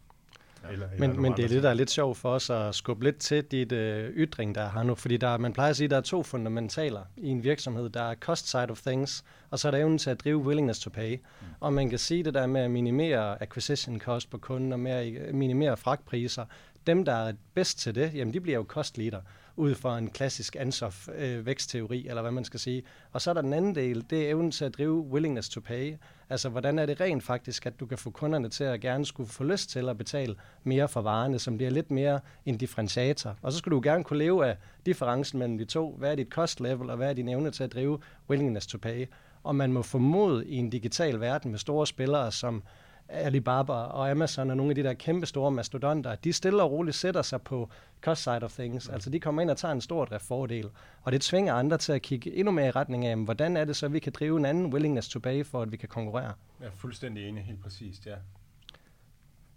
Eller, 0.70 0.86
eller 0.92 1.08
Men, 1.08 1.22
men 1.22 1.32
det 1.36 1.44
er 1.44 1.48
det, 1.48 1.62
der 1.62 1.70
er 1.70 1.74
lidt 1.74 1.90
sjovt 1.90 2.16
for 2.18 2.30
os 2.30 2.50
at 2.50 2.74
skubbe 2.74 3.04
lidt 3.04 3.16
til 3.18 3.44
dit 3.44 3.72
øh, 3.72 4.10
ytring, 4.10 4.54
der 4.54 4.60
er 4.60 4.70
her 4.70 4.82
nu. 4.82 4.94
Fordi 4.94 5.16
der, 5.16 5.28
er- 5.28 5.38
man 5.38 5.52
plejer 5.52 5.70
at 5.70 5.76
sige, 5.76 5.84
at 5.84 5.90
der 5.90 5.96
er 5.96 6.00
to 6.00 6.22
fundamentaler 6.22 7.00
i 7.16 7.28
en 7.28 7.44
virksomhed. 7.44 7.88
Der 7.88 8.02
er 8.02 8.14
cost 8.14 8.50
side 8.50 8.70
of 8.70 8.80
things, 8.80 9.24
og 9.50 9.58
så 9.58 9.68
er 9.68 9.70
der 9.72 9.78
evnen 9.78 9.98
til 9.98 10.10
at 10.10 10.20
drive 10.24 10.38
willingness 10.38 10.80
to 10.80 10.90
pay. 10.90 11.16
Mm. 11.16 11.46
Og 11.60 11.72
man 11.72 11.90
kan 11.90 11.98
sige 11.98 12.24
det 12.24 12.34
der 12.34 12.46
med 12.46 12.60
at 12.60 12.70
minimere 12.70 13.42
acquisition 13.42 14.00
cost 14.00 14.30
på 14.30 14.38
kunden 14.38 14.72
og 14.72 14.80
med 14.80 14.90
at 14.92 15.34
minimere 15.34 15.76
fragtpriser. 15.76 16.44
Dem, 16.86 17.04
der 17.04 17.12
er 17.14 17.32
bedst 17.54 17.78
til 17.78 17.94
det, 17.94 18.10
jamen 18.14 18.34
de 18.34 18.40
bliver 18.40 18.56
jo 18.58 18.64
cost 18.68 18.98
leader 18.98 19.20
ud 19.56 19.74
fra 19.74 19.98
en 19.98 20.10
klassisk 20.10 20.56
Ansoff 20.56 21.08
øh, 21.14 21.46
vækstteori, 21.46 22.06
eller 22.08 22.22
hvad 22.22 22.30
man 22.30 22.44
skal 22.44 22.60
sige. 22.60 22.82
Og 23.12 23.20
så 23.20 23.30
er 23.30 23.34
der 23.34 23.42
den 23.42 23.52
anden 23.52 23.74
del, 23.74 24.04
det 24.10 24.26
er 24.26 24.30
evnen 24.30 24.50
til 24.50 24.64
at 24.64 24.78
drive 24.78 25.00
willingness 25.00 25.48
to 25.48 25.60
pay. 25.60 25.96
Altså, 26.30 26.48
hvordan 26.48 26.78
er 26.78 26.86
det 26.86 27.00
rent 27.00 27.22
faktisk, 27.22 27.66
at 27.66 27.80
du 27.80 27.86
kan 27.86 27.98
få 27.98 28.10
kunderne 28.10 28.48
til 28.48 28.64
at 28.64 28.80
gerne 28.80 29.06
skulle 29.06 29.28
få 29.28 29.44
lyst 29.44 29.70
til 29.70 29.88
at 29.88 29.98
betale 29.98 30.34
mere 30.64 30.88
for 30.88 31.00
varerne, 31.00 31.38
som 31.38 31.56
bliver 31.56 31.70
lidt 31.70 31.90
mere 31.90 32.20
en 32.46 32.56
differentiator. 32.56 33.36
Og 33.42 33.52
så 33.52 33.58
skal 33.58 33.72
du 33.72 33.80
gerne 33.84 34.04
kunne 34.04 34.18
leve 34.18 34.46
af 34.46 34.56
differencen 34.86 35.38
mellem 35.38 35.58
de 35.58 35.64
to. 35.64 35.94
Hvad 35.98 36.10
er 36.10 36.14
dit 36.14 36.28
cost 36.28 36.60
level, 36.60 36.90
og 36.90 36.96
hvad 36.96 37.08
er 37.08 37.12
din 37.12 37.28
evne 37.28 37.50
til 37.50 37.64
at 37.64 37.72
drive 37.72 37.98
willingness 38.30 38.66
to 38.66 38.78
pay? 38.78 39.06
Og 39.42 39.56
man 39.56 39.72
må 39.72 39.82
formode 39.82 40.46
i 40.46 40.56
en 40.56 40.70
digital 40.70 41.20
verden 41.20 41.50
med 41.50 41.58
store 41.58 41.86
spillere 41.86 42.32
som 42.32 42.62
Alibaba 43.12 43.72
og 43.72 44.10
Amazon 44.10 44.50
og 44.50 44.56
nogle 44.56 44.70
af 44.70 44.74
de 44.74 44.82
der 44.82 44.94
kæmpe 44.94 45.26
store 45.26 45.50
mastodonter, 45.50 46.14
de 46.14 46.32
stille 46.32 46.62
og 46.62 46.70
roligt 46.70 46.96
sætter 46.96 47.22
sig 47.22 47.42
på 47.42 47.70
cost 48.00 48.22
side 48.22 48.42
of 48.42 48.52
things. 48.52 48.88
Mm. 48.88 48.94
Altså 48.94 49.10
de 49.10 49.20
kommer 49.20 49.42
ind 49.42 49.50
og 49.50 49.56
tager 49.56 49.72
en 49.72 49.80
stor 49.80 50.04
driftsfordel. 50.04 50.70
Og 51.02 51.12
det 51.12 51.20
tvinger 51.20 51.54
andre 51.54 51.78
til 51.78 51.92
at 51.92 52.02
kigge 52.02 52.34
endnu 52.34 52.52
mere 52.52 52.66
i 52.66 52.70
retning 52.70 53.06
af, 53.06 53.16
hvordan 53.16 53.56
er 53.56 53.64
det 53.64 53.76
så, 53.76 53.86
at 53.86 53.92
vi 53.92 53.98
kan 53.98 54.12
drive 54.12 54.36
en 54.36 54.44
anden 54.44 54.72
willingness 54.72 55.08
to 55.08 55.18
pay, 55.18 55.46
for 55.46 55.62
at 55.62 55.72
vi 55.72 55.76
kan 55.76 55.88
konkurrere. 55.88 56.32
Jeg 56.60 56.66
er 56.66 56.70
fuldstændig 56.76 57.28
enig, 57.28 57.44
helt 57.44 57.62
præcist, 57.62 58.06
ja. 58.06 58.14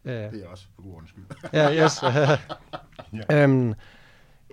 Øh, 0.06 0.32
Det 0.32 0.44
er 0.44 0.48
også 0.48 0.66
for 0.76 0.82
god 0.82 0.94
ordens 0.94 1.10
skyld. 1.10 1.24
Ja, 1.54 1.84
yes. 1.84 2.04
øhm, 3.32 3.74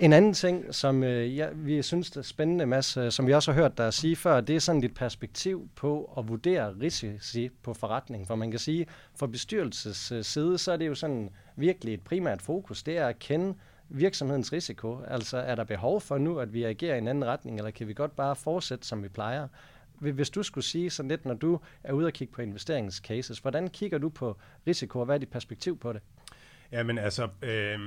en 0.01 0.13
anden 0.13 0.33
ting, 0.35 0.75
som 0.75 1.03
øh, 1.05 1.37
ja, 1.37 1.49
vi 1.55 1.83
synes 1.83 2.11
er 2.11 2.23
spændende, 2.23 2.67
Mads, 2.67 2.97
øh, 2.97 3.11
som 3.13 3.27
vi 3.27 3.35
også 3.35 3.53
har 3.53 3.61
hørt 3.61 3.79
dig 3.79 3.95
sige 3.95 4.17
før, 4.17 4.41
det 4.41 4.57
er 4.57 4.61
sådan 4.61 4.81
dit 4.81 4.95
perspektiv 4.95 5.69
på 5.77 6.15
at 6.19 6.29
vurdere 6.29 6.75
risici 6.81 7.49
på 7.63 7.75
forretning. 7.75 8.27
For 8.27 8.35
man 8.35 8.51
kan 8.51 8.61
sige, 8.61 8.87
fra 9.19 9.27
bestyrelses 9.27 10.13
øh, 10.13 10.25
side, 10.25 10.59
så 10.59 10.73
er 10.73 10.77
det 10.77 10.87
jo 10.87 10.95
sådan 10.95 11.31
virkelig 11.57 11.95
et 11.95 12.01
primært 12.01 12.43
fokus, 12.43 12.83
det 12.83 12.99
er 12.99 13.07
at 13.07 13.19
kende 13.19 13.55
virksomhedens 13.89 14.53
risiko. 14.53 15.01
Altså 15.09 15.37
er 15.39 15.55
der 15.55 15.65
behov 15.65 16.01
for 16.01 16.19
nu, 16.19 16.39
at 16.39 16.53
vi 16.55 16.63
agerer 16.65 16.95
i 16.95 16.99
en 16.99 17.09
anden 17.09 17.25
retning, 17.25 17.57
eller 17.59 17.71
kan 17.71 17.89
vi 17.89 17.95
godt 17.95 18.17
bare 18.17 18.37
fortsætte, 18.37 18.87
som 18.87 19.03
vi 19.03 19.09
plejer? 19.09 19.49
Hvis- 19.99 20.15
Hvis 20.15 20.31
du 20.31 20.43
skulle 20.43 20.65
sige 20.65 20.91
sådan 20.91 21.09
lidt, 21.09 21.25
når 21.25 21.35
du 21.35 21.59
er 21.85 21.93
ude 21.93 22.07
og 22.07 22.13
kigge 22.13 22.33
på 22.35 22.43
investeringscases, 22.43 23.39
hvordan 23.39 23.69
kigger 23.69 23.99
du 23.99 24.09
på 24.09 24.37
risiko, 24.67 24.99
og 24.99 25.05
hvad 25.05 25.15
er 25.15 25.19
dit 25.19 25.29
perspektiv 25.29 25.79
på 25.79 25.93
det? 25.93 26.01
Jamen 26.73 26.99
altså, 26.99 27.29
øh, 27.43 27.79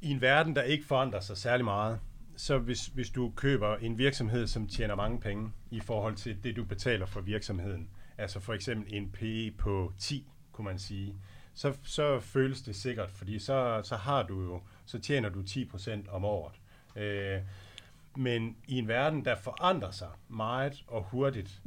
i 0.00 0.10
en 0.10 0.20
verden, 0.20 0.56
der 0.56 0.62
ikke 0.62 0.84
forandrer 0.84 1.20
sig 1.20 1.36
særlig 1.36 1.64
meget, 1.64 2.00
så 2.36 2.58
hvis, 2.58 2.86
hvis 2.86 3.10
du 3.10 3.32
køber 3.36 3.76
en 3.76 3.98
virksomhed, 3.98 4.46
som 4.46 4.68
tjener 4.68 4.94
mange 4.94 5.20
penge 5.20 5.52
i 5.70 5.80
forhold 5.80 6.16
til 6.16 6.44
det, 6.44 6.56
du 6.56 6.64
betaler 6.64 7.06
for 7.06 7.20
virksomheden, 7.20 7.88
altså 8.18 8.40
for 8.40 8.54
eksempel 8.54 8.94
en 8.94 9.10
PE 9.10 9.50
på 9.58 9.92
10, 9.98 10.26
kunne 10.52 10.64
man 10.64 10.78
sige, 10.78 11.14
så, 11.54 11.76
så 11.82 12.20
føles 12.20 12.62
det 12.62 12.76
sikkert, 12.76 13.10
fordi 13.10 13.38
så, 13.38 13.80
så 13.84 13.96
har 13.96 14.22
du 14.22 14.42
jo, 14.42 14.62
så 14.86 14.98
tjener 14.98 15.28
du 15.28 15.42
10% 15.42 16.10
om 16.10 16.24
året. 16.24 16.54
Øh, 16.96 17.40
men 18.16 18.56
i 18.68 18.78
en 18.78 18.88
verden, 18.88 19.24
der 19.24 19.36
forandrer 19.36 19.90
sig 19.90 20.08
meget 20.28 20.84
og 20.86 21.02
hurtigt, 21.02 21.62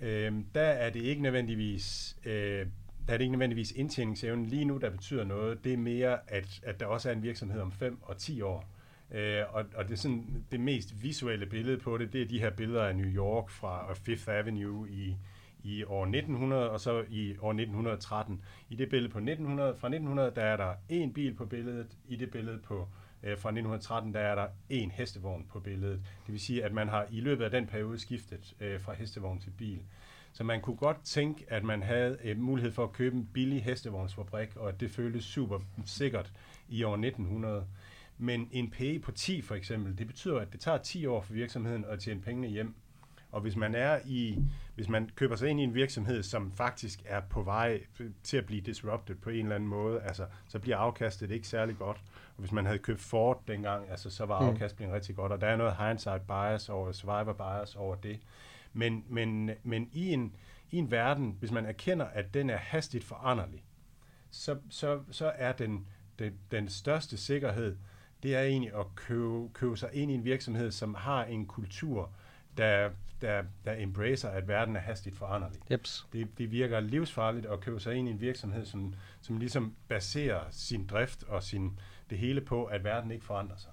øh, 0.00 0.32
der 0.54 0.62
er 0.62 0.90
det 0.90 1.02
ikke 1.02 1.22
nødvendigvis 1.22 2.16
øh, 2.24 2.66
der 3.10 3.14
er 3.14 3.18
det 3.18 3.24
ikke 3.24 3.32
nødvendigvis 3.32 3.72
indtjeningsevnen 3.72 4.46
lige 4.46 4.64
nu, 4.64 4.76
der 4.76 4.90
betyder 4.90 5.24
noget. 5.24 5.64
Det 5.64 5.72
er 5.72 5.76
mere, 5.76 6.18
at, 6.26 6.60
at 6.62 6.80
der 6.80 6.86
også 6.86 7.08
er 7.08 7.12
en 7.12 7.22
virksomhed 7.22 7.60
om 7.60 7.72
5 7.72 7.98
og 8.02 8.16
10 8.16 8.42
år. 8.42 8.68
Øh, 9.10 9.42
og, 9.48 9.64
og 9.74 9.84
det 9.84 9.92
er 9.92 9.96
sådan 9.96 10.44
det 10.52 10.60
mest 10.60 11.02
visuelle 11.02 11.46
billede 11.46 11.78
på 11.78 11.98
det, 11.98 12.12
det 12.12 12.22
er 12.22 12.26
de 12.26 12.40
her 12.40 12.50
billeder 12.50 12.84
af 12.84 12.96
New 12.96 13.06
York 13.06 13.50
fra 13.50 13.94
Fifth 13.94 14.28
Avenue 14.28 14.90
i, 14.90 15.16
i 15.62 15.84
år 15.84 16.02
1900 16.02 16.70
og 16.70 16.80
så 16.80 17.04
i 17.08 17.36
år 17.40 17.50
1913. 17.50 18.40
I 18.68 18.74
det 18.74 18.88
billede 18.88 19.12
på 19.12 19.18
1900, 19.18 19.76
fra 19.78 19.88
1900, 19.88 20.32
der 20.36 20.42
er 20.42 20.56
der 20.56 20.74
en 20.88 21.12
bil 21.12 21.34
på 21.34 21.46
billedet. 21.46 21.96
I 22.08 22.16
det 22.16 22.30
billede 22.30 22.58
på 22.58 22.88
øh, 23.22 23.38
fra 23.38 23.48
1913, 23.48 24.14
der 24.14 24.20
er 24.20 24.34
der 24.34 24.46
en 24.68 24.90
hestevogn 24.90 25.46
på 25.52 25.60
billedet. 25.60 26.00
Det 26.26 26.32
vil 26.32 26.40
sige, 26.40 26.64
at 26.64 26.72
man 26.72 26.88
har 26.88 27.06
i 27.10 27.20
løbet 27.20 27.44
af 27.44 27.50
den 27.50 27.66
periode 27.66 27.98
skiftet 27.98 28.54
øh, 28.60 28.80
fra 28.80 28.92
hestevogn 28.92 29.38
til 29.38 29.50
bil. 29.50 29.80
Så 30.32 30.44
man 30.44 30.60
kunne 30.60 30.76
godt 30.76 30.96
tænke, 31.04 31.44
at 31.48 31.64
man 31.64 31.82
havde 31.82 32.18
øh, 32.24 32.38
mulighed 32.38 32.72
for 32.72 32.84
at 32.84 32.92
købe 32.92 33.16
en 33.16 33.26
billig 33.32 33.64
hestevognsfabrik, 33.64 34.56
og 34.56 34.68
at 34.68 34.80
det 34.80 34.90
føltes 34.90 35.24
super 35.24 35.58
sikkert 35.86 36.32
i 36.68 36.82
år 36.82 36.92
1900. 36.94 37.64
Men 38.18 38.48
en 38.52 38.70
PE 38.70 38.98
på 38.98 39.12
10 39.12 39.42
for 39.42 39.54
eksempel, 39.54 39.98
det 39.98 40.06
betyder, 40.06 40.38
at 40.40 40.52
det 40.52 40.60
tager 40.60 40.78
10 40.78 41.06
år 41.06 41.20
for 41.22 41.32
virksomheden 41.32 41.84
at 41.88 42.00
tjene 42.00 42.20
pengene 42.20 42.48
hjem. 42.48 42.74
Og 43.32 43.40
hvis 43.40 43.56
man 43.56 43.74
er 43.74 43.98
i, 44.06 44.38
hvis 44.74 44.88
man 44.88 45.10
køber 45.14 45.36
sig 45.36 45.48
ind 45.48 45.60
i 45.60 45.62
en 45.64 45.74
virksomhed, 45.74 46.22
som 46.22 46.52
faktisk 46.52 47.02
er 47.04 47.20
på 47.20 47.42
vej 47.42 47.80
til 48.22 48.36
at 48.36 48.46
blive 48.46 48.60
disrupted 48.60 49.14
på 49.14 49.30
en 49.30 49.38
eller 49.42 49.54
anden 49.54 49.68
måde, 49.68 50.00
altså, 50.02 50.26
så 50.48 50.58
bliver 50.58 50.76
afkastet 50.76 51.30
ikke 51.30 51.48
særlig 51.48 51.76
godt. 51.78 51.96
Og 52.36 52.40
hvis 52.40 52.52
man 52.52 52.66
havde 52.66 52.78
købt 52.78 53.00
Ford 53.00 53.42
dengang, 53.48 53.90
altså, 53.90 54.10
så 54.10 54.24
var 54.26 54.40
Mm. 54.40 54.48
afkastet 54.48 54.92
rigtig 54.92 55.16
godt. 55.16 55.32
Og 55.32 55.40
der 55.40 55.46
er 55.46 55.56
noget 55.56 55.76
hindsight 55.76 56.22
bias 56.26 56.68
over, 56.68 56.92
survivor 56.92 57.32
bias 57.32 57.76
over 57.76 57.94
det. 57.94 58.18
Men, 58.72 59.04
men, 59.08 59.50
men 59.62 59.88
i, 59.92 60.12
en, 60.12 60.34
i 60.70 60.76
en 60.76 60.90
verden, 60.90 61.36
hvis 61.38 61.50
man 61.50 61.66
erkender, 61.66 62.04
at 62.04 62.34
den 62.34 62.50
er 62.50 62.56
hastigt 62.56 63.04
foranderlig, 63.04 63.64
så, 64.30 64.56
så, 64.70 65.00
så 65.10 65.32
er 65.36 65.52
den, 65.52 65.86
den, 66.18 66.32
den 66.50 66.68
største 66.68 67.16
sikkerhed, 67.16 67.76
det 68.22 68.34
er 68.34 68.42
egentlig 68.42 68.74
at 68.74 68.86
købe, 68.94 69.48
købe 69.52 69.76
sig 69.76 69.90
ind 69.92 70.10
i 70.10 70.14
en 70.14 70.24
virksomhed, 70.24 70.70
som 70.70 70.94
har 70.94 71.24
en 71.24 71.46
kultur, 71.46 72.10
der, 72.56 72.90
der, 73.20 73.42
der 73.64 73.74
embracer, 73.78 74.28
at 74.28 74.48
verden 74.48 74.76
er 74.76 74.80
hastigt 74.80 75.16
foranderlig. 75.16 75.60
Jeps. 75.70 76.06
Det, 76.12 76.38
det 76.38 76.50
virker 76.50 76.80
livsfarligt 76.80 77.46
at 77.46 77.60
købe 77.60 77.80
sig 77.80 77.94
ind 77.94 78.08
i 78.08 78.10
en 78.10 78.20
virksomhed, 78.20 78.66
som, 78.66 78.94
som 79.20 79.36
ligesom 79.36 79.74
baserer 79.88 80.40
sin 80.50 80.86
drift 80.86 81.22
og 81.22 81.42
sin, 81.42 81.78
det 82.10 82.18
hele 82.18 82.40
på, 82.40 82.64
at 82.64 82.84
verden 82.84 83.10
ikke 83.10 83.24
forandrer 83.24 83.56
sig. 83.56 83.70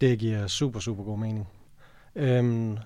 Det 0.00 0.18
giver 0.18 0.46
super, 0.46 0.80
super 0.80 1.04
god 1.04 1.18
mening. 1.18 1.48
Øhm, 2.14 2.78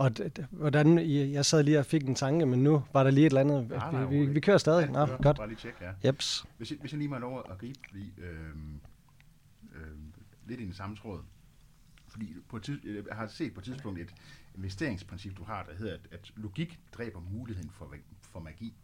og 0.00 0.10
hvordan, 0.50 0.98
jeg 1.08 1.44
sad 1.46 1.62
lige 1.62 1.78
og 1.78 1.86
fik 1.86 2.08
en 2.08 2.14
tanke, 2.14 2.46
men 2.46 2.62
nu 2.64 2.84
var 2.92 3.04
der 3.04 3.10
lige 3.10 3.26
et 3.26 3.30
eller 3.30 3.40
andet. 3.40 3.68
Nej, 3.68 3.92
nej, 3.92 4.04
vi, 4.04 4.18
vi, 4.18 4.26
vi 4.26 4.40
kører 4.40 4.58
stadig. 4.58 4.86
Ja, 4.86 4.92
Nå, 4.92 5.06
kør. 5.06 5.16
godt. 5.16 5.36
Bare 5.36 5.48
lige 5.48 5.58
tjek, 5.58 5.74
ja. 5.80 5.92
Jeps. 6.08 6.46
Hvis 6.56 6.70
hvis 6.70 6.92
jeg 6.92 6.98
lige 6.98 7.08
må 7.08 7.18
lov 7.18 7.44
at 7.50 7.58
gribe 7.58 7.78
fordi, 7.88 8.12
øhm, 8.18 8.80
øhm, 9.74 10.12
lidt 10.46 10.60
i 10.60 10.64
den 10.64 10.72
samme 10.72 10.96
tråd. 10.96 11.20
Fordi 12.08 12.36
på 12.48 12.56
et 12.56 12.62
tids, 12.62 12.84
jeg 12.84 13.16
har 13.16 13.26
set 13.26 13.54
på 13.54 13.60
et 13.60 13.64
tidspunkt 13.64 14.00
et 14.00 14.14
investeringsprincip, 14.56 15.36
du 15.36 15.44
har, 15.44 15.62
der 15.62 15.74
hedder, 15.74 15.94
at, 15.94 16.00
at 16.12 16.32
logik 16.36 16.80
dræber 16.92 17.20
muligheden 17.20 17.70
for, 17.70 17.94
for 18.20 18.40
magi. 18.40 18.74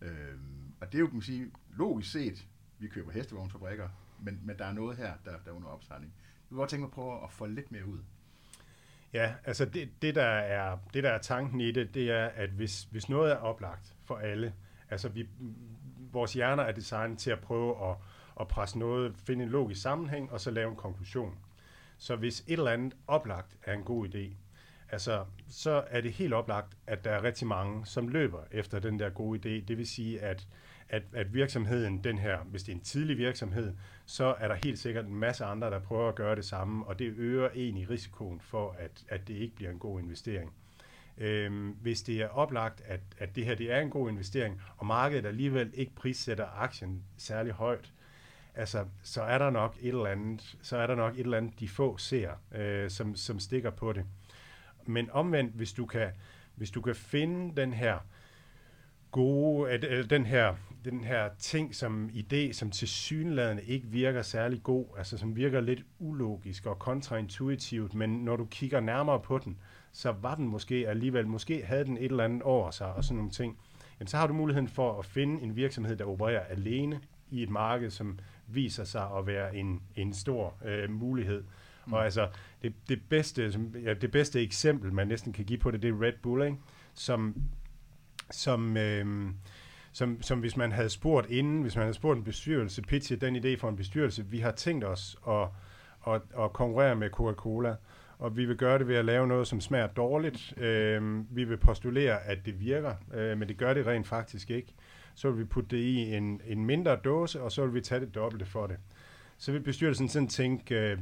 Øhm, 0.00 0.72
og 0.80 0.86
det 0.92 0.94
er 0.94 1.00
jo, 1.00 1.06
kan 1.06 1.14
man 1.14 1.22
sige, 1.22 1.50
logisk 1.76 2.12
set, 2.12 2.46
vi 2.78 2.88
køber 2.88 3.12
hestevognsfabrikker, 3.12 3.88
men, 4.22 4.40
men 4.44 4.58
der 4.58 4.64
er 4.64 4.72
noget 4.72 4.96
her, 4.96 5.12
der, 5.24 5.30
der 5.44 5.50
er 5.50 5.54
under 5.54 5.68
opsejling. 5.68 6.12
Jeg 6.16 6.50
vil 6.50 6.56
godt 6.56 6.70
tænke 6.70 6.80
mig 6.80 6.88
at 6.88 6.92
prøve 6.92 7.24
at 7.24 7.32
få 7.32 7.46
lidt 7.46 7.72
mere 7.72 7.86
ud. 7.86 7.98
Ja, 9.12 9.34
altså 9.44 9.64
det, 9.64 10.02
det, 10.02 10.14
der 10.14 10.24
er, 10.24 10.78
det, 10.94 11.04
der 11.04 11.10
er 11.10 11.18
tanken 11.18 11.60
i 11.60 11.70
det, 11.72 11.94
det 11.94 12.10
er, 12.10 12.26
at 12.26 12.50
hvis, 12.50 12.82
hvis 12.90 13.08
noget 13.08 13.32
er 13.32 13.36
oplagt 13.36 13.94
for 14.04 14.16
alle, 14.16 14.52
altså 14.90 15.08
vi, 15.08 15.28
vores 16.12 16.32
hjerner 16.32 16.62
er 16.62 16.72
designet 16.72 17.18
til 17.18 17.30
at 17.30 17.40
prøve 17.40 17.90
at, 17.90 17.96
at 18.40 18.48
presse 18.48 18.78
noget, 18.78 19.14
finde 19.26 19.44
en 19.44 19.50
logisk 19.50 19.82
sammenhæng, 19.82 20.32
og 20.32 20.40
så 20.40 20.50
lave 20.50 20.70
en 20.70 20.76
konklusion. 20.76 21.38
Så 21.98 22.16
hvis 22.16 22.40
et 22.40 22.52
eller 22.52 22.70
andet 22.70 22.96
oplagt 23.06 23.56
er 23.62 23.74
en 23.74 23.82
god 23.82 24.08
idé, 24.08 24.34
altså, 24.90 25.24
så 25.48 25.84
er 25.90 26.00
det 26.00 26.12
helt 26.12 26.34
oplagt, 26.34 26.76
at 26.86 27.04
der 27.04 27.10
er 27.10 27.22
rigtig 27.22 27.46
mange, 27.46 27.86
som 27.86 28.08
løber 28.08 28.42
efter 28.50 28.78
den 28.78 28.98
der 28.98 29.10
gode 29.10 29.38
idé. 29.38 29.64
Det 29.68 29.78
vil 29.78 29.86
sige, 29.86 30.20
at, 30.20 30.46
at, 30.92 31.02
at 31.12 31.34
virksomheden, 31.34 32.04
den 32.04 32.18
her, 32.18 32.38
hvis 32.38 32.62
det 32.62 32.72
er 32.72 32.76
en 32.76 32.82
tidlig 32.82 33.18
virksomhed, 33.18 33.74
så 34.06 34.34
er 34.38 34.48
der 34.48 34.54
helt 34.64 34.78
sikkert 34.78 35.04
en 35.06 35.14
masse 35.14 35.44
andre, 35.44 35.70
der 35.70 35.78
prøver 35.78 36.08
at 36.08 36.14
gøre 36.14 36.36
det 36.36 36.44
samme, 36.44 36.86
og 36.86 36.98
det 36.98 37.14
øger 37.16 37.48
egentlig 37.54 37.90
risikoen 37.90 38.40
for, 38.40 38.76
at, 38.78 39.04
at 39.08 39.28
det 39.28 39.34
ikke 39.34 39.56
bliver 39.56 39.70
en 39.70 39.78
god 39.78 40.00
investering. 40.00 40.52
Øhm, 41.18 41.70
hvis 41.70 42.02
det 42.02 42.20
er 42.20 42.28
oplagt, 42.28 42.82
at, 42.86 43.00
at 43.18 43.36
det 43.36 43.44
her 43.44 43.54
det 43.54 43.72
er 43.72 43.80
en 43.80 43.90
god 43.90 44.10
investering, 44.10 44.60
og 44.76 44.86
markedet 44.86 45.26
alligevel 45.26 45.70
ikke 45.74 45.94
prissætter 45.94 46.46
aktien 46.46 47.02
særlig 47.16 47.52
højt, 47.52 47.92
altså, 48.54 48.84
så 49.02 49.22
er 49.22 49.38
der 49.38 49.50
nok 49.50 49.76
et 49.80 49.88
eller 49.88 50.06
andet, 50.06 50.56
så 50.62 50.76
er 50.76 50.86
der 50.86 50.94
nok 50.94 51.14
et 51.14 51.20
eller 51.20 51.38
andet, 51.38 51.60
de 51.60 51.68
få 51.68 51.98
ser, 51.98 52.30
øh, 52.54 52.90
som, 52.90 53.16
som 53.16 53.38
stikker 53.38 53.70
på 53.70 53.92
det. 53.92 54.04
Men 54.86 55.10
omvendt, 55.10 55.54
hvis 55.54 55.72
du 55.72 55.86
kan, 55.86 56.10
hvis 56.54 56.70
du 56.70 56.80
kan 56.80 56.94
finde 56.94 57.60
den 57.60 57.72
her 57.72 57.98
gode, 59.10 59.70
at, 59.70 59.84
at 59.84 60.10
den 60.10 60.26
her, 60.26 60.54
den 60.84 61.04
her 61.04 61.28
ting 61.38 61.74
som 61.74 62.10
idé, 62.12 62.52
som 62.52 62.70
til 62.70 62.88
synlædende 62.88 63.62
ikke 63.62 63.86
virker 63.86 64.22
særlig 64.22 64.62
god, 64.62 64.86
altså 64.98 65.18
som 65.18 65.36
virker 65.36 65.60
lidt 65.60 65.84
ulogisk 65.98 66.66
og 66.66 66.78
kontraintuitivt, 66.78 67.94
men 67.94 68.10
når 68.10 68.36
du 68.36 68.44
kigger 68.44 68.80
nærmere 68.80 69.20
på 69.20 69.38
den, 69.38 69.58
så 69.92 70.12
var 70.12 70.34
den 70.34 70.48
måske 70.48 70.88
alligevel, 70.88 71.26
måske 71.26 71.64
havde 71.64 71.84
den 71.84 71.96
et 71.96 72.04
eller 72.04 72.24
andet 72.24 72.42
over 72.42 72.70
sig 72.70 72.92
og 72.92 73.04
sådan 73.04 73.16
nogle 73.16 73.30
ting, 73.30 73.58
jamen 74.00 74.08
så 74.08 74.16
har 74.16 74.26
du 74.26 74.32
muligheden 74.32 74.68
for 74.68 74.98
at 74.98 75.04
finde 75.04 75.42
en 75.42 75.56
virksomhed, 75.56 75.96
der 75.96 76.04
opererer 76.04 76.44
alene 76.44 77.00
i 77.30 77.42
et 77.42 77.50
marked, 77.50 77.90
som 77.90 78.18
viser 78.46 78.84
sig 78.84 79.08
at 79.18 79.26
være 79.26 79.56
en, 79.56 79.82
en 79.96 80.12
stor 80.12 80.54
øh, 80.64 80.90
mulighed. 80.90 81.44
Mm. 81.86 81.92
Og 81.92 82.04
altså, 82.04 82.28
det, 82.62 82.74
det, 82.88 83.02
bedste, 83.08 83.52
som, 83.52 83.74
ja, 83.84 83.94
det 83.94 84.10
bedste 84.10 84.40
eksempel, 84.40 84.92
man 84.92 85.08
næsten 85.08 85.32
kan 85.32 85.44
give 85.44 85.58
på 85.58 85.70
det, 85.70 85.82
det 85.82 85.90
er 85.90 86.02
Red 86.02 86.12
Bull, 86.22 86.42
ikke? 86.42 86.56
som 86.94 87.34
som, 88.32 88.76
øh, 88.76 89.30
som, 89.92 90.22
som 90.22 90.40
hvis 90.40 90.56
man 90.56 90.72
havde 90.72 90.88
spurgt 90.88 91.30
inden, 91.30 91.62
hvis 91.62 91.76
man 91.76 91.82
havde 91.82 91.94
spurgt 91.94 92.18
en 92.18 92.24
bestyrelse, 92.24 92.82
pitchet 92.82 93.20
den 93.20 93.36
idé 93.36 93.56
for 93.60 93.68
en 93.68 93.76
bestyrelse, 93.76 94.26
vi 94.26 94.38
har 94.38 94.50
tænkt 94.50 94.84
os 94.84 95.16
at, 95.28 95.48
at, 96.08 96.20
at 96.38 96.52
konkurrere 96.52 96.96
med 96.96 97.10
Coca-Cola, 97.10 97.74
og 98.18 98.36
vi 98.36 98.44
vil 98.44 98.56
gøre 98.56 98.78
det 98.78 98.88
ved 98.88 98.96
at 98.96 99.04
lave 99.04 99.26
noget, 99.26 99.46
som 99.46 99.60
smager 99.60 99.86
dårligt. 99.86 100.58
Øh, 100.58 101.24
vi 101.36 101.44
vil 101.44 101.56
postulere, 101.56 102.22
at 102.22 102.38
det 102.46 102.60
virker, 102.60 102.94
øh, 103.14 103.38
men 103.38 103.48
det 103.48 103.56
gør 103.56 103.74
det 103.74 103.86
rent 103.86 104.06
faktisk 104.06 104.50
ikke. 104.50 104.74
Så 105.14 105.30
vil 105.30 105.38
vi 105.38 105.44
putte 105.44 105.76
det 105.76 105.82
i 105.82 106.14
en, 106.14 106.40
en 106.46 106.64
mindre 106.64 106.96
dåse, 106.96 107.42
og 107.42 107.52
så 107.52 107.64
vil 107.64 107.74
vi 107.74 107.80
tage 107.80 108.00
det 108.00 108.14
dobbelte 108.14 108.46
for 108.46 108.66
det. 108.66 108.76
Så 109.38 109.52
vil 109.52 109.60
bestyrelsen 109.60 110.08
sådan 110.08 110.28
tænke, 110.28 110.74
øh, 110.74 110.98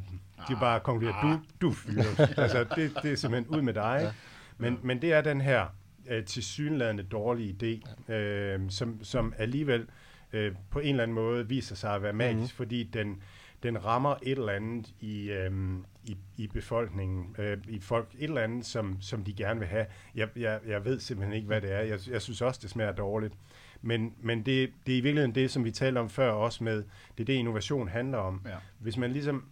de 0.49 0.57
bare 0.61 0.81
konkluderer, 0.81 1.21
du, 1.23 1.41
du 1.61 1.71
er 1.71 1.75
fyret. 1.75 2.39
altså, 2.39 2.65
det, 2.77 2.93
det 3.03 3.13
er 3.13 3.17
simpelthen 3.17 3.57
ud 3.57 3.63
med 3.63 3.75
dig. 3.75 4.13
Men, 4.59 4.79
men 4.83 5.03
det 5.03 5.13
er 5.13 5.21
den 5.21 5.41
her 5.41 5.67
øh, 6.11 6.25
tilsyneladende 6.25 7.03
dårlige 7.03 7.57
idé, 7.63 8.13
øh, 8.13 8.61
som, 8.69 9.05
som 9.05 9.35
alligevel 9.39 9.87
øh, 10.33 10.55
på 10.71 10.79
en 10.79 10.89
eller 10.89 11.03
anden 11.03 11.15
måde 11.15 11.49
viser 11.49 11.75
sig 11.75 11.95
at 11.95 12.03
være 12.03 12.13
magisk, 12.13 12.37
mm-hmm. 12.37 12.49
fordi 12.49 12.83
den, 12.83 13.23
den 13.63 13.85
rammer 13.85 14.15
et 14.23 14.39
eller 14.39 14.53
andet 14.53 14.95
i, 15.01 15.31
øh, 15.31 15.53
i, 16.05 16.17
i 16.37 16.47
befolkningen, 16.47 17.37
øh, 17.39 17.59
i 17.69 17.81
folk, 17.81 18.09
et 18.19 18.25
eller 18.25 18.43
andet, 18.43 18.67
som, 18.67 18.97
som 19.01 19.25
de 19.25 19.33
gerne 19.33 19.61
vil 19.61 19.69
have. 19.69 19.87
Jeg, 20.15 20.29
jeg, 20.37 20.61
jeg 20.67 20.85
ved 20.85 21.01
simpelthen 21.01 21.37
ikke, 21.37 21.47
hvad 21.47 21.61
det 21.61 21.73
er. 21.73 21.81
Jeg, 21.81 21.99
jeg 22.11 22.23
synes 22.23 22.43
også, 22.43 22.61
det 22.63 22.71
smager 22.71 22.93
dårligt. 22.93 23.35
Men, 23.83 24.15
men 24.21 24.39
det, 24.39 24.73
det 24.87 24.95
er 24.95 24.99
i 24.99 25.01
virkeligheden 25.01 25.35
det, 25.35 25.51
som 25.51 25.65
vi 25.65 25.71
talte 25.71 25.99
om 25.99 26.11
før 26.11 26.31
også 26.31 26.65
med, 26.65 26.77
det 27.19 27.21
er 27.21 27.25
det, 27.25 27.33
innovation 27.33 27.89
handler 27.89 28.19
om. 28.19 28.43
Ja. 28.47 28.57
Hvis 28.79 28.97
man 28.97 29.13
ligesom 29.13 29.45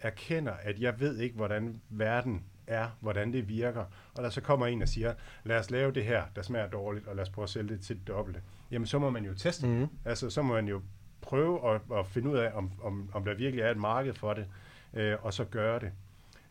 erkender, 0.00 0.52
at 0.52 0.80
jeg 0.80 1.00
ved 1.00 1.18
ikke, 1.18 1.36
hvordan 1.36 1.80
verden 1.90 2.44
er, 2.72 2.88
hvordan 3.00 3.32
det 3.32 3.48
virker, 3.48 3.84
og 4.14 4.22
der 4.22 4.30
så 4.30 4.40
kommer 4.40 4.66
en 4.66 4.82
og 4.82 4.88
siger, 4.88 5.14
lad 5.44 5.58
os 5.58 5.70
lave 5.70 5.92
det 5.92 6.04
her, 6.04 6.22
der 6.36 6.42
smager 6.42 6.68
dårligt, 6.68 7.06
og 7.06 7.16
lad 7.16 7.22
os 7.22 7.30
prøve 7.30 7.42
at 7.44 7.50
sælge 7.50 7.68
det 7.68 7.80
til 7.80 7.96
det 7.96 8.08
dobbelte, 8.08 8.40
jamen 8.70 8.86
så 8.86 8.98
må 8.98 9.10
man 9.10 9.24
jo 9.24 9.34
teste 9.34 9.66
mm. 9.66 9.88
Altså 10.04 10.30
så 10.30 10.42
må 10.42 10.54
man 10.54 10.68
jo 10.68 10.82
prøve 11.20 11.74
at, 11.74 11.80
at 11.94 12.06
finde 12.06 12.30
ud 12.30 12.36
af, 12.36 12.50
om, 12.54 12.70
om, 12.82 13.10
om 13.12 13.24
der 13.24 13.34
virkelig 13.34 13.62
er 13.62 13.70
et 13.70 13.76
marked 13.76 14.14
for 14.14 14.34
det, 14.34 14.46
øh, 14.94 15.16
og 15.22 15.34
så 15.34 15.44
gøre 15.44 15.80
det. 15.80 15.92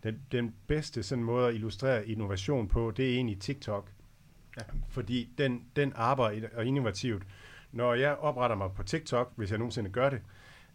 Den, 0.03 0.21
den 0.31 0.55
bedste 0.67 1.03
sådan 1.03 1.23
måde 1.23 1.47
at 1.47 1.53
illustrere 1.53 2.07
innovation 2.07 2.67
på, 2.67 2.91
det 2.97 3.10
er 3.10 3.15
egentlig 3.15 3.39
TikTok. 3.39 3.89
Ja. 4.57 4.63
Fordi 4.89 5.29
den, 5.38 5.65
den 5.75 5.93
arbejder 5.95 6.47
og 6.55 6.65
innovativt. 6.65 7.23
Når 7.71 7.93
jeg 7.93 8.15
opretter 8.15 8.55
mig 8.55 8.71
på 8.75 8.84
TikTok, 8.84 9.34
hvis 9.36 9.51
jeg 9.51 9.57
nogensinde 9.57 9.89
gør 9.89 10.10
det, 10.10 10.21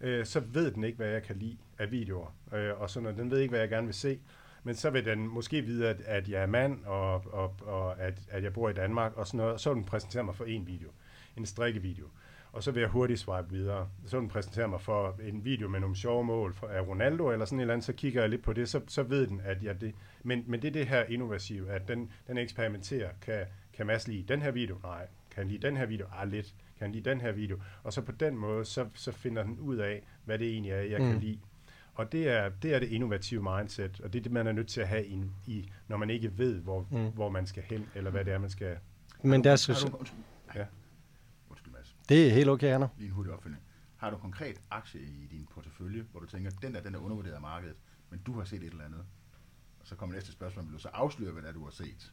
øh, 0.01 0.27
så 0.27 0.41
ved 0.41 0.71
den 0.71 0.85
ikke, 0.85 0.97
hvad 0.97 1.09
jeg 1.09 1.23
kan 1.23 1.37
lide 1.37 1.57
af 1.79 1.91
videoer. 1.91 2.35
Øh, 2.53 2.81
og 2.81 2.91
sådan, 2.91 3.09
og 3.09 3.17
den 3.17 3.31
ved 3.31 3.39
ikke, 3.39 3.53
hvad 3.53 3.61
jeg 3.61 3.69
gerne 3.69 3.87
vil 3.87 3.95
se. 3.95 4.19
Men 4.67 4.75
så 4.75 4.91
vil 4.91 5.05
den 5.05 5.29
måske 5.29 5.63
vide, 5.63 5.89
at, 5.89 6.01
at 6.01 6.29
jeg 6.29 6.43
er 6.43 6.47
mand, 6.47 6.85
og, 6.85 7.15
og, 7.33 7.55
og 7.61 8.01
at, 8.01 8.19
at 8.31 8.43
jeg 8.43 8.53
bor 8.53 8.69
i 8.69 8.73
Danmark, 8.73 9.17
og 9.17 9.27
sådan 9.27 9.39
noget. 9.39 9.61
Så 9.61 9.71
vil 9.71 9.77
den 9.77 9.85
præsentere 9.85 10.25
mig 10.25 10.35
for 10.35 10.45
en 10.45 10.67
video. 10.67 10.89
En 11.37 11.47
strikkevideo. 11.47 12.07
Og 12.53 12.63
så 12.63 12.71
vil 12.71 12.81
jeg 12.81 12.89
hurtigt 12.89 13.21
swipe 13.21 13.51
videre. 13.51 13.89
Så 14.07 14.17
vil 14.17 14.23
den 14.23 14.29
præsentere 14.29 14.69
mig 14.69 14.81
for 14.81 15.21
en 15.23 15.45
video 15.45 15.69
med 15.69 15.81
nogle 15.81 15.97
sjove 15.97 16.25
mål 16.25 16.55
af 16.71 16.81
Ronaldo, 16.81 17.31
eller 17.31 17.45
sådan 17.45 17.59
et 17.59 17.63
eller 17.63 17.75
andet, 17.75 17.85
så 17.85 17.93
kigger 17.93 18.21
jeg 18.21 18.31
lidt 18.31 18.43
på 18.43 18.53
det, 18.53 18.69
så, 18.69 18.81
så 18.87 19.03
ved 19.03 19.27
den, 19.27 19.41
at 19.45 19.63
jeg 19.63 19.81
det... 19.81 19.95
Men, 20.23 20.45
men 20.47 20.63
det 20.63 20.69
er 20.69 20.73
det 20.73 20.87
her 20.87 21.05
innovative, 21.05 21.71
at 21.71 21.89
den, 21.89 22.11
den 22.27 22.39
eksperimenterer. 22.39 23.11
Kan, 23.23 23.45
kan 23.73 23.87
Mads 23.87 24.09
lide 24.09 24.25
den 24.29 24.43
her 24.43 24.51
video? 24.51 24.79
Nej. 24.83 25.07
Kan 25.31 25.43
han 25.43 25.49
lide 25.49 25.67
den 25.67 25.77
her 25.77 25.87
video? 25.87 26.07
Ah, 26.13 26.29
lidt. 26.29 26.55
Kan 26.79 26.93
lide 26.93 27.11
den 27.11 27.21
her 27.21 27.33
video? 27.33 27.59
Og 27.83 27.93
så 27.93 28.03
på 28.03 28.13
den 28.13 28.37
måde, 28.37 28.65
så, 28.65 28.87
så 28.95 29.13
finder 29.13 29.43
den 29.43 29.59
ud 29.59 29.77
af, 29.77 30.03
hvad 30.25 30.39
det 30.39 30.49
egentlig 30.49 30.73
er, 30.73 30.81
jeg 30.81 31.01
mm. 31.01 31.11
kan 31.11 31.21
lide. 31.21 31.39
Og 31.97 32.13
det 32.13 32.29
er, 32.29 32.49
det 32.49 32.75
er 32.75 32.79
det 32.79 32.89
innovative 32.89 33.43
mindset, 33.59 34.01
og 34.01 34.13
det 34.13 34.19
er 34.19 34.23
det, 34.23 34.33
man 34.33 34.47
er 34.47 34.53
nødt 34.53 34.69
til 34.69 34.81
at 34.81 34.89
have 34.89 35.07
i, 35.07 35.23
i 35.47 35.71
når 35.89 35.97
man 35.97 36.11
ikke 36.11 36.39
ved, 36.39 36.61
hvor, 36.61 36.87
mm. 36.91 37.11
Hvor 37.15 37.29
man 37.29 37.47
skal 37.47 37.63
hen, 37.63 37.89
eller 37.95 38.11
hvad 38.11 38.25
det 38.25 38.33
er, 38.33 38.39
man 38.39 38.51
skal... 38.51 38.79
Men 39.23 39.45
der 39.45 39.57
synes 39.57 39.85
du, 39.85 39.97
undskyld, 39.97 40.21
Ja. 40.55 40.67
undskyld 41.51 41.73
Mads, 41.73 41.97
det 42.09 42.27
er 42.27 42.31
helt 42.31 42.49
okay, 42.49 42.75
Anna. 42.75 42.89
lige 42.99 43.07
en 43.07 43.13
hurtig 43.13 43.33
opfølgning. 43.33 43.63
Har 43.97 44.11
du 44.11 44.17
konkret 44.17 44.61
aktie 44.71 45.01
i 45.01 45.27
din 45.31 45.47
portefølje, 45.55 46.05
hvor 46.11 46.21
du 46.21 46.27
tænker, 46.27 46.51
den 46.51 46.75
der, 46.75 46.81
den 46.83 46.95
er 46.95 46.99
undervurderet 46.99 47.35
af 47.35 47.41
markedet, 47.41 47.77
men 48.11 48.21
du 48.27 48.33
har 48.39 48.45
set 48.45 48.63
et 48.63 48.71
eller 48.71 48.85
andet? 48.85 49.05
Og 49.81 49.87
så 49.87 49.95
kommer 49.95 50.15
næste 50.15 50.33
spørgsmål, 50.33 50.65
vil 50.65 50.75
du 50.75 50.79
så 50.79 50.89
afsløre, 50.89 51.33
hvad 51.33 51.43
det 51.43 51.49
er, 51.49 51.53
du 51.53 51.65
har 51.65 51.71
set? 51.71 52.13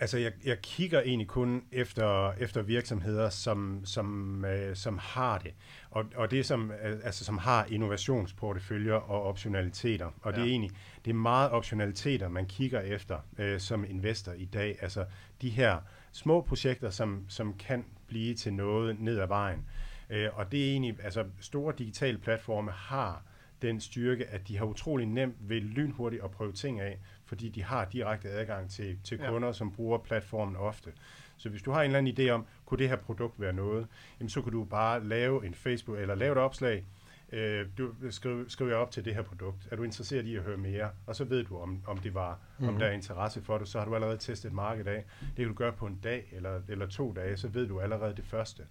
Altså, 0.00 0.18
jeg, 0.18 0.32
jeg 0.44 0.60
kigger 0.62 1.00
egentlig 1.00 1.28
kun 1.28 1.62
efter, 1.72 2.32
efter 2.32 2.62
virksomheder, 2.62 3.30
som, 3.30 3.80
som, 3.84 4.44
øh, 4.44 4.76
som 4.76 4.98
har 4.98 5.38
det. 5.38 5.54
Og, 5.90 6.04
og 6.16 6.30
det, 6.30 6.46
som, 6.46 6.70
øh, 6.70 6.98
altså, 7.04 7.24
som 7.24 7.38
har 7.38 7.64
innovationsporteføljer 7.64 8.94
og 8.94 9.22
optionaliteter. 9.22 10.06
Og 10.22 10.32
ja. 10.32 10.38
det 10.38 10.46
er 10.46 10.50
egentlig 10.50 10.70
det 11.04 11.10
er 11.10 11.14
meget 11.14 11.50
optionaliteter, 11.50 12.28
man 12.28 12.46
kigger 12.46 12.80
efter 12.80 13.18
øh, 13.38 13.60
som 13.60 13.84
investor 13.88 14.32
i 14.32 14.44
dag. 14.44 14.78
Altså, 14.82 15.04
de 15.42 15.50
her 15.50 15.78
små 16.12 16.40
projekter, 16.40 16.90
som, 16.90 17.24
som 17.28 17.54
kan 17.54 17.84
blive 18.06 18.34
til 18.34 18.52
noget 18.52 19.00
ned 19.00 19.18
ad 19.18 19.26
vejen. 19.26 19.64
Øh, 20.10 20.28
og 20.32 20.52
det 20.52 20.66
er 20.66 20.70
egentlig, 20.70 20.96
altså, 21.04 21.24
store 21.40 21.74
digitale 21.78 22.18
platforme 22.18 22.70
har 22.70 23.22
den 23.62 23.80
styrke, 23.80 24.26
at 24.26 24.48
de 24.48 24.58
har 24.58 24.64
utrolig 24.64 25.06
nemt 25.06 25.36
ved 25.40 25.60
lynhurtigt 25.60 26.24
at 26.24 26.30
prøve 26.30 26.52
ting 26.52 26.80
af, 26.80 26.98
fordi 27.30 27.48
de 27.48 27.62
har 27.62 27.84
direkte 27.84 28.28
adgang 28.28 28.70
til, 28.70 28.98
til 29.04 29.18
kunder, 29.18 29.48
ja. 29.48 29.52
som 29.52 29.72
bruger 29.72 29.98
platformen 29.98 30.56
ofte. 30.56 30.92
Så 31.36 31.48
hvis 31.48 31.62
du 31.62 31.70
har 31.70 31.82
en 31.82 31.86
eller 31.86 31.98
anden 31.98 32.18
idé 32.18 32.30
om, 32.30 32.46
kunne 32.66 32.78
det 32.78 32.88
her 32.88 32.96
produkt 32.96 33.40
være 33.40 33.52
noget, 33.52 33.86
jamen 34.20 34.28
så 34.28 34.42
kan 34.42 34.52
du 34.52 34.64
bare 34.64 35.04
lave 35.04 35.46
en 35.46 35.54
Facebook, 35.54 35.98
eller 35.98 36.14
lave 36.14 36.32
et 36.32 36.38
opslag, 36.38 36.84
øh, 37.32 37.66
du 37.78 37.94
skriver, 38.10 38.44
skriver 38.48 38.74
op 38.74 38.90
til 38.90 39.04
det 39.04 39.14
her 39.14 39.22
produkt. 39.22 39.68
Er 39.70 39.76
du 39.76 39.82
interesseret 39.82 40.26
i 40.26 40.36
at 40.36 40.42
høre 40.42 40.56
mere? 40.56 40.90
Og 41.06 41.16
så 41.16 41.24
ved 41.24 41.44
du, 41.44 41.58
om, 41.58 41.82
om 41.86 41.98
det 41.98 42.14
var, 42.14 42.34
mm-hmm. 42.34 42.68
om 42.68 42.74
mhm. 42.74 42.80
der 42.80 42.86
er 42.86 42.92
interesse 42.92 43.42
for 43.42 43.58
det. 43.58 43.68
Så 43.68 43.78
har 43.78 43.86
du 43.86 43.94
allerede 43.94 44.18
testet 44.18 44.48
et 44.48 44.54
marked 44.54 44.86
af. 44.86 45.04
Det 45.20 45.36
kan 45.36 45.48
du 45.48 45.54
gøre 45.54 45.72
på 45.72 45.86
en 45.86 46.00
dag 46.02 46.28
eller, 46.32 46.60
eller 46.68 46.86
to 46.86 47.12
dage, 47.12 47.36
så 47.36 47.48
ved 47.48 47.68
du 47.68 47.80
allerede 47.80 48.16
det 48.16 48.24
første. 48.24 48.62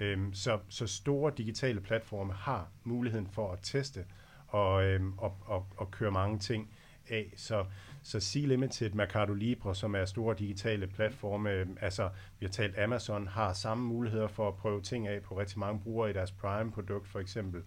Øhm, 0.00 0.34
så, 0.34 0.58
så 0.68 0.86
store 0.86 1.32
digitale 1.36 1.80
platforme 1.80 2.32
har 2.32 2.68
muligheden 2.84 3.28
for 3.28 3.52
at 3.52 3.58
teste 3.62 4.04
og, 4.48 4.84
øhm, 4.84 5.18
og, 5.18 5.36
og, 5.44 5.66
og 5.76 5.90
køre 5.90 6.10
mange 6.10 6.38
ting 6.38 6.70
af. 7.08 7.32
Så, 7.36 7.64
så 8.02 8.20
C-Limited, 8.20 8.90
Mercado 8.94 9.32
Libre, 9.32 9.74
som 9.74 9.94
er 9.94 10.04
store 10.04 10.36
digitale 10.38 10.86
platforme, 10.86 11.66
altså 11.80 12.08
vi 12.40 12.46
har 12.46 12.50
talt 12.50 12.78
Amazon, 12.78 13.26
har 13.26 13.52
samme 13.52 13.84
muligheder 13.84 14.28
for 14.28 14.48
at 14.48 14.54
prøve 14.54 14.82
ting 14.82 15.08
af 15.08 15.22
på 15.22 15.38
rigtig 15.38 15.58
mange 15.58 15.80
brugere 15.80 16.10
i 16.10 16.12
deres 16.12 16.32
Prime-produkt 16.32 17.08
for 17.08 17.20
eksempel. 17.20 17.62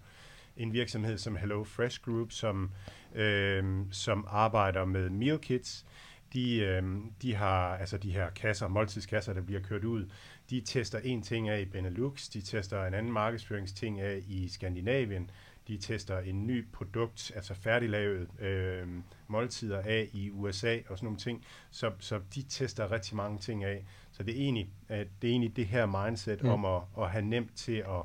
En 0.58 0.74
virksomhed 0.74 1.18
som 1.18 1.36
Hello 1.36 1.64
Fresh 1.64 2.02
Group, 2.02 2.32
som, 2.32 2.72
øh, 3.16 3.64
som 3.92 4.28
arbejder 4.30 4.86
med 4.86 5.10
meal 5.10 5.40
kits, 5.40 5.86
de, 6.34 6.58
øh, 6.58 6.84
de 7.22 7.36
har 7.36 7.78
altså 7.78 7.98
de 7.98 8.12
her 8.12 8.30
kasser, 8.30 8.68
måltidskasser, 8.68 9.34
der 9.34 9.42
bliver 9.42 9.62
kørt 9.62 9.84
ud, 9.84 10.10
de 10.50 10.62
tester 10.62 11.00
en 11.00 11.22
ting 11.22 11.50
af 11.50 11.62
i 11.62 11.66
Benelux, 11.66 12.30
de 12.30 12.42
tester 12.42 12.86
en 12.86 12.94
anden 12.94 13.12
markedsføringsting 13.12 14.02
af 14.02 14.24
i 14.28 14.48
Skandinavien, 14.48 15.30
de 15.72 15.78
tester 15.78 16.20
en 16.20 16.48
ny 16.48 16.66
produkt, 16.74 17.32
altså 17.36 17.54
færdiglavet 17.54 18.42
øh, 18.42 18.88
måltider 19.28 19.80
af 19.80 20.10
i 20.14 20.30
USA 20.32 20.78
og 20.90 20.98
sådan 20.98 21.06
nogle 21.06 21.20
ting. 21.20 21.46
Så, 21.70 21.92
så 22.00 22.20
de 22.36 22.42
tester 22.42 22.92
rigtig 22.92 23.16
mange 23.16 23.40
ting 23.40 23.64
af. 23.64 23.86
Så 24.12 24.24
det 24.24 24.36
er 24.38 24.40
egentlig, 24.40 24.70
at 24.90 25.08
det, 25.22 25.28
er 25.28 25.32
egentlig 25.32 25.56
det 25.56 25.66
her 25.66 26.06
mindset 26.06 26.44
mm. 26.44 26.50
om 26.50 26.66
at, 26.66 26.82
at 26.98 27.12
have 27.12 27.26
nemt 27.26 27.56
til 27.56 27.76
at, 27.76 28.04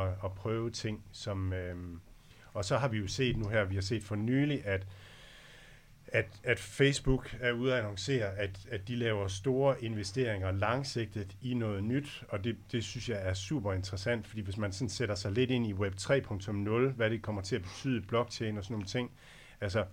at, 0.00 0.08
at 0.24 0.32
prøve 0.36 0.70
ting, 0.70 1.04
som... 1.12 1.52
Øh, 1.52 1.76
og 2.54 2.64
så 2.64 2.78
har 2.78 2.88
vi 2.88 2.98
jo 2.98 3.06
set 3.06 3.36
nu 3.36 3.48
her, 3.48 3.64
vi 3.64 3.74
har 3.74 3.82
set 3.82 4.02
for 4.02 4.16
nylig, 4.16 4.66
at 4.66 4.86
at, 6.12 6.40
at 6.44 6.58
Facebook 6.58 7.36
er 7.40 7.52
ude 7.52 7.72
at 7.72 7.78
annoncere, 7.78 8.36
at, 8.36 8.66
at 8.70 8.88
de 8.88 8.96
laver 8.96 9.28
store 9.28 9.84
investeringer 9.84 10.52
langsigtet 10.52 11.36
i 11.42 11.54
noget 11.54 11.84
nyt, 11.84 12.24
og 12.28 12.44
det, 12.44 12.56
det 12.72 12.84
synes 12.84 13.08
jeg 13.08 13.28
er 13.28 13.34
super 13.34 13.72
interessant, 13.72 14.26
fordi 14.26 14.42
hvis 14.42 14.56
man 14.56 14.72
sådan 14.72 14.88
sætter 14.88 15.14
sig 15.14 15.32
lidt 15.32 15.50
ind 15.50 15.66
i 15.66 15.72
Web 15.72 15.94
3.0, 15.94 16.70
hvad 16.70 17.10
det 17.10 17.22
kommer 17.22 17.42
til 17.42 17.56
at 17.56 17.62
betyde, 17.62 18.02
blockchain 18.02 18.58
og 18.58 18.64
sådan 18.64 18.74
nogle 18.74 18.86
ting, 18.86 19.10
altså 19.60 19.84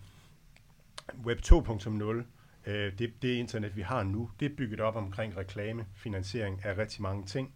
Web 1.26 1.40
2.0, 1.46 2.04
øh, 2.66 3.00
det, 3.00 3.14
det 3.22 3.36
internet, 3.36 3.76
vi 3.76 3.82
har 3.82 4.04
nu, 4.04 4.30
det 4.40 4.52
er 4.52 4.56
bygget 4.56 4.80
op 4.80 4.96
omkring 4.96 5.38
reklame, 5.38 5.86
finansiering 5.96 6.66
af 6.66 6.78
rigtig 6.78 7.02
mange 7.02 7.26
ting. 7.26 7.54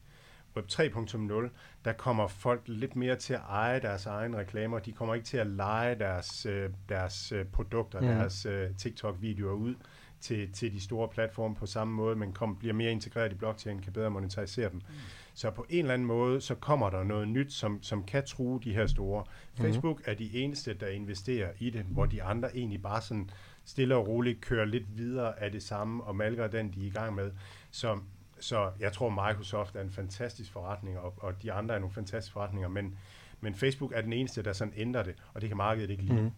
Web 0.55 0.65
3.0, 0.71 1.49
der 1.85 1.93
kommer 1.93 2.27
folk 2.27 2.61
lidt 2.65 2.95
mere 2.95 3.15
til 3.15 3.33
at 3.33 3.41
eje 3.49 3.81
deres 3.81 4.05
egne 4.05 4.37
reklamer. 4.37 4.79
De 4.79 4.91
kommer 4.91 5.15
ikke 5.15 5.25
til 5.25 5.37
at 5.37 5.47
lege 5.47 5.95
deres, 5.95 6.45
øh, 6.45 6.69
deres 6.89 7.31
øh, 7.31 7.45
produkter, 7.45 8.01
mm. 8.01 8.07
deres 8.07 8.45
øh, 8.45 8.69
TikTok-videoer 8.77 9.53
ud 9.53 9.75
til, 10.23 10.51
til 10.51 10.73
de 10.73 10.81
store 10.81 11.07
platforme 11.07 11.55
på 11.55 11.65
samme 11.65 11.93
måde, 11.93 12.15
men 12.15 12.33
kom, 12.33 12.55
bliver 12.55 12.73
mere 12.73 12.91
integreret 12.91 13.31
i 13.31 13.35
blockchain, 13.35 13.81
kan 13.81 13.93
bedre 13.93 14.09
monetarisere 14.09 14.69
dem. 14.69 14.77
Mm. 14.77 14.95
Så 15.33 15.51
på 15.51 15.65
en 15.69 15.79
eller 15.79 15.93
anden 15.93 16.07
måde, 16.07 16.41
så 16.41 16.55
kommer 16.55 16.89
der 16.89 17.03
noget 17.03 17.27
nyt, 17.27 17.53
som, 17.53 17.83
som 17.83 18.03
kan 18.03 18.25
true 18.25 18.59
de 18.63 18.73
her 18.73 18.87
store. 18.87 19.23
Mm. 19.57 19.63
Facebook 19.63 20.01
er 20.05 20.13
de 20.13 20.35
eneste, 20.37 20.73
der 20.73 20.87
investerer 20.87 21.49
i 21.59 21.69
det, 21.69 21.81
hvor 21.81 22.05
de 22.05 22.23
andre 22.23 22.55
egentlig 22.57 22.81
bare 22.81 23.01
sådan 23.01 23.29
stille 23.65 23.95
og 23.95 24.07
roligt 24.07 24.41
kører 24.41 24.65
lidt 24.65 24.97
videre 24.97 25.39
af 25.39 25.51
det 25.51 25.63
samme 25.63 26.03
og 26.03 26.15
malker 26.15 26.47
den, 26.47 26.73
de 26.73 26.81
er 26.81 26.87
i 26.87 26.89
gang 26.89 27.15
med. 27.15 27.31
Så 27.71 27.99
så 28.43 28.71
jeg 28.79 28.93
tror, 28.93 29.09
Microsoft 29.09 29.75
er 29.75 29.81
en 29.81 29.91
fantastisk 29.91 30.51
forretning, 30.51 30.99
og, 30.99 31.13
og 31.17 31.43
de 31.43 31.51
andre 31.51 31.75
er 31.75 31.79
nogle 31.79 31.93
fantastiske 31.93 32.33
forretninger, 32.33 32.69
men, 32.69 32.97
men 33.41 33.55
Facebook 33.55 33.91
er 33.95 34.01
den 34.01 34.13
eneste, 34.13 34.43
der 34.43 34.53
sådan 34.53 34.73
ændrer 34.77 35.03
det, 35.03 35.15
og 35.33 35.41
det 35.41 35.49
kan 35.49 35.57
markedet 35.57 35.89
ikke 35.89 36.03
lide. 36.03 36.21
Mm. 36.21 36.31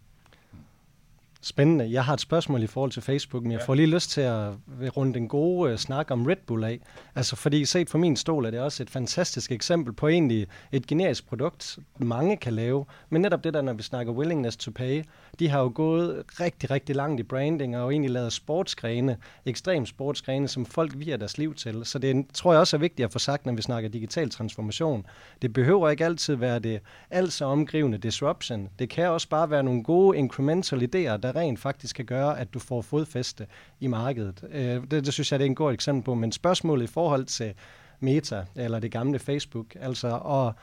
Spændende. 1.47 1.91
Jeg 1.91 2.05
har 2.05 2.13
et 2.13 2.21
spørgsmål 2.21 2.63
i 2.63 2.67
forhold 2.67 2.91
til 2.91 3.01
Facebook, 3.01 3.43
men 3.43 3.51
jeg 3.51 3.59
ja. 3.59 3.65
får 3.65 3.73
lige 3.73 3.87
lyst 3.87 4.09
til 4.09 4.21
at 4.21 4.49
runde 4.97 5.13
den 5.13 5.27
gode 5.27 5.71
uh, 5.71 5.77
snak 5.77 6.11
om 6.11 6.25
Red 6.25 6.35
Bull 6.47 6.63
af. 6.63 6.79
Altså 7.15 7.35
fordi 7.35 7.65
set 7.65 7.89
fra 7.89 7.97
min 7.97 8.15
stol 8.15 8.45
er 8.45 8.51
det 8.51 8.59
også 8.59 8.83
et 8.83 8.89
fantastisk 8.89 9.51
eksempel 9.51 9.93
på 9.93 10.07
egentlig 10.07 10.47
et 10.71 10.87
generisk 10.87 11.27
produkt, 11.27 11.79
mange 11.97 12.37
kan 12.37 12.53
lave. 12.53 12.85
Men 13.09 13.21
netop 13.21 13.43
det 13.43 13.53
der, 13.53 13.61
når 13.61 13.73
vi 13.73 13.83
snakker 13.83 14.13
willingness 14.13 14.57
to 14.57 14.71
pay, 14.71 15.03
de 15.39 15.49
har 15.49 15.59
jo 15.61 15.71
gået 15.75 16.23
rigtig, 16.39 16.71
rigtig 16.71 16.95
langt 16.95 17.19
i 17.19 17.23
branding 17.23 17.77
og 17.77 17.91
egentlig 17.91 18.11
lavet 18.11 18.33
sportsgrene, 18.33 19.17
ekstrem 19.45 19.85
sportsgrene, 19.85 20.47
som 20.47 20.65
folk 20.65 20.91
via 20.95 21.17
deres 21.17 21.37
liv 21.37 21.55
til. 21.55 21.85
Så 21.85 21.99
det 21.99 22.25
tror 22.33 22.51
jeg 22.51 22.59
også 22.59 22.77
er 22.77 22.79
vigtigt 22.79 23.05
at 23.05 23.11
få 23.11 23.19
sagt, 23.19 23.45
når 23.45 23.53
vi 23.53 23.61
snakker 23.61 23.89
digital 23.89 24.29
transformation. 24.29 25.05
Det 25.41 25.53
behøver 25.53 25.89
ikke 25.89 26.05
altid 26.05 26.35
være 26.35 26.59
det 26.59 26.79
alt 27.09 27.33
så 27.33 27.45
omgrivende 27.45 27.97
disruption. 27.97 28.69
Det 28.79 28.89
kan 28.89 29.09
også 29.09 29.29
bare 29.29 29.49
være 29.49 29.63
nogle 29.63 29.83
gode 29.83 30.17
incremental 30.17 30.79
idéer, 30.79 31.17
der 31.17 31.34
rent 31.35 31.59
faktisk 31.59 31.95
kan 31.95 32.05
gøre, 32.05 32.39
at 32.39 32.53
du 32.53 32.59
får 32.59 32.81
fodfæste 32.81 33.47
i 33.79 33.87
markedet. 33.87 34.43
Øh, 34.51 34.81
det, 34.91 34.91
det 34.91 35.13
synes 35.13 35.31
jeg, 35.31 35.39
det 35.39 35.45
er 35.45 35.49
en 35.49 35.55
god 35.55 35.73
eksempel 35.73 36.03
på. 36.03 36.13
Men 36.13 36.31
spørgsmålet 36.31 36.83
i 36.83 36.87
forhold 36.87 37.25
til 37.25 37.53
Meta, 37.99 38.45
eller 38.55 38.79
det 38.79 38.91
gamle 38.91 39.19
Facebook, 39.19 39.65
altså, 39.75 40.07
og 40.07 40.53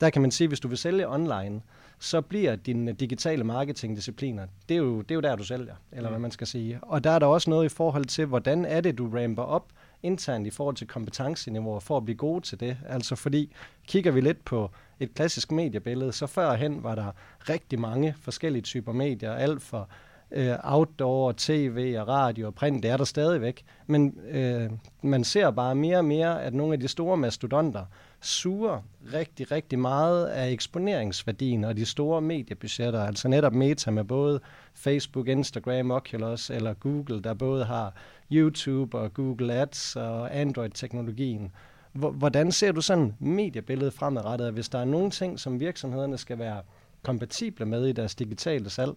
der 0.00 0.10
kan 0.10 0.22
man 0.22 0.30
sige, 0.30 0.48
hvis 0.48 0.60
du 0.60 0.68
vil 0.68 0.78
sælge 0.78 1.08
online, 1.08 1.60
så 1.98 2.20
bliver 2.20 2.56
dine 2.56 2.92
digitale 2.92 3.44
marketingdiscipliner, 3.44 4.46
det 4.68 4.74
er 4.74 4.78
jo, 4.78 5.02
det 5.02 5.10
er 5.10 5.14
jo 5.14 5.20
der, 5.20 5.36
du 5.36 5.44
sælger, 5.44 5.74
eller 5.92 6.08
mm. 6.08 6.12
hvad 6.12 6.20
man 6.20 6.30
skal 6.30 6.46
sige. 6.46 6.78
Og 6.82 7.04
der 7.04 7.10
er 7.10 7.18
der 7.18 7.26
også 7.26 7.50
noget 7.50 7.64
i 7.64 7.68
forhold 7.68 8.04
til, 8.04 8.26
hvordan 8.26 8.64
er 8.64 8.80
det, 8.80 8.98
du 8.98 9.08
ramper 9.08 9.42
op 9.42 9.72
internt 10.02 10.46
i 10.46 10.50
forhold 10.50 10.76
til 10.76 10.86
kompetenceniveauer 10.86 11.80
for 11.80 11.96
at 11.96 12.04
blive 12.04 12.16
gode 12.16 12.40
til 12.40 12.60
det. 12.60 12.76
Altså 12.88 13.16
fordi, 13.16 13.52
kigger 13.86 14.10
vi 14.10 14.20
lidt 14.20 14.44
på 14.44 14.70
et 15.00 15.14
klassisk 15.14 15.52
mediebillede, 15.52 16.12
så 16.12 16.26
førhen 16.26 16.82
var 16.82 16.94
der 16.94 17.12
rigtig 17.48 17.80
mange 17.80 18.14
forskellige 18.20 18.62
typer 18.62 18.92
medier, 18.92 19.32
alt 19.32 19.62
for 19.62 19.88
øh, 20.32 20.54
outdoor, 20.62 21.34
tv 21.36 21.96
og 21.98 22.08
radio 22.08 22.46
og 22.46 22.54
print, 22.54 22.82
det 22.82 22.90
er 22.90 22.96
der 22.96 23.04
stadigvæk. 23.04 23.64
Men 23.86 24.18
øh, 24.30 24.70
man 25.02 25.24
ser 25.24 25.50
bare 25.50 25.74
mere 25.74 25.98
og 25.98 26.04
mere, 26.04 26.42
at 26.42 26.54
nogle 26.54 26.72
af 26.72 26.80
de 26.80 26.88
store 26.88 27.16
mastodonter 27.16 27.84
suger 28.20 28.80
rigtig, 29.14 29.50
rigtig 29.52 29.78
meget 29.78 30.26
af 30.26 30.50
eksponeringsværdien 30.50 31.64
og 31.64 31.76
de 31.76 31.86
store 31.86 32.20
mediebudgetter, 32.20 33.04
altså 33.04 33.28
netop 33.28 33.54
Meta 33.54 33.90
med 33.90 34.04
både 34.04 34.40
Facebook, 34.74 35.28
Instagram, 35.28 35.90
Oculus 35.90 36.50
eller 36.50 36.74
Google, 36.74 37.22
der 37.22 37.34
både 37.34 37.64
har 37.64 37.94
YouTube 38.32 38.98
og 38.98 39.14
Google 39.14 39.52
Ads 39.52 39.96
og 39.96 40.36
Android-teknologien. 40.36 41.52
Hvordan 41.92 42.52
ser 42.52 42.72
du 42.72 42.80
sådan 42.80 43.14
mediebilledet 43.18 43.92
fremadrettet, 43.92 44.52
hvis 44.52 44.68
der 44.68 44.78
er 44.78 44.84
nogle 44.84 45.10
ting, 45.10 45.40
som 45.40 45.60
virksomhederne 45.60 46.18
skal 46.18 46.38
være 46.38 46.62
kompatible 47.02 47.66
med 47.66 47.86
i 47.86 47.92
deres 47.92 48.14
digitale 48.14 48.70
salg? 48.70 48.92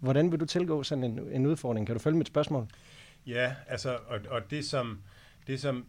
Hvordan 0.00 0.32
vil 0.32 0.40
du 0.40 0.46
tilgå 0.46 0.82
sådan 0.82 1.04
en, 1.04 1.18
en 1.18 1.46
udfordring? 1.46 1.86
Kan 1.86 1.96
du 1.96 2.00
følge 2.00 2.18
mit 2.18 2.26
spørgsmål? 2.26 2.66
Ja, 3.26 3.54
altså, 3.66 3.98
og, 4.06 4.20
og 4.28 4.50
det 4.50 4.64
som, 4.64 4.98
det 5.46 5.60
som, 5.60 5.86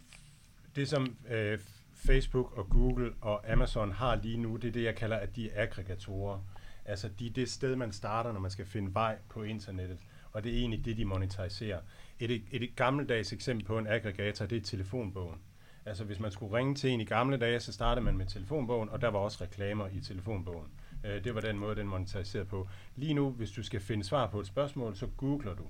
det 0.75 0.89
som 0.89 1.15
øh, 1.29 1.59
Facebook 1.95 2.57
og 2.57 2.69
Google 2.69 3.11
og 3.21 3.51
Amazon 3.51 3.91
har 3.91 4.15
lige 4.15 4.37
nu, 4.37 4.55
det 4.55 4.67
er 4.67 4.71
det, 4.71 4.83
jeg 4.83 4.95
kalder, 4.95 5.17
at 5.17 5.35
de 5.35 5.49
er 5.49 5.63
aggregatorer. 5.63 6.39
Altså, 6.85 7.09
de 7.19 7.27
er 7.27 7.31
det 7.31 7.49
sted, 7.49 7.75
man 7.75 7.91
starter, 7.91 8.31
når 8.31 8.39
man 8.39 8.51
skal 8.51 8.65
finde 8.65 8.93
vej 8.93 9.17
på 9.29 9.43
internettet, 9.43 9.97
og 10.31 10.43
det 10.43 10.53
er 10.53 10.57
egentlig 10.57 10.85
det, 10.85 10.97
de 10.97 11.05
monetariserer. 11.05 11.79
Et, 12.19 12.31
et, 12.31 12.43
et 12.51 12.75
gammeldags 12.75 13.33
eksempel 13.33 13.65
på 13.65 13.77
en 13.77 13.87
aggregator, 13.87 14.45
det 14.45 14.57
er 14.57 14.61
telefonbogen. 14.61 15.37
Altså, 15.85 16.03
hvis 16.03 16.19
man 16.19 16.31
skulle 16.31 16.57
ringe 16.57 16.75
til 16.75 16.89
en 16.89 17.01
i 17.01 17.05
gamle 17.05 17.37
dage, 17.37 17.59
så 17.59 17.73
startede 17.73 18.05
man 18.05 18.17
med 18.17 18.25
telefonbogen, 18.25 18.89
og 18.89 19.01
der 19.01 19.07
var 19.07 19.19
også 19.19 19.43
reklamer 19.43 19.87
i 19.87 19.99
telefonbogen. 19.99 20.67
Øh, 21.03 21.23
det 21.23 21.35
var 21.35 21.41
den 21.41 21.59
måde, 21.59 21.75
den 21.75 21.87
monetariserede 21.87 22.45
på. 22.45 22.67
Lige 22.95 23.13
nu, 23.13 23.29
hvis 23.29 23.51
du 23.51 23.63
skal 23.63 23.79
finde 23.79 24.03
svar 24.03 24.27
på 24.27 24.39
et 24.39 24.47
spørgsmål, 24.47 24.95
så 24.95 25.07
googler 25.17 25.55
du. 25.55 25.63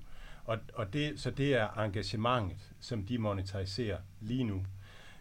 Og, 0.45 0.57
og 0.73 0.93
det, 0.93 1.19
så 1.19 1.32
det 1.32 1.55
er 1.55 1.67
engagementet, 1.67 2.73
som 2.80 3.03
de 3.03 3.17
monetariserer 3.17 3.97
lige 4.21 4.43
nu. 4.43 4.65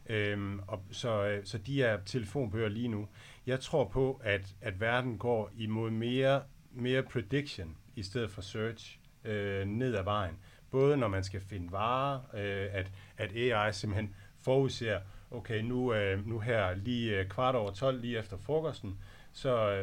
Øhm, 0.07 0.61
og 0.67 0.83
så, 0.91 1.25
øh, 1.25 1.45
så 1.45 1.59
de 1.59 1.83
er 1.83 1.99
telefonbøger 2.07 2.69
lige 2.69 2.89
nu. 2.89 3.09
Jeg 3.47 3.61
tror 3.61 3.85
på, 3.85 4.21
at, 4.25 4.55
at 4.61 4.81
verden 4.81 5.19
går 5.19 5.51
imod 5.57 5.91
mere, 5.91 6.43
mere 6.73 7.03
prediction 7.03 7.77
i 7.97 8.03
stedet 8.03 8.31
for 8.31 8.43
search 8.43 8.99
øh, 9.25 9.67
ned 9.67 9.95
ad 9.95 10.05
vejen. 10.05 10.39
Både 10.71 10.97
når 10.97 11.09
man 11.09 11.25
skal 11.25 11.41
finde 11.41 11.73
varer, 11.73 12.21
øh, 12.35 12.69
at, 12.73 12.93
at 13.17 13.37
AI 13.37 13.73
simpelthen 13.73 14.15
forudser, 14.45 15.01
okay, 15.31 15.63
nu, 15.63 15.95
øh, 15.95 16.27
nu 16.27 16.39
her 16.39 16.75
lige 16.75 17.19
øh, 17.19 17.29
kvart 17.29 17.55
over 17.55 17.71
12, 17.71 18.01
lige 18.01 18.19
efter 18.19 18.37
frokosten, 18.37 18.91
øh, 18.91 19.18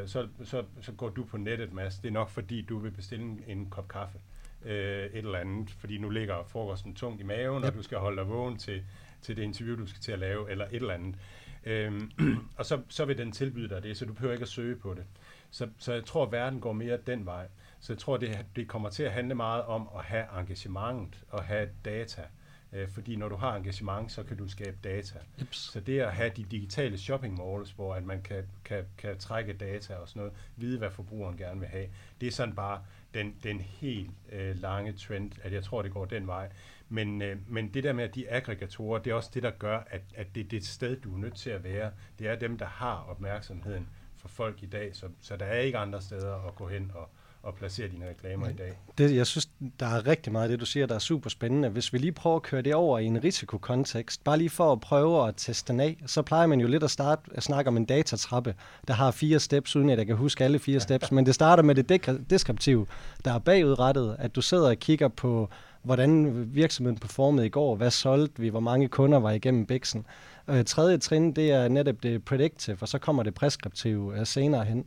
så, 0.05 0.27
så, 0.43 0.63
så 0.81 0.91
går 0.91 1.09
du 1.09 1.23
på 1.23 1.37
nettet, 1.37 1.73
Mads. 1.73 1.99
Det 1.99 2.07
er 2.07 2.13
nok 2.13 2.29
fordi, 2.29 2.61
du 2.61 2.77
vil 2.77 2.91
bestille 2.91 3.25
en, 3.25 3.43
en 3.47 3.69
kop 3.69 3.87
kaffe. 3.87 4.17
Øh, 4.65 5.05
et 5.05 5.17
eller 5.17 5.39
andet, 5.39 5.69
fordi 5.69 5.97
nu 5.97 6.09
ligger 6.09 6.43
frokosten 6.43 6.95
tungt 6.95 7.21
i 7.21 7.23
maven, 7.23 7.63
yep. 7.63 7.69
og 7.69 7.73
du 7.73 7.83
skal 7.83 7.97
holde 7.97 8.17
dig 8.17 8.29
vågen 8.29 8.57
til, 8.57 8.83
til 9.21 9.37
det 9.37 9.43
interview, 9.43 9.77
du 9.77 9.87
skal 9.87 10.01
til 10.01 10.11
at 10.11 10.19
lave, 10.19 10.51
eller 10.51 10.65
et 10.65 10.75
eller 10.75 10.93
andet. 10.93 11.15
Øhm, 11.65 12.11
og 12.57 12.65
så, 12.65 12.81
så 12.89 13.05
vil 13.05 13.17
den 13.17 13.31
tilbyde 13.31 13.69
dig 13.69 13.83
det, 13.83 13.97
så 13.97 14.05
du 14.05 14.13
behøver 14.13 14.33
ikke 14.33 14.43
at 14.43 14.49
søge 14.49 14.75
på 14.75 14.93
det. 14.93 15.03
Så, 15.51 15.69
så 15.77 15.93
jeg 15.93 16.05
tror, 16.05 16.25
at 16.25 16.31
verden 16.31 16.59
går 16.59 16.73
mere 16.73 16.97
den 16.97 17.25
vej. 17.25 17.47
Så 17.79 17.93
jeg 17.93 17.97
tror, 17.97 18.17
det, 18.17 18.45
det 18.55 18.67
kommer 18.67 18.89
til 18.89 19.03
at 19.03 19.11
handle 19.11 19.35
meget 19.35 19.63
om 19.63 19.89
at 19.97 20.03
have 20.03 20.25
engagementet 20.39 21.23
og 21.29 21.43
have 21.43 21.69
data. 21.85 22.21
Øh, 22.75 22.89
fordi 22.89 23.15
når 23.15 23.29
du 23.29 23.35
har 23.35 23.55
engagement, 23.55 24.11
så 24.11 24.23
kan 24.23 24.37
du 24.37 24.47
skabe 24.47 24.77
data. 24.83 25.19
Jeps. 25.41 25.57
Så 25.57 25.79
det 25.79 25.99
at 25.99 26.13
have 26.13 26.31
de 26.37 26.43
digitale 26.43 26.97
shopping 26.97 27.37
malls, 27.37 27.71
hvor 27.71 27.95
at 27.95 28.03
man 28.03 28.21
kan, 28.21 28.43
kan, 28.65 28.85
kan 28.97 29.17
trække 29.17 29.53
data 29.53 29.95
og 29.95 30.07
sådan 30.07 30.19
noget, 30.19 30.33
vide 30.55 30.77
hvad 30.77 30.91
forbrugeren 30.91 31.37
gerne 31.37 31.59
vil 31.59 31.69
have, 31.69 31.87
det 32.21 32.27
er 32.27 32.31
sådan 32.31 32.55
bare 32.55 32.81
den, 33.13 33.35
den 33.43 33.59
helt 33.59 34.11
øh, 34.31 34.61
lange 34.61 34.93
trend, 34.93 35.31
at 35.43 35.53
jeg 35.53 35.63
tror, 35.63 35.81
det 35.81 35.91
går 35.91 36.05
den 36.05 36.27
vej. 36.27 36.51
Men, 36.89 37.21
øh, 37.21 37.37
men 37.47 37.73
det 37.73 37.83
der 37.83 37.93
med, 37.93 38.03
at 38.03 38.15
de 38.15 38.29
aggregatorer, 38.29 38.99
det 38.99 39.11
er 39.11 39.15
også 39.15 39.31
det, 39.33 39.43
der 39.43 39.51
gør, 39.51 39.79
at, 39.89 40.01
at 40.15 40.27
det 40.35 40.45
er 40.45 40.49
det 40.49 40.65
sted, 40.65 41.01
du 41.01 41.13
er 41.13 41.17
nødt 41.17 41.35
til 41.35 41.49
at 41.49 41.63
være. 41.63 41.91
Det 42.19 42.27
er 42.27 42.35
dem, 42.35 42.57
der 42.57 42.65
har 42.65 43.05
opmærksomheden 43.09 43.89
for 44.17 44.27
folk 44.27 44.63
i 44.63 44.65
dag, 44.65 44.95
så, 44.95 45.09
så 45.21 45.37
der 45.37 45.45
er 45.45 45.59
ikke 45.59 45.77
andre 45.77 46.01
steder 46.01 46.47
at 46.47 46.55
gå 46.55 46.67
hen 46.67 46.91
og, 46.95 47.09
og 47.45 47.55
placere 47.55 47.87
dine 47.87 48.09
reklamer 48.09 48.49
i 48.49 48.53
dag. 48.53 48.79
Det, 48.97 49.15
jeg 49.15 49.27
synes, 49.27 49.49
der 49.79 49.85
er 49.85 50.07
rigtig 50.07 50.31
meget 50.31 50.43
af 50.43 50.49
det, 50.49 50.59
du 50.59 50.65
siger, 50.65 50.85
der 50.85 50.95
er 50.95 50.99
super 50.99 51.29
spændende. 51.29 51.69
Hvis 51.69 51.93
vi 51.93 51.97
lige 51.97 52.11
prøver 52.11 52.35
at 52.35 52.41
køre 52.41 52.61
det 52.61 52.75
over 52.75 52.99
i 52.99 53.05
en 53.05 53.23
risikokontekst, 53.23 54.23
bare 54.23 54.37
lige 54.37 54.49
for 54.49 54.71
at 54.71 54.79
prøve 54.79 55.27
at 55.27 55.33
teste 55.37 55.73
den 55.73 55.79
af, 55.79 55.97
så 56.05 56.21
plejer 56.21 56.47
man 56.47 56.59
jo 56.59 56.67
lidt 56.67 56.83
at 56.83 56.91
starte 56.91 57.21
at 57.33 57.43
snakke 57.43 57.67
om 57.67 57.77
en 57.77 57.85
datatrappe, 57.85 58.55
der 58.87 58.93
har 58.93 59.11
fire 59.11 59.39
steps, 59.39 59.75
uden 59.75 59.89
at 59.89 59.97
jeg 59.97 60.07
kan 60.07 60.15
huske 60.15 60.43
alle 60.43 60.59
fire 60.59 60.79
steps, 60.79 61.11
men 61.11 61.25
det 61.25 61.35
starter 61.35 61.63
med 61.63 61.75
det 61.75 62.29
deskriptive, 62.29 62.85
der 63.25 63.33
er 63.33 63.39
bagudrettet, 63.39 64.15
at 64.19 64.35
du 64.35 64.41
sidder 64.41 64.69
og 64.69 64.77
kigger 64.77 65.07
på, 65.07 65.49
hvordan 65.83 66.45
virksomheden 66.53 66.99
performede 66.99 67.45
i 67.45 67.49
går, 67.49 67.75
hvad 67.75 67.91
solgte 67.91 68.41
vi, 68.41 68.49
hvor 68.49 68.59
mange 68.59 68.87
kunder 68.87 69.19
var 69.19 69.31
igennem 69.31 69.65
bæksen. 69.65 70.05
Øh, 70.47 70.65
tredje 70.65 70.97
trin, 70.97 71.31
det 71.31 71.51
er 71.51 71.67
netop 71.67 72.03
det 72.03 72.25
predictive, 72.25 72.77
og 72.81 72.87
så 72.87 72.97
kommer 72.97 73.23
det 73.23 73.33
preskriptive 73.33 74.19
øh, 74.19 74.25
senere 74.25 74.65
hen. 74.65 74.85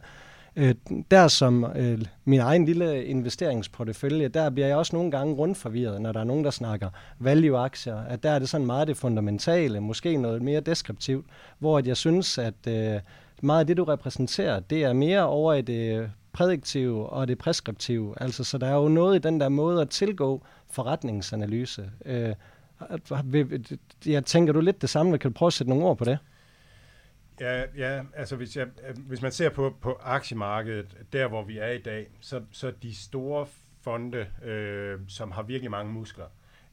Øh, 0.59 0.75
der 1.11 1.29
som 1.29 1.65
øh, 1.77 2.03
min 2.25 2.41
egen 2.41 2.65
lille 2.65 3.05
investeringsportefølje, 3.05 4.29
der 4.29 4.51
bliver 4.51 4.69
jeg 4.69 4.77
også 4.77 4.97
nogle 4.97 5.11
gange 5.11 5.35
rundt 5.35 5.59
forvirret, 5.59 6.01
når 6.01 6.13
der 6.13 6.21
er 6.21 6.25
nogen, 6.25 6.45
der 6.45 6.51
snakker 6.51 6.91
value-aktier, 7.19 7.97
at 7.97 8.23
der 8.23 8.31
er 8.31 8.39
det 8.39 8.49
sådan 8.49 8.67
meget 8.67 8.89
det 8.89 8.97
fundamentale, 8.97 9.81
måske 9.81 10.17
noget 10.17 10.43
mere 10.43 10.61
deskriptivt, 10.61 11.27
hvor 11.59 11.79
at 11.79 11.87
jeg 11.87 11.97
synes, 11.97 12.39
at 12.39 12.55
øh, 12.69 13.01
meget 13.43 13.61
af 13.61 13.67
det, 13.67 13.77
du 13.77 13.85
repræsenterer, 13.85 14.61
det 14.61 14.85
er 14.85 14.93
mere 14.93 15.27
over 15.27 15.55
i 15.55 15.63
det 15.63 16.11
prædiktive 16.33 17.09
og 17.09 17.29
det 17.29 17.39
preskriptive. 17.39 18.15
Altså, 18.23 18.45
så 18.45 18.59
der 18.59 18.67
er 18.67 18.75
jo 18.75 18.89
noget 18.89 19.17
i 19.17 19.19
den 19.19 19.41
der 19.41 19.49
måde 19.49 19.81
at 19.83 19.91
tilgå 19.91 20.43
forretningsanalyse. 20.71 21.91
Øh, 22.05 22.35
jeg 24.07 24.25
tænker 24.25 24.53
du 24.53 24.61
lidt 24.61 24.83
det 24.83 24.91
samme, 24.91 25.19
kan 25.19 25.31
du 25.31 25.35
prøve 25.35 25.47
at 25.47 25.53
sætte 25.53 25.71
nogle 25.71 25.85
ord 25.85 25.99
på 25.99 26.05
det? 26.05 26.19
Ja, 27.41 27.65
ja 27.77 28.03
altså 28.15 28.37
hvis, 28.37 28.57
jeg, 28.57 28.67
hvis 28.97 29.23
man 29.23 29.33
ser 29.33 29.49
på, 29.49 29.77
på 29.81 29.99
aktiemarkedet, 30.03 30.97
der 31.13 31.29
hvor 31.29 31.45
vi 31.45 31.59
er 31.59 31.69
i 31.71 31.79
dag, 31.79 32.07
så, 32.21 32.43
så 32.53 32.73
de 32.83 32.95
store 32.95 33.47
fonde, 33.83 34.27
øh, 34.45 35.01
som 35.09 35.31
har 35.31 35.43
virkelig 35.43 35.71
mange 35.71 35.93
muskler, 35.93 36.27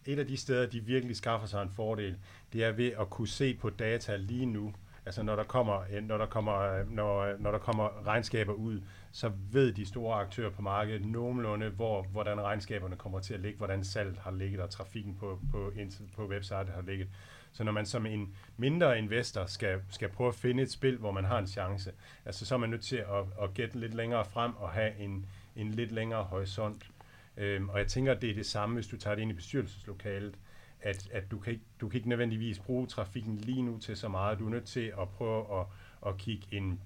et 0.06 0.20
af 0.20 0.28
de 0.28 0.38
steder, 0.38 0.66
de 0.66 0.80
virkelig 0.80 1.16
skaffer 1.16 1.48
sig 1.48 1.62
en 1.62 1.72
fordel, 1.76 2.18
det 2.54 2.64
er 2.64 2.72
ved 2.72 2.92
at 3.00 3.10
kunne 3.10 3.28
se 3.28 3.54
på 3.54 3.70
data 3.70 4.16
lige 4.16 4.46
nu. 4.46 4.74
Altså 5.06 5.24
når 5.24 5.36
der 5.36 5.44
kommer, 5.44 5.86
øh, 5.92 6.04
når 6.04 6.18
der 6.18 6.26
kommer, 6.26 6.62
øh, 6.62 6.92
når, 6.92 7.20
øh, 7.20 7.42
når 7.42 7.52
der 7.52 7.58
kommer 7.58 8.08
regnskaber 8.08 8.54
ud, 8.54 8.82
så 9.12 9.32
ved 9.52 9.74
de 9.74 9.86
store 9.86 10.16
aktører 10.16 10.50
på 10.50 10.62
markedet 10.62 11.06
nogenlunde, 11.06 11.70
hvor, 11.70 12.04
hvordan 12.04 12.42
regnskaberne 12.42 12.96
kommer 12.96 13.20
til 13.20 13.34
at 13.34 13.40
ligge, 13.40 13.58
hvordan 13.58 13.84
salget 13.84 14.18
har 14.18 14.32
ligget, 14.32 14.60
og 14.60 14.70
trafikken 14.70 15.16
på, 15.16 15.40
på, 15.52 15.74
på 16.16 16.28
websitet 16.28 16.70
har 16.70 16.82
ligget. 16.82 17.08
Så 17.56 17.64
når 17.64 17.72
man 17.72 17.86
som 17.86 18.06
en 18.06 18.36
mindre 18.58 18.98
investor 18.98 19.46
skal, 19.46 19.82
skal 19.90 20.10
prøve 20.10 20.28
at 20.28 20.36
finde 20.36 20.64
et 20.64 20.72
spil, 20.72 20.98
hvor 20.98 21.12
man 21.12 21.26
har 21.26 21.40
en 21.40 21.48
chance, 21.48 21.92
altså 22.26 22.46
så 22.46 22.56
er 22.56 22.60
man 22.60 22.70
nødt 22.70 22.84
til 22.84 22.96
at, 22.96 23.26
at 23.42 23.54
gætte 23.54 23.80
lidt 23.80 23.94
længere 23.94 24.26
frem 24.26 24.56
og 24.56 24.70
have 24.70 24.98
en, 24.98 25.26
en 25.56 25.72
lidt 25.72 25.92
længere 25.92 26.24
horisont. 26.24 26.92
Øhm, 27.38 27.70
og 27.70 27.80
jeg 27.80 27.88
tænker, 27.88 28.12
at 28.12 28.22
det 28.22 28.30
er 28.30 28.34
det 28.34 28.46
samme, 28.46 28.76
hvis 28.76 28.88
du 28.88 28.98
tager 28.98 29.16
det 29.16 29.22
ind 29.22 29.32
i 29.32 29.34
bestyrelseslokalet, 29.34 30.36
at, 30.82 31.10
at 31.12 31.32
du, 31.32 31.40
kan 31.40 31.54
ikke, 31.54 31.66
du 31.82 31.90
kan 31.90 31.98
ikke 31.98 32.10
nødvendigvis 32.10 32.60
bruge 32.60 32.88
trafikken 32.88 33.38
lige 33.38 33.62
nu 33.62 33.78
til 33.78 33.98
så 33.98 34.08
meget. 34.08 34.40
Du 34.40 34.46
er 34.46 34.50
nødt 34.50 34.66
til 34.66 34.94
at 35.02 35.10
prøve 35.10 35.60
at, 35.60 35.66
at 36.08 36.18
kigge 36.18 36.48
en 36.52 36.80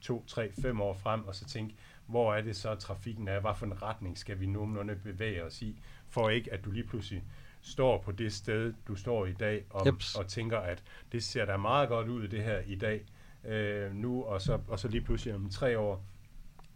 to, 0.00 0.24
tre, 0.26 0.52
fem 0.52 0.80
år 0.80 0.94
frem, 0.94 1.24
og 1.24 1.34
så 1.34 1.44
tænke, 1.44 1.74
hvor 2.06 2.34
er 2.34 2.42
det 2.42 2.56
så, 2.56 2.74
trafikken 2.74 3.28
er? 3.28 3.40
Hvad 3.40 3.54
for 3.56 3.66
en 3.66 3.82
retning 3.82 4.18
skal 4.18 4.40
vi 4.40 4.46
nogenlunde 4.46 4.96
bevæge 4.96 5.44
os 5.44 5.62
i? 5.62 5.80
For 6.08 6.28
ikke, 6.28 6.52
at 6.52 6.64
du 6.64 6.70
lige 6.70 6.86
pludselig 6.86 7.22
står 7.62 8.02
på 8.02 8.12
det 8.12 8.32
sted, 8.32 8.74
du 8.88 8.94
står 8.94 9.26
i 9.26 9.32
dag, 9.32 9.64
og, 9.70 9.86
og 10.18 10.28
tænker, 10.28 10.58
at 10.58 10.82
det 11.12 11.22
ser 11.24 11.44
da 11.44 11.56
meget 11.56 11.88
godt 11.88 12.08
ud, 12.08 12.28
det 12.28 12.42
her 12.44 12.58
i 12.66 12.74
dag, 12.74 13.04
øh, 13.44 13.94
nu, 13.94 14.24
og 14.24 14.42
så, 14.42 14.58
og 14.68 14.78
så 14.78 14.88
lige 14.88 15.00
pludselig 15.00 15.34
om 15.34 15.50
tre 15.50 15.78
år, 15.78 16.04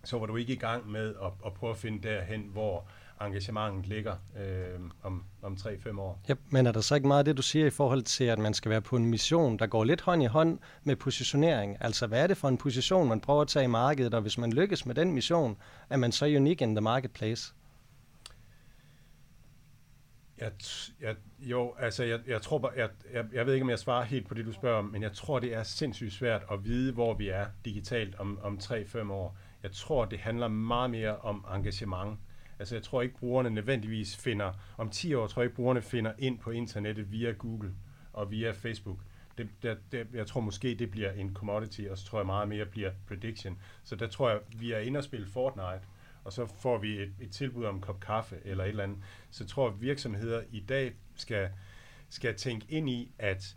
så 0.05 0.19
var 0.19 0.27
du 0.27 0.37
ikke 0.37 0.53
i 0.53 0.57
gang 0.57 0.91
med 0.91 1.15
at, 1.23 1.33
at 1.47 1.55
prøve 1.55 1.71
at 1.71 1.79
finde 1.79 2.09
derhen, 2.09 2.41
hvor 2.53 2.89
engagementet 3.21 3.87
ligger 3.87 4.15
øh, 4.39 4.81
om, 5.03 5.25
om 5.43 5.57
3-5 5.61 6.01
år. 6.01 6.21
Ja, 6.29 6.35
men 6.51 6.67
er 6.67 6.73
der 6.73 6.81
så 6.81 6.95
ikke 6.95 7.07
meget 7.07 7.19
af 7.19 7.25
det, 7.25 7.37
du 7.37 7.43
siger 7.43 7.67
i 7.67 7.71
forhold 7.71 8.03
til, 8.03 8.25
at 8.25 8.39
man 8.39 8.55
skal 8.55 8.71
være 8.71 8.81
på 8.81 8.97
en 8.97 9.07
mission, 9.07 9.59
der 9.59 9.67
går 9.67 9.85
lidt 9.85 10.01
hånd 10.01 10.23
i 10.23 10.27
hånd 10.27 10.59
med 10.85 10.97
positionering? 10.97 11.77
Altså, 11.81 12.07
hvad 12.07 12.23
er 12.23 12.27
det 12.27 12.37
for 12.37 12.49
en 12.49 12.57
position, 12.57 13.09
man 13.09 13.21
prøver 13.21 13.43
at 13.43 13.49
tage 13.49 13.65
i 13.65 13.69
markedet, 13.69 14.15
og 14.15 14.23
hvis 14.23 14.39
man 14.39 14.53
lykkes 14.53 14.87
med 14.87 14.95
den 14.95 15.13
mission, 15.13 15.57
er 15.91 15.97
man 15.97 16.13
så 16.13 16.27
unik 16.27 16.63
in 16.63 16.75
the 16.75 16.81
marketplace? 16.81 17.55
Jeg, 20.39 20.53
jeg, 21.01 21.17
jo, 21.39 21.75
altså 21.79 22.05
jeg, 22.05 22.21
jeg 22.27 22.43
tror 22.43 22.59
bare, 22.59 22.73
jeg, 22.77 22.91
jeg, 23.13 23.25
jeg 23.33 23.47
ved 23.47 23.55
ikke, 23.55 23.65
om 23.65 23.71
jeg 23.71 23.79
svarer 23.79 24.05
helt 24.05 24.29
på 24.29 24.35
det, 24.35 24.47
du 24.47 24.53
spørger 24.53 24.79
om, 24.79 24.85
men 24.85 25.03
jeg 25.03 25.13
tror, 25.13 25.39
det 25.39 25.55
er 25.55 25.63
sindssygt 25.63 26.13
svært 26.13 26.43
at 26.53 26.65
vide, 26.65 26.93
hvor 26.93 27.15
vi 27.15 27.29
er 27.29 27.47
digitalt 27.65 28.15
om, 28.15 28.39
om 28.43 28.59
3-5 28.63 29.13
år. 29.13 29.37
Jeg 29.63 29.73
tror, 29.73 30.05
det 30.05 30.19
handler 30.19 30.49
meget 30.49 30.91
mere 30.91 31.17
om 31.17 31.45
engagement. 31.55 32.19
Altså 32.59 32.75
jeg 32.75 32.83
tror 32.83 33.03
ikke, 33.03 33.15
brugerne 33.15 33.51
nødvendigvis 33.51 34.17
finder, 34.17 34.53
om 34.79 34.91
10 34.91 35.15
år 35.15 35.27
tror 35.27 35.43
jeg 35.43 35.47
ikke, 35.47 35.57
brugerne 35.57 35.83
finder 35.83 36.13
ind 36.19 36.39
på 36.39 36.51
internettet 36.51 37.13
via 37.13 37.33
Google 37.33 37.75
og 38.13 38.31
via 38.31 38.51
Facebook. 38.51 38.99
Det, 39.39 39.49
det, 39.63 39.79
det, 39.93 40.07
jeg 40.13 40.27
tror 40.27 40.41
måske, 40.41 40.75
det 40.75 40.91
bliver 40.91 41.11
en 41.11 41.35
commodity, 41.35 41.81
og 41.91 41.99
så 41.99 42.07
tror 42.07 42.19
jeg 42.19 42.27
meget 42.27 42.49
mere 42.49 42.67
bliver 42.67 42.91
prediction. 43.09 43.59
Så 43.85 43.97
der 43.97 44.07
tror 44.07 44.31
jeg, 44.31 44.41
vi 44.59 44.73
er 44.73 44.79
inde 44.79 44.99
og 44.99 45.05
spille 45.05 45.27
Fortnite, 45.27 45.81
og 46.27 46.33
så 46.33 46.47
får 46.47 46.79
vi 46.79 47.03
et, 47.03 47.13
et 47.21 47.31
tilbud 47.31 47.65
om 47.65 47.75
en 47.75 47.81
kop 47.81 48.01
kaffe 48.01 48.37
eller 48.45 48.65
et 48.65 48.69
eller 48.69 48.85
andet, 48.85 48.99
så 49.31 49.47
tror 49.47 49.69
jeg, 49.69 49.75
at 49.75 49.83
virksomheder 49.83 50.43
i 50.51 50.61
dag 50.61 50.93
skal, 51.15 51.49
skal 52.09 52.35
tænke 52.35 52.67
ind 52.69 52.91
i, 52.91 53.13
at, 53.19 53.57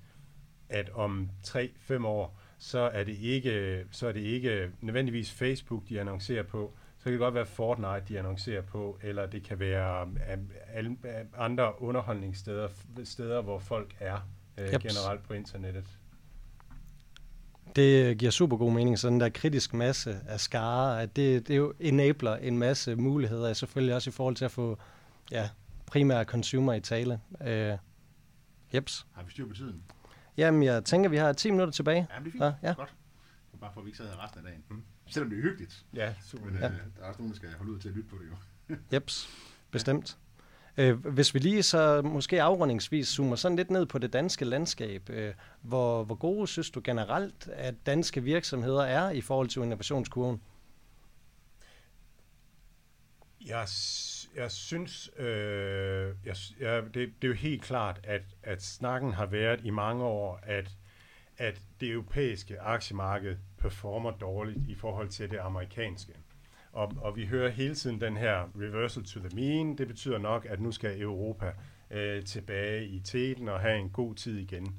at 0.70 0.90
om 0.90 1.30
3-5 1.48 2.06
år, 2.06 2.40
så 2.58 2.80
er, 2.80 3.04
det 3.04 3.18
ikke, 3.18 3.86
så 3.92 4.08
er 4.08 4.12
det 4.12 4.22
ikke 4.22 4.72
nødvendigvis 4.82 5.32
Facebook, 5.32 5.90
de 5.90 6.00
annoncerer 6.00 6.44
på, 6.44 6.74
så 6.98 7.04
kan 7.04 7.12
det 7.12 7.20
godt 7.20 7.34
være 7.34 7.46
Fortnite, 7.46 8.04
de 8.08 8.20
annoncerer 8.20 8.62
på, 8.62 9.00
eller 9.04 9.26
det 9.26 9.44
kan 9.44 9.60
være 9.60 10.04
um, 10.04 11.00
andre 11.38 11.82
underholdningssteder, 11.82 12.70
steder, 13.04 13.42
hvor 13.42 13.60
folk 13.60 13.96
er 14.00 14.30
uh, 14.58 14.82
generelt 14.82 15.24
på 15.24 15.34
internettet. 15.34 15.99
Det 17.76 18.18
giver 18.18 18.32
super 18.32 18.58
god 18.58 18.74
mening, 18.74 19.00
sådan 19.00 19.20
der 19.20 19.30
kritisk 19.30 19.74
masse 19.74 20.20
af 20.28 20.40
skare, 20.40 21.02
at 21.02 21.16
det, 21.16 21.48
det 21.48 21.58
jo 21.58 21.74
enabler 21.80 22.36
en 22.36 22.58
masse 22.58 22.96
muligheder, 22.96 23.54
selvfølgelig 23.54 23.96
også 23.96 24.10
i 24.10 24.14
forhold 24.14 24.36
til 24.36 24.46
at 24.46 24.52
få 24.52 24.78
ja, 25.32 25.50
primære 25.86 26.24
consumer 26.24 26.74
i 26.74 26.80
tale. 26.80 27.20
Øh, 27.42 27.78
jeps. 28.74 29.08
Har 29.12 29.24
vi 29.24 29.32
styr 29.32 29.48
på 29.48 29.54
tiden? 29.54 29.84
Jamen, 30.38 30.64
jeg 30.64 30.86
tænker, 30.86 31.10
vi 31.10 31.18
har 31.18 31.34
10 31.34 31.52
minutter 31.52 31.72
tilbage. 31.72 32.08
Ja, 32.14 32.20
det 32.20 32.28
er 32.28 32.32
fint. 32.32 32.44
Ja, 32.44 32.54
ja. 32.64 32.74
Godt. 32.74 32.94
Bare 33.62 33.72
for, 33.74 33.80
at 33.82 33.86
vi 33.86 33.90
ikke 33.90 33.98
sidder 33.98 34.12
her 34.12 34.24
resten 34.24 34.40
af 34.40 34.44
dagen. 34.44 34.64
Mm. 34.70 34.84
Selvom 35.08 35.30
det 35.30 35.40
er 35.40 35.44
hyggeligt. 35.44 35.86
Ja, 35.94 36.14
super. 36.26 36.46
Men 36.46 36.56
ja. 36.56 36.68
Øh, 36.68 36.74
der 36.98 37.04
er 37.04 37.08
også 37.08 37.20
nogen, 37.22 37.32
der 37.32 37.36
skal 37.36 37.50
holde 37.58 37.72
ud 37.72 37.80
til 37.80 37.90
at 37.90 37.96
lytte 37.96 38.10
på 38.10 38.16
det 38.16 38.30
jo. 38.30 38.76
jeps, 38.94 39.30
bestemt. 39.72 40.18
Øh, 40.80 41.06
hvis 41.06 41.34
vi 41.34 41.40
lige 41.40 41.64
så 41.64 42.02
måske 42.02 42.42
afrundingsvis 42.42 43.08
zoomer 43.08 43.36
sådan 43.36 43.56
lidt 43.56 43.70
ned 43.70 43.86
på 43.86 43.98
det 43.98 44.14
danske 44.14 44.46
landskab, 44.46 45.10
øh, 45.10 45.34
hvor, 45.62 46.04
hvor 46.04 46.16
gode 46.16 46.48
synes 46.48 46.70
du 46.70 46.82
generelt, 46.84 47.50
at 47.54 47.76
danske 47.86 48.24
virksomheder 48.24 48.84
er 48.84 49.10
i 49.10 49.22
forhold 49.22 49.48
til 49.48 49.62
innovationskurven? 49.62 50.42
Jeg, 53.46 53.68
jeg 54.36 54.52
synes, 54.52 55.10
øh, 55.18 56.16
jeg, 56.26 56.36
jeg, 56.60 56.84
det, 56.84 56.94
det 56.94 57.24
er 57.24 57.28
jo 57.28 57.34
helt 57.34 57.64
klart, 57.64 58.00
at, 58.04 58.24
at 58.44 58.64
snakken 58.64 59.14
har 59.14 59.26
været 59.26 59.60
i 59.64 59.70
mange 59.70 60.04
år, 60.04 60.40
at, 60.44 60.70
at 61.38 61.62
det 61.80 61.90
europæiske 61.92 62.60
aktiemarked 62.60 63.38
performer 63.58 64.12
dårligt 64.12 64.68
i 64.68 64.76
forhold 64.76 65.10
til 65.10 65.32
det 65.32 65.38
amerikanske. 65.38 66.14
Og, 66.80 66.94
og 67.02 67.16
vi 67.16 67.26
hører 67.26 67.50
hele 67.50 67.76
tiden 67.76 68.02
den 68.02 68.18
her 68.18 68.50
reversal 68.56 69.04
to 69.04 69.20
the 69.20 69.30
mean. 69.34 69.78
Det 69.78 69.88
betyder 69.88 70.18
nok, 70.18 70.46
at 70.50 70.60
nu 70.60 70.72
skal 70.72 71.02
Europa 71.02 71.52
øh, 71.92 72.24
tilbage 72.24 72.88
i 72.88 73.00
teten 73.00 73.50
og 73.50 73.60
have 73.60 73.80
en 73.80 73.90
god 73.90 74.16
tid 74.16 74.38
igen. 74.38 74.76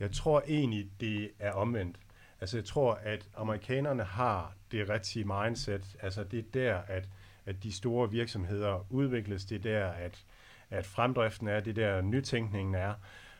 Jeg 0.00 0.12
tror 0.12 0.42
egentlig, 0.48 0.90
det 1.00 1.30
er 1.38 1.52
omvendt. 1.52 1.96
Altså 2.40 2.56
jeg 2.56 2.64
tror, 2.64 2.94
at 3.02 3.28
amerikanerne 3.36 4.02
har 4.02 4.54
det 4.70 4.88
rigtige 4.88 5.24
mindset. 5.24 5.96
Altså 6.02 6.24
det 6.24 6.38
er 6.38 6.50
der, 6.54 6.76
at, 6.76 7.08
at 7.46 7.62
de 7.62 7.72
store 7.72 8.10
virksomheder 8.10 8.86
udvikles. 8.90 9.44
Det 9.44 9.56
er 9.56 9.62
der, 9.62 9.86
at, 9.86 10.24
at 10.70 10.86
fremdriften 10.86 11.48
er. 11.48 11.60
Det 11.60 11.78
er 11.78 11.92
der, 11.92 12.02
nytænkningen 12.02 12.74
er. 12.74 12.94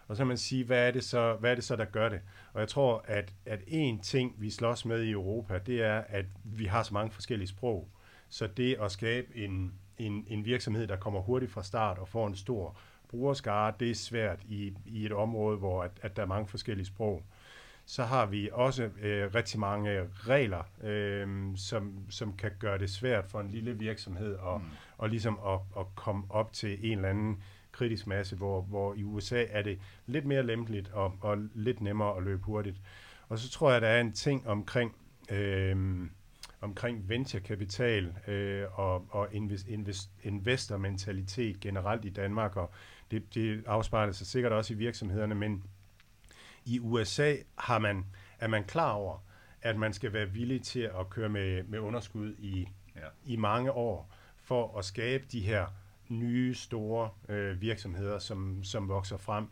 Og 0.08 0.16
så 0.16 0.20
kan 0.20 0.26
man 0.26 0.36
sige, 0.36 0.64
hvad 0.64 0.86
er 0.86 0.90
det 0.90 1.04
så, 1.04 1.36
hvad 1.40 1.50
er 1.50 1.54
det 1.54 1.64
så 1.64 1.76
der 1.76 1.84
gør 1.84 2.08
det? 2.08 2.20
Og 2.52 2.60
jeg 2.60 2.68
tror, 2.68 3.04
at, 3.06 3.32
at 3.46 3.60
en 3.66 4.00
ting, 4.00 4.34
vi 4.38 4.50
slås 4.50 4.84
med 4.84 5.02
i 5.02 5.10
Europa, 5.10 5.58
det 5.58 5.82
er, 5.82 6.02
at 6.08 6.26
vi 6.44 6.64
har 6.64 6.82
så 6.82 6.94
mange 6.94 7.12
forskellige 7.12 7.48
sprog. 7.48 7.88
Så 8.28 8.46
det 8.46 8.76
at 8.80 8.92
skabe 8.92 9.26
en, 9.34 9.74
en, 9.98 10.24
en 10.28 10.44
virksomhed, 10.44 10.86
der 10.86 10.96
kommer 10.96 11.20
hurtigt 11.20 11.52
fra 11.52 11.62
start 11.62 11.98
og 11.98 12.08
får 12.08 12.26
en 12.26 12.36
stor 12.36 12.78
brugerskare, 13.08 13.72
det 13.80 13.90
er 13.90 13.94
svært 13.94 14.38
i, 14.48 14.72
i 14.86 15.06
et 15.06 15.12
område, 15.12 15.56
hvor 15.56 15.82
at, 15.82 15.90
at 16.02 16.16
der 16.16 16.22
er 16.22 16.26
mange 16.26 16.48
forskellige 16.48 16.86
sprog. 16.86 17.22
Så 17.86 18.04
har 18.04 18.26
vi 18.26 18.50
også 18.52 18.90
øh, 19.00 19.34
rigtig 19.34 19.60
mange 19.60 20.08
regler, 20.14 20.62
øh, 20.82 21.56
som, 21.56 21.92
som 22.10 22.36
kan 22.36 22.50
gøre 22.58 22.78
det 22.78 22.90
svært 22.90 23.26
for 23.26 23.40
en 23.40 23.50
lille 23.50 23.78
virksomhed 23.78 24.32
at, 24.32 24.60
mm. 24.60 24.68
og 24.98 25.08
ligesom 25.08 25.38
at, 25.46 25.58
at 25.78 25.86
komme 25.94 26.24
op 26.30 26.52
til 26.52 26.92
en 26.92 26.98
eller 26.98 27.08
anden 27.08 27.42
kritisk 27.72 28.06
masse, 28.06 28.36
hvor, 28.36 28.60
hvor 28.60 28.94
i 28.94 29.04
USA 29.04 29.44
er 29.50 29.62
det 29.62 29.78
lidt 30.06 30.24
mere 30.24 30.42
lempeligt 30.42 30.90
og, 30.92 31.14
og 31.20 31.38
lidt 31.54 31.80
nemmere 31.80 32.16
at 32.16 32.22
løbe 32.22 32.42
hurtigt. 32.42 32.76
Og 33.28 33.38
så 33.38 33.50
tror 33.50 33.72
jeg, 33.72 33.80
der 33.80 33.88
er 33.88 34.00
en 34.00 34.12
ting 34.12 34.48
omkring, 34.48 34.94
øh, 35.30 36.06
omkring 36.60 37.08
venturekapital 37.08 38.14
øh, 38.26 38.78
og, 38.78 39.06
og 39.10 39.28
invest, 39.32 39.68
invest, 39.68 40.10
investormentalitet 40.22 41.60
generelt 41.60 42.04
i 42.04 42.10
Danmark, 42.10 42.56
og 42.56 42.70
det, 43.10 43.34
det 43.34 43.64
afspejler 43.66 44.12
sig 44.12 44.26
sikkert 44.26 44.52
også 44.52 44.74
i 44.74 44.76
virksomhederne, 44.76 45.34
men 45.34 45.64
i 46.64 46.78
USA 46.80 47.36
har 47.58 47.78
man, 47.78 48.06
er 48.38 48.48
man 48.48 48.64
klar 48.64 48.92
over, 48.92 49.18
at 49.62 49.76
man 49.76 49.92
skal 49.92 50.12
være 50.12 50.30
villig 50.30 50.62
til 50.62 50.80
at 50.80 51.10
køre 51.10 51.28
med, 51.28 51.62
med 51.62 51.78
underskud 51.78 52.34
i, 52.38 52.68
ja. 52.96 53.06
i 53.26 53.36
mange 53.36 53.72
år, 53.72 54.14
for 54.38 54.78
at 54.78 54.84
skabe 54.84 55.24
de 55.32 55.40
her 55.40 55.66
nye, 56.08 56.54
store 56.54 57.10
øh, 57.28 57.60
virksomheder, 57.60 58.18
som, 58.18 58.64
som 58.64 58.88
vokser 58.88 59.16
frem. 59.16 59.46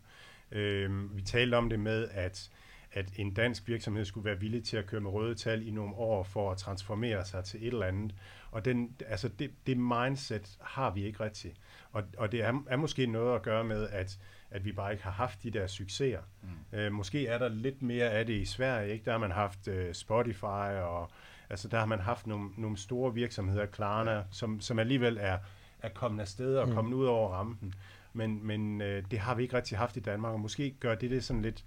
Øh, 0.53 1.17
vi 1.17 1.23
talte 1.23 1.55
om 1.55 1.69
det 1.69 1.81
med, 1.81 2.09
at, 2.11 2.51
at 2.97 3.13
en 3.17 3.35
dansk 3.35 3.69
virksomhed 3.69 4.05
skulle 4.05 4.25
være 4.25 4.41
villig 4.41 4.65
til 4.65 4.77
at 4.77 4.87
køre 4.87 5.01
med 5.01 5.11
røde 5.11 5.35
tal 5.35 5.69
i 5.69 5.71
nogle 5.71 5.95
år 5.95 6.23
for 6.23 6.51
at 6.51 6.59
transformere 6.59 7.25
sig 7.25 7.45
til 7.45 7.61
et 7.61 7.73
eller 7.73 7.87
andet. 7.87 8.15
Og 8.51 8.65
den, 8.65 8.97
altså 9.09 9.29
det, 9.29 9.51
det 9.67 9.77
mindset 9.77 10.59
har 10.61 10.91
vi 10.91 11.05
ikke 11.05 11.25
rigtigt. 11.25 11.55
Og, 11.93 12.03
og 12.17 12.33
det 12.33 12.43
er, 12.43 12.63
er 12.69 12.77
måske 12.77 13.07
noget 13.07 13.35
at 13.35 13.43
gøre 13.43 13.65
med, 13.65 13.89
at, 13.89 14.19
at 14.51 14.65
vi 14.65 14.73
bare 14.73 14.93
ikke 14.93 15.05
har 15.05 15.11
haft 15.11 15.43
de 15.43 15.51
der 15.51 15.67
succeser. 15.67 16.21
Mm. 16.43 16.79
Øh, 16.79 16.93
måske 16.93 17.27
er 17.27 17.39
der 17.39 17.49
lidt 17.49 17.83
mere 17.83 18.11
af 18.11 18.27
det 18.27 18.35
i 18.35 18.45
Sverige. 18.45 18.93
Ikke? 18.93 19.05
Der 19.05 19.11
har 19.11 19.19
man 19.19 19.31
haft 19.31 19.69
uh, 19.69 19.93
Spotify, 19.93 20.73
og 20.81 21.11
altså, 21.51 21.69
der 21.69 21.79
har 21.79 21.87
man 21.87 22.01
haft 22.01 22.27
nogle, 22.27 22.51
nogle 22.57 22.77
store 22.77 23.15
virksomheder, 23.15 23.67
Klarna, 23.67 24.23
som, 24.31 24.61
som 24.61 24.79
alligevel 24.79 25.19
er 25.21 25.39
er 25.83 25.89
kommet 25.89 26.21
afsted 26.21 26.57
og 26.57 26.69
mm. 26.69 26.75
kommet 26.75 26.93
ud 26.93 27.07
over 27.07 27.31
rampen. 27.31 27.75
Men, 28.13 28.47
men 28.47 28.81
øh, 28.81 29.05
det 29.11 29.19
har 29.19 29.35
vi 29.35 29.43
ikke 29.43 29.57
rigtig 29.57 29.79
haft 29.79 29.97
i 29.97 30.01
Danmark, 30.01 30.33
og 30.33 30.41
måske 30.41 30.75
gør 30.81 30.95
det 30.95 31.11
det 31.11 31.25
sådan 31.25 31.43
lidt, 31.43 31.65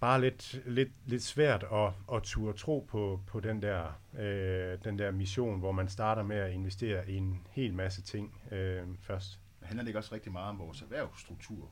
bare 0.00 0.20
lidt, 0.20 0.62
lidt, 0.66 0.92
lidt 1.06 1.22
svært 1.22 1.64
at, 1.72 1.92
at 2.16 2.22
turde 2.22 2.58
tro 2.58 2.86
på, 2.88 3.20
på 3.26 3.40
den, 3.40 3.62
der, 3.62 4.00
øh, 4.18 4.84
den 4.84 4.98
der 4.98 5.10
mission, 5.10 5.58
hvor 5.58 5.72
man 5.72 5.88
starter 5.88 6.22
med 6.22 6.36
at 6.36 6.52
investere 6.52 7.10
i 7.10 7.16
en 7.16 7.46
hel 7.50 7.74
masse 7.74 8.02
ting 8.02 8.40
øh, 8.52 8.86
først. 9.00 9.40
Handler 9.62 9.82
det 9.82 9.88
ikke 9.88 9.98
også 9.98 10.14
rigtig 10.14 10.32
meget 10.32 10.48
om 10.48 10.58
vores 10.58 10.82
erhvervsstruktur, 10.82 11.70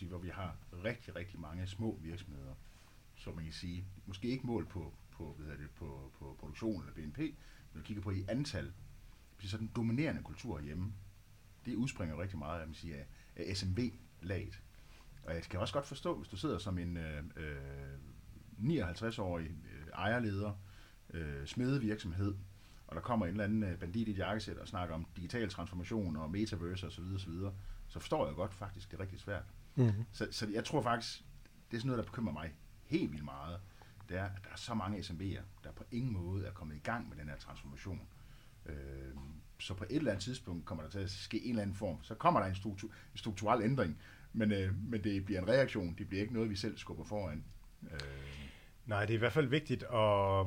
hvor 0.00 0.18
vi 0.18 0.28
har 0.28 0.56
rigtig, 0.84 1.16
rigtig 1.16 1.40
mange 1.40 1.66
små 1.66 1.98
virksomheder, 2.02 2.54
som 3.16 3.34
man 3.34 3.44
kan 3.44 3.52
sige, 3.52 3.84
måske 4.06 4.28
ikke 4.28 4.46
mål 4.46 4.66
på, 4.66 4.94
på, 5.10 5.34
hvad 5.38 5.56
det, 5.56 5.70
på, 5.76 6.12
på 6.18 6.36
produktion 6.40 6.82
eller 6.82 6.94
BNP, 6.94 7.18
men 7.72 7.82
kigger 7.82 8.02
på 8.02 8.10
i 8.10 8.24
antal 8.28 8.72
så 9.46 9.58
den 9.58 9.70
dominerende 9.76 10.22
kultur 10.22 10.60
hjemme, 10.60 10.92
det 11.64 11.74
udspringer 11.74 12.20
rigtig 12.20 12.38
meget 12.38 12.60
af, 12.60 12.66
man 12.66 12.74
siger, 12.74 12.96
af 13.36 13.56
SMV-laget. 13.56 14.62
Og 15.28 15.34
jeg 15.34 15.42
kan 15.42 15.60
også 15.60 15.74
godt 15.74 15.86
forstå, 15.86 16.16
hvis 16.16 16.28
du 16.28 16.36
sidder 16.36 16.58
som 16.58 16.78
en 16.78 16.96
øh, 16.96 17.22
59-årig 18.58 19.46
øh, 19.46 19.80
øh, 19.80 19.88
ejerleder, 19.94 20.52
øh, 21.10 21.46
smedevirksomhed, 21.46 22.34
og 22.86 22.96
der 22.96 23.00
kommer 23.00 23.26
en 23.26 23.30
eller 23.30 23.44
anden 23.44 23.62
øh, 23.62 23.78
bandit 23.78 24.08
i 24.08 24.10
et 24.10 24.18
jakkesæt 24.18 24.56
og 24.56 24.68
snakker 24.68 24.94
om 24.94 25.06
digital 25.16 25.50
transformation 25.50 26.16
og 26.16 26.30
metaverse 26.30 26.86
osv., 26.86 27.04
osv., 27.14 27.32
så 27.88 27.98
forstår 27.98 28.26
jeg 28.26 28.34
godt 28.34 28.54
faktisk, 28.54 28.90
det 28.90 28.96
er 28.96 29.00
rigtig 29.00 29.20
svært. 29.20 29.44
Mm-hmm. 29.74 30.04
Så, 30.12 30.28
så 30.30 30.48
jeg 30.52 30.64
tror 30.64 30.82
faktisk, 30.82 31.24
det 31.70 31.76
er 31.76 31.80
sådan 31.80 31.86
noget, 31.86 32.04
der 32.04 32.10
bekymrer 32.10 32.32
mig 32.32 32.54
helt 32.84 33.12
vildt 33.12 33.24
meget, 33.24 33.60
det 34.08 34.16
er, 34.16 34.24
at 34.24 34.44
der 34.44 34.50
er 34.50 34.56
så 34.56 34.74
mange 34.74 34.98
SMV'er, 34.98 35.42
der 35.64 35.72
på 35.72 35.84
ingen 35.90 36.12
måde 36.12 36.46
er 36.46 36.52
kommet 36.52 36.76
i 36.76 36.78
gang 36.78 37.08
med 37.08 37.16
den 37.16 37.28
her 37.28 37.36
transformation. 37.36 38.00
Øh, 38.66 38.74
så 39.58 39.74
på 39.74 39.84
et 39.90 39.96
eller 39.96 40.10
andet 40.10 40.24
tidspunkt 40.24 40.64
kommer 40.64 40.84
der 40.84 40.90
til 40.90 40.98
at 40.98 41.10
ske 41.10 41.44
en 41.44 41.50
eller 41.50 41.62
anden 41.62 41.76
form. 41.76 42.02
Så 42.02 42.14
kommer 42.14 42.40
der 42.40 42.46
en, 42.46 42.54
struktur, 42.54 42.88
en 42.88 43.18
strukturel 43.18 43.62
ændring, 43.62 43.98
men, 44.38 44.52
øh, 44.52 44.70
men 44.88 45.04
det 45.04 45.24
bliver 45.24 45.40
en 45.40 45.48
reaktion. 45.48 45.94
Det 45.98 46.08
bliver 46.08 46.22
ikke 46.22 46.34
noget, 46.34 46.50
vi 46.50 46.56
selv 46.56 46.78
skubber 46.78 47.04
foran. 47.04 47.44
Øh. 47.82 47.98
Nej, 48.86 49.04
det 49.04 49.10
er 49.10 49.18
i 49.18 49.18
hvert 49.18 49.32
fald 49.32 49.46
vigtigt 49.46 49.82
at 49.82 50.46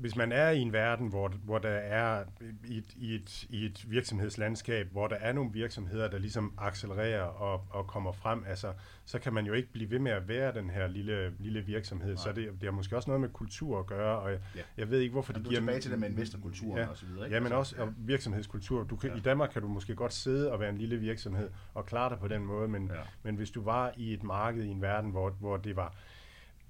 hvis 0.00 0.16
man 0.16 0.32
er 0.32 0.50
i 0.50 0.60
en 0.60 0.72
verden, 0.72 1.08
hvor, 1.08 1.28
hvor 1.28 1.58
der 1.58 1.68
er 1.68 2.24
i 2.66 2.78
et, 2.78 2.94
i, 2.96 3.14
et, 3.14 3.46
i 3.50 3.64
et 3.66 3.90
virksomhedslandskab, 3.90 4.88
hvor 4.92 5.08
der 5.08 5.16
er 5.16 5.32
nogle 5.32 5.52
virksomheder, 5.52 6.08
der 6.08 6.18
ligesom 6.18 6.52
accelererer 6.58 7.22
og, 7.22 7.64
og 7.70 7.86
kommer 7.86 8.12
frem, 8.12 8.44
altså, 8.48 8.72
så 9.04 9.18
kan 9.18 9.34
man 9.34 9.46
jo 9.46 9.52
ikke 9.52 9.72
blive 9.72 9.90
ved 9.90 9.98
med 9.98 10.12
at 10.12 10.28
være 10.28 10.54
den 10.54 10.70
her 10.70 10.86
lille, 10.86 11.32
lille 11.38 11.60
virksomhed. 11.60 12.14
Nej. 12.14 12.22
Så 12.22 12.32
det, 12.32 12.50
det 12.52 12.62
har 12.62 12.70
måske 12.70 12.96
også 12.96 13.10
noget 13.10 13.20
med 13.20 13.28
kultur 13.28 13.78
at 13.78 13.86
gøre, 13.86 14.18
og 14.18 14.30
jeg, 14.30 14.40
ja. 14.56 14.60
jeg 14.76 14.90
ved 14.90 15.00
ikke, 15.00 15.12
hvorfor 15.12 15.32
det 15.32 15.44
giver... 15.44 15.60
tilbage 15.60 15.80
til 15.80 15.90
det 15.90 15.98
med 15.98 16.10
investorkulturen 16.10 16.78
ja, 16.78 16.86
og 16.86 16.96
så 16.96 17.06
videre. 17.06 17.24
Ikke? 17.24 17.36
Ja, 17.36 17.42
men 17.42 17.52
også 17.52 17.76
ja. 17.78 17.86
virksomhedskultur. 17.98 18.84
Du 18.84 18.96
kan, 18.96 19.10
ja. 19.10 19.16
I 19.16 19.20
Danmark 19.20 19.50
kan 19.50 19.62
du 19.62 19.68
måske 19.68 19.94
godt 19.94 20.12
sidde 20.12 20.52
og 20.52 20.60
være 20.60 20.70
en 20.70 20.78
lille 20.78 20.96
virksomhed 20.96 21.50
og 21.74 21.86
klare 21.86 22.10
dig 22.10 22.18
på 22.18 22.28
den 22.28 22.44
måde, 22.44 22.68
men, 22.68 22.90
ja. 22.94 23.00
men 23.22 23.36
hvis 23.36 23.50
du 23.50 23.62
var 23.62 23.92
i 23.96 24.12
et 24.12 24.22
marked, 24.22 24.64
i 24.64 24.68
en 24.68 24.82
verden, 24.82 25.10
hvor, 25.10 25.30
hvor 25.30 25.56
det 25.56 25.76
var 25.76 25.94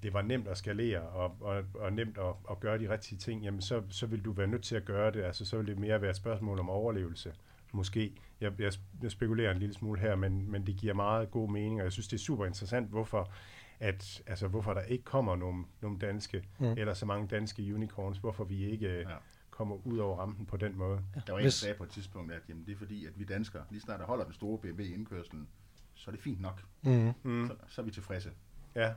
det 0.05 0.13
var 0.13 0.21
nemt 0.21 0.47
at 0.47 0.57
skalere 0.57 0.99
og, 1.01 1.37
og, 1.41 1.63
og 1.75 1.93
nemt 1.93 2.17
at, 2.17 2.33
at 2.51 2.59
gøre 2.59 2.79
de 2.79 2.89
rigtige 2.89 3.17
ting, 3.19 3.43
jamen 3.43 3.61
så, 3.61 3.83
så 3.89 4.05
vil 4.05 4.25
du 4.25 4.31
være 4.31 4.47
nødt 4.47 4.63
til 4.63 4.75
at 4.75 4.85
gøre 4.85 5.11
det. 5.11 5.23
Altså 5.23 5.45
så 5.45 5.57
vil 5.57 5.67
det 5.67 5.79
mere 5.79 6.01
være 6.01 6.09
et 6.09 6.15
spørgsmål 6.15 6.59
om 6.59 6.69
overlevelse. 6.69 7.33
Måske. 7.71 8.13
Jeg, 8.41 8.51
jeg, 8.59 8.73
jeg 9.03 9.11
spekulerer 9.11 9.51
en 9.51 9.57
lille 9.57 9.73
smule 9.73 9.99
her, 9.99 10.15
men, 10.15 10.51
men 10.51 10.67
det 10.67 10.75
giver 10.75 10.93
meget 10.93 11.31
god 11.31 11.49
mening, 11.49 11.79
og 11.79 11.83
jeg 11.83 11.91
synes, 11.91 12.07
det 12.07 12.17
er 12.17 12.21
super 12.21 12.45
interessant, 12.45 12.89
hvorfor 12.89 13.31
at, 13.79 14.23
altså, 14.27 14.47
hvorfor 14.47 14.73
der 14.73 14.81
ikke 14.81 15.03
kommer 15.03 15.35
nogen, 15.35 15.65
nogen 15.81 15.97
danske, 15.97 16.43
mm. 16.59 16.65
eller 16.65 16.93
så 16.93 17.05
mange 17.05 17.27
danske 17.27 17.75
unicorns, 17.75 18.17
hvorfor 18.17 18.43
vi 18.43 18.65
ikke 18.65 18.99
ja. 18.99 19.15
kommer 19.49 19.87
ud 19.87 19.97
over 19.97 20.17
rampen 20.17 20.45
på 20.45 20.57
den 20.57 20.77
måde. 20.77 21.01
Ja. 21.15 21.21
Der 21.27 21.33
var 21.33 21.39
en, 21.39 21.45
der 21.45 21.51
sagde 21.51 21.75
på 21.77 21.83
et 21.83 21.89
tidspunkt, 21.89 22.31
at 22.31 22.41
jamen, 22.49 22.65
det 22.65 22.71
er 22.71 22.77
fordi, 22.77 23.05
at 23.05 23.19
vi 23.19 23.23
danskere, 23.23 23.63
lige 23.71 23.81
snart 23.81 23.99
der 23.99 24.05
holder 24.05 24.23
den 24.23 24.33
store 24.33 24.59
BMW 24.59 24.81
indkørselen, 24.81 25.47
så 25.93 26.11
er 26.11 26.11
det 26.11 26.23
fint 26.23 26.41
nok. 26.41 26.63
Mm. 26.81 27.13
Mm. 27.23 27.47
Så, 27.47 27.55
så 27.67 27.81
er 27.81 27.85
vi 27.85 27.91
tilfredse. 27.91 28.31
Ja, 28.75 28.93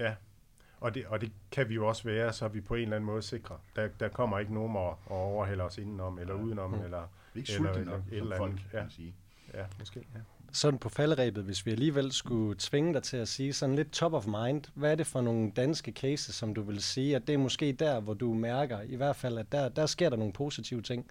Ja, 0.00 0.14
og 0.80 0.94
det, 0.94 1.06
og 1.06 1.20
det 1.20 1.32
kan 1.50 1.68
vi 1.68 1.74
jo 1.74 1.88
også 1.88 2.04
være, 2.04 2.32
så 2.32 2.48
vi 2.48 2.60
på 2.60 2.74
en 2.74 2.82
eller 2.82 2.96
anden 2.96 3.06
måde 3.06 3.22
sikre. 3.22 3.58
Der, 3.76 3.88
der 4.00 4.08
kommer 4.08 4.38
ikke 4.38 4.54
nogen 4.54 4.76
og, 4.76 4.98
og 5.06 5.18
overhælder 5.18 5.64
os 5.64 5.78
indenom, 5.78 6.18
eller 6.18 6.34
ja. 6.34 6.40
udenom, 6.40 6.70
mm. 6.70 6.84
eller, 6.84 7.02
vi 7.34 7.40
er 7.40 7.42
ikke 7.42 7.52
eller, 7.54 7.72
eller, 7.72 7.92
nok, 7.92 8.02
et 8.12 8.18
eller 8.18 8.36
andet. 8.36 8.60
Folk, 8.60 8.82
ja. 8.82 8.88
sige. 8.88 9.14
Ja, 9.54 9.64
måske. 9.78 10.00
Ja. 10.14 10.20
Sådan 10.52 10.78
på 10.78 10.88
falderæbet, 10.88 11.44
hvis 11.44 11.66
vi 11.66 11.70
alligevel 11.70 12.12
skulle 12.12 12.56
tvinge 12.58 12.94
dig 12.94 13.02
til 13.02 13.16
at 13.16 13.28
sige 13.28 13.52
sådan 13.52 13.76
lidt 13.76 13.92
top 13.92 14.12
of 14.12 14.26
mind, 14.26 14.64
hvad 14.74 14.90
er 14.90 14.94
det 14.94 15.06
for 15.06 15.20
nogle 15.20 15.50
danske 15.50 15.92
cases, 15.92 16.34
som 16.34 16.54
du 16.54 16.62
vil 16.62 16.82
sige, 16.82 17.16
at 17.16 17.26
det 17.26 17.34
er 17.34 17.38
måske 17.38 17.72
der, 17.72 18.00
hvor 18.00 18.14
du 18.14 18.34
mærker, 18.34 18.80
i 18.80 18.96
hvert 18.96 19.16
fald, 19.16 19.38
at 19.38 19.52
der, 19.52 19.68
der 19.68 19.86
sker 19.86 20.08
der 20.08 20.16
nogle 20.16 20.32
positive 20.32 20.82
ting? 20.82 21.10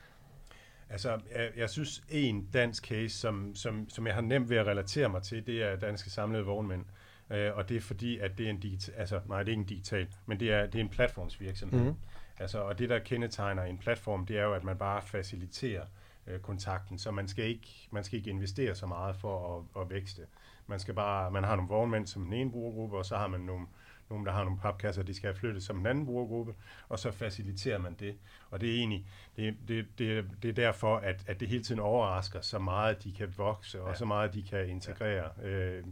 Altså, 0.89 1.19
jeg, 1.35 1.51
jeg 1.57 1.69
synes, 1.69 2.03
en 2.09 2.49
dansk 2.53 2.85
case, 2.85 3.17
som, 3.17 3.55
som, 3.55 3.89
som 3.89 4.07
jeg 4.07 4.15
har 4.15 4.21
nemt 4.21 4.49
ved 4.49 4.57
at 4.57 4.67
relatere 4.67 5.09
mig 5.09 5.23
til, 5.23 5.47
det 5.47 5.63
er 5.63 5.75
danske 5.75 6.09
samlede 6.09 6.43
vognmænd. 6.43 6.85
Øh, 7.31 7.55
og 7.55 7.69
det 7.69 7.77
er 7.77 7.81
fordi, 7.81 8.17
at 8.17 8.37
det 8.37 8.45
er 8.45 8.49
en 8.49 8.59
digital, 8.59 8.95
altså 8.95 9.19
nej, 9.27 9.43
det 9.43 9.47
er 9.47 9.51
ikke 9.51 9.61
en 9.61 9.65
digital, 9.67 10.07
men 10.25 10.39
det 10.39 10.51
er, 10.51 10.65
det 10.65 10.75
er 10.75 10.83
en 10.83 10.89
platformsvirksomhed. 10.89 11.79
Mm-hmm. 11.79 11.95
Altså, 12.39 12.59
og 12.59 12.79
det, 12.79 12.89
der 12.89 12.99
kendetegner 12.99 13.63
en 13.63 13.77
platform, 13.77 14.25
det 14.25 14.37
er 14.37 14.43
jo, 14.43 14.53
at 14.53 14.63
man 14.63 14.77
bare 14.77 15.01
faciliterer 15.01 15.85
øh, 16.27 16.39
kontakten, 16.39 16.99
så 16.99 17.11
man 17.11 17.27
skal, 17.27 17.45
ikke, 17.45 17.87
man 17.91 18.03
skal 18.03 18.17
ikke 18.17 18.29
investere 18.29 18.75
så 18.75 18.85
meget 18.85 19.15
for 19.15 19.57
at, 19.57 19.81
at 19.81 19.89
vækste. 19.89 20.21
Man 20.67 20.79
skal 20.79 20.93
bare, 20.93 21.31
man 21.31 21.43
har 21.43 21.55
nogle 21.55 21.69
vognmænd 21.69 22.07
som 22.07 22.23
den 22.23 22.33
ene 22.33 22.51
brugergruppe, 22.51 22.97
og 22.97 23.05
så 23.05 23.17
har 23.17 23.27
man 23.27 23.39
nogle, 23.39 23.65
nogle, 24.09 24.25
der 24.25 24.31
har 24.31 24.43
nogle 24.43 24.59
papkasser, 24.59 25.03
de 25.03 25.13
skal 25.13 25.27
have 25.27 25.39
flyttet 25.39 25.63
som 25.63 25.79
en 25.79 25.85
anden 25.85 26.05
brugergruppe, 26.05 26.53
og 26.89 26.99
så 26.99 27.11
faciliterer 27.11 27.77
man 27.77 27.93
det. 27.93 28.15
Og 28.49 28.61
det 28.61 28.69
er 28.69 28.73
egentlig, 28.73 29.05
det, 29.35 29.55
det, 29.67 29.85
det, 29.97 30.25
det 30.43 30.49
er 30.49 30.53
derfor, 30.53 30.97
at, 30.97 31.23
at 31.27 31.39
det 31.39 31.47
hele 31.47 31.63
tiden 31.63 31.81
overrasker 31.81 32.41
så 32.41 32.59
meget, 32.59 33.03
de 33.03 33.13
kan 33.13 33.33
vokse, 33.37 33.81
og 33.81 33.89
ja. 33.89 33.95
så 33.95 34.05
meget, 34.05 34.33
de 34.33 34.43
kan 34.43 34.69
integrere. 34.69 35.29
Ja. 35.41 35.47
Øh, 35.47 35.83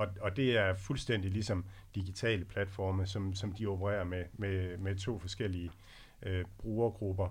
og, 0.00 0.08
og 0.20 0.36
det 0.36 0.58
er 0.58 0.74
fuldstændig 0.74 1.30
ligesom 1.30 1.64
digitale 1.94 2.44
platforme, 2.44 3.06
som, 3.06 3.34
som 3.34 3.52
de 3.52 3.66
opererer 3.66 4.04
med, 4.04 4.24
med, 4.32 4.78
med 4.78 4.96
to 4.96 5.18
forskellige 5.18 5.70
øh, 6.22 6.44
brugergrupper. 6.58 7.28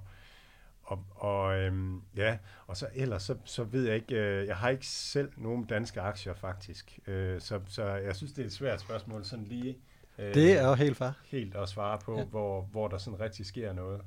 Og, 0.83 1.05
og 1.15 1.57
øhm, 1.57 2.01
ja, 2.15 2.37
og 2.67 2.77
så 2.77 2.87
ellers, 2.95 3.23
så, 3.23 3.35
så 3.45 3.63
ved 3.63 3.85
jeg 3.85 3.95
ikke, 3.95 4.15
øh, 4.15 4.47
jeg 4.47 4.57
har 4.57 4.69
ikke 4.69 4.87
selv 4.87 5.31
nogen 5.37 5.65
danske 5.65 6.01
aktier 6.01 6.33
faktisk, 6.33 6.99
øh, 7.07 7.41
så, 7.41 7.59
så 7.67 7.83
jeg 7.83 8.15
synes, 8.15 8.33
det 8.33 8.41
er 8.41 8.45
et 8.45 8.53
svært 8.53 8.81
spørgsmål, 8.81 9.25
sådan 9.25 9.45
lige 9.45 9.77
øh, 10.17 10.33
det 10.33 10.59
er 10.59 10.67
jo 10.67 10.73
helt 10.73 10.97
fair. 10.97 11.11
Helt 11.25 11.55
at 11.55 11.69
svare 11.69 11.99
på, 12.05 12.17
ja. 12.17 12.23
hvor, 12.23 12.61
hvor 12.61 12.87
der 12.87 12.97
sådan 12.97 13.19
rigtig 13.19 13.45
sker 13.45 13.73
noget. 13.73 14.01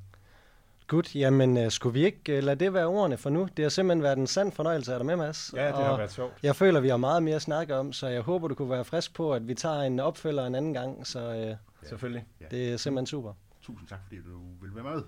Godt, 0.87 1.15
jamen 1.15 1.57
uh, 1.65 1.69
skulle 1.71 1.93
vi 1.93 2.05
ikke 2.05 2.37
uh, 2.37 2.43
lade 2.43 2.59
det 2.65 2.73
være 2.73 2.85
ordene 2.85 3.17
for 3.17 3.29
nu? 3.29 3.47
Det 3.57 3.65
har 3.65 3.69
simpelthen 3.69 4.03
været 4.03 4.17
en 4.17 4.27
sand 4.27 4.51
fornøjelse 4.51 4.93
af 4.93 4.99
dig 4.99 5.05
med, 5.05 5.15
Mads. 5.15 5.53
Ja, 5.55 5.67
det 5.67 5.73
og 5.73 5.85
har 5.85 5.97
været 5.97 6.11
sjovt. 6.11 6.33
Jeg 6.43 6.55
føler, 6.55 6.79
vi 6.79 6.87
har 6.89 6.97
meget 6.97 7.23
mere 7.23 7.35
at 7.35 7.41
snakke 7.41 7.75
om, 7.75 7.93
så 7.93 8.07
jeg 8.07 8.21
håber, 8.21 8.47
du 8.47 8.55
kunne 8.55 8.69
være 8.69 8.85
frisk 8.85 9.13
på, 9.13 9.33
at 9.33 9.47
vi 9.47 9.53
tager 9.55 9.81
en 9.81 9.99
opfølger 9.99 10.45
en 10.45 10.55
anden 10.55 10.73
gang. 10.73 11.07
Så 11.07 11.29
uh, 11.31 11.37
ja. 11.37 11.55
selvfølgelig. 11.83 12.25
Det 12.51 12.73
er 12.73 12.77
simpelthen 12.77 13.07
super. 13.07 13.33
Tusind 13.61 13.87
tak, 13.87 13.99
fordi 14.03 14.21
du 14.21 14.39
vil 14.61 14.75
være 14.75 14.95
med. 14.95 15.03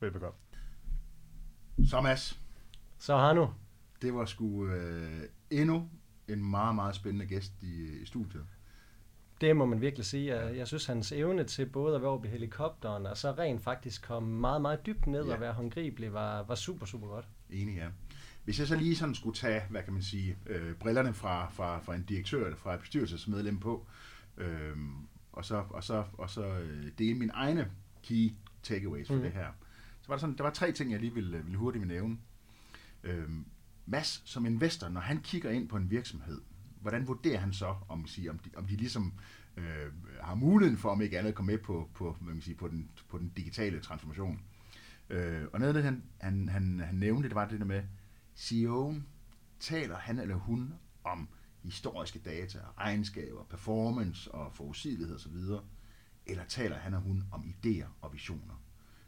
Velbekomme. 0.00 0.36
Så 1.88 2.00
Mads, 2.00 2.40
Så 2.98 3.16
har 3.16 3.32
nu. 3.32 3.50
det 4.02 4.14
var 4.14 4.24
sgu 4.24 4.66
øh, 4.66 5.22
endnu 5.50 5.88
en 6.28 6.44
meget, 6.50 6.74
meget 6.74 6.94
spændende 6.94 7.26
gæst 7.26 7.52
i, 7.62 8.02
i 8.02 8.06
studiet. 8.06 8.46
Det 9.40 9.56
må 9.56 9.66
man 9.66 9.80
virkelig 9.80 10.06
sige. 10.06 10.36
Jeg, 10.36 10.56
jeg 10.56 10.66
synes, 10.66 10.86
hans 10.86 11.12
evne 11.12 11.44
til 11.44 11.66
både 11.66 11.96
at 11.96 12.02
være 12.02 12.10
oppe 12.10 12.28
i 12.28 12.30
helikopteren, 12.30 13.06
og 13.06 13.16
så 13.16 13.32
rent 13.32 13.62
faktisk 13.62 14.02
komme 14.02 14.40
meget, 14.40 14.62
meget 14.62 14.86
dybt 14.86 15.06
ned 15.06 15.24
Ja. 15.26 15.34
og 15.34 15.40
være 15.40 15.52
håndgribelig, 15.52 16.12
var, 16.12 16.42
var 16.42 16.54
super, 16.54 16.86
super 16.86 17.06
godt. 17.08 17.28
Enig, 17.50 17.76
ja. 17.76 17.86
Hvis 18.44 18.58
jeg 18.58 18.66
så 18.66 18.76
lige 18.76 18.96
sådan 18.96 19.14
skulle 19.14 19.36
tage, 19.36 19.62
hvad 19.70 19.82
kan 19.82 19.92
man 19.92 20.02
sige, 20.02 20.36
øh, 20.46 20.74
brillerne 20.74 21.14
fra, 21.14 21.50
fra, 21.50 21.78
fra 21.78 21.94
en 21.94 22.02
direktør 22.02 22.44
eller 22.44 22.56
fra 22.56 22.74
et 22.74 22.80
bestyrelsesmedlem 22.80 23.58
på, 23.60 23.86
øh, 24.36 24.76
og 25.32 25.44
så, 25.44 25.64
og 25.70 25.84
så, 25.84 26.04
og 26.12 26.30
så 26.30 26.44
øh, 26.46 26.86
dele 26.98 27.14
mine 27.18 27.32
egne 27.32 27.70
key 28.02 28.32
takeaways 28.62 29.06
for 29.06 29.14
Mhm. 29.14 29.22
det 29.22 29.32
her. 29.32 29.46
Så 30.02 30.08
var 30.08 30.14
der, 30.14 30.20
sådan, 30.20 30.36
der 30.36 30.42
var 30.42 30.50
tre 30.50 30.72
ting, 30.72 30.92
jeg 30.92 31.00
lige 31.00 31.14
ville, 31.14 31.38
ville 31.44 31.58
hurtigt 31.58 31.86
nævne. 31.86 32.16
Øh, 33.04 33.28
Mads, 33.86 34.22
som 34.24 34.46
investor, 34.46 34.88
når 34.88 35.00
han 35.00 35.20
kigger 35.20 35.50
ind 35.50 35.68
på 35.68 35.76
en 35.76 35.90
virksomhed, 35.90 36.40
hvordan 36.80 37.08
vurderer 37.08 37.38
han 37.38 37.52
så, 37.52 37.74
om, 37.88 37.98
man 37.98 38.08
siger, 38.08 38.30
om, 38.30 38.38
de, 38.38 38.50
om 38.56 38.66
de 38.66 38.76
ligesom 38.76 39.12
øh, 39.56 39.92
har 40.20 40.34
muligheden 40.34 40.78
for, 40.78 40.90
om 40.90 41.02
ikke 41.02 41.18
andet, 41.18 41.28
at 41.28 41.34
komme 41.34 41.52
med 41.52 41.58
på, 41.58 41.90
på, 41.94 42.16
hvad 42.20 42.34
man 42.34 42.42
siger, 42.42 42.56
på, 42.56 42.68
den, 42.68 42.90
på 43.08 43.18
den 43.18 43.32
digitale 43.36 43.80
transformation? 43.80 44.40
Øh, 45.10 45.42
og 45.52 45.60
noget 45.60 45.68
af 45.68 45.74
det, 45.74 45.84
han, 45.84 46.02
han, 46.18 46.48
han, 46.48 46.80
han 46.80 46.94
nævnte, 46.94 47.28
det 47.28 47.34
var 47.34 47.48
det 47.48 47.60
der 47.60 47.66
med, 47.66 47.82
CEO'en, 48.36 49.02
taler 49.60 49.96
han 49.96 50.18
eller 50.18 50.34
hun 50.34 50.74
om 51.04 51.28
historiske 51.62 52.18
data, 52.18 52.58
regnskaber, 52.78 53.44
performance 53.44 54.32
og 54.32 54.52
forudsigelighed 54.52 55.16
osv., 55.16 55.36
eller 56.26 56.44
taler 56.44 56.76
han 56.76 56.94
og 56.94 57.00
hun 57.00 57.24
om 57.32 57.54
idéer 57.54 57.86
og 58.00 58.12
visioner? 58.12 58.62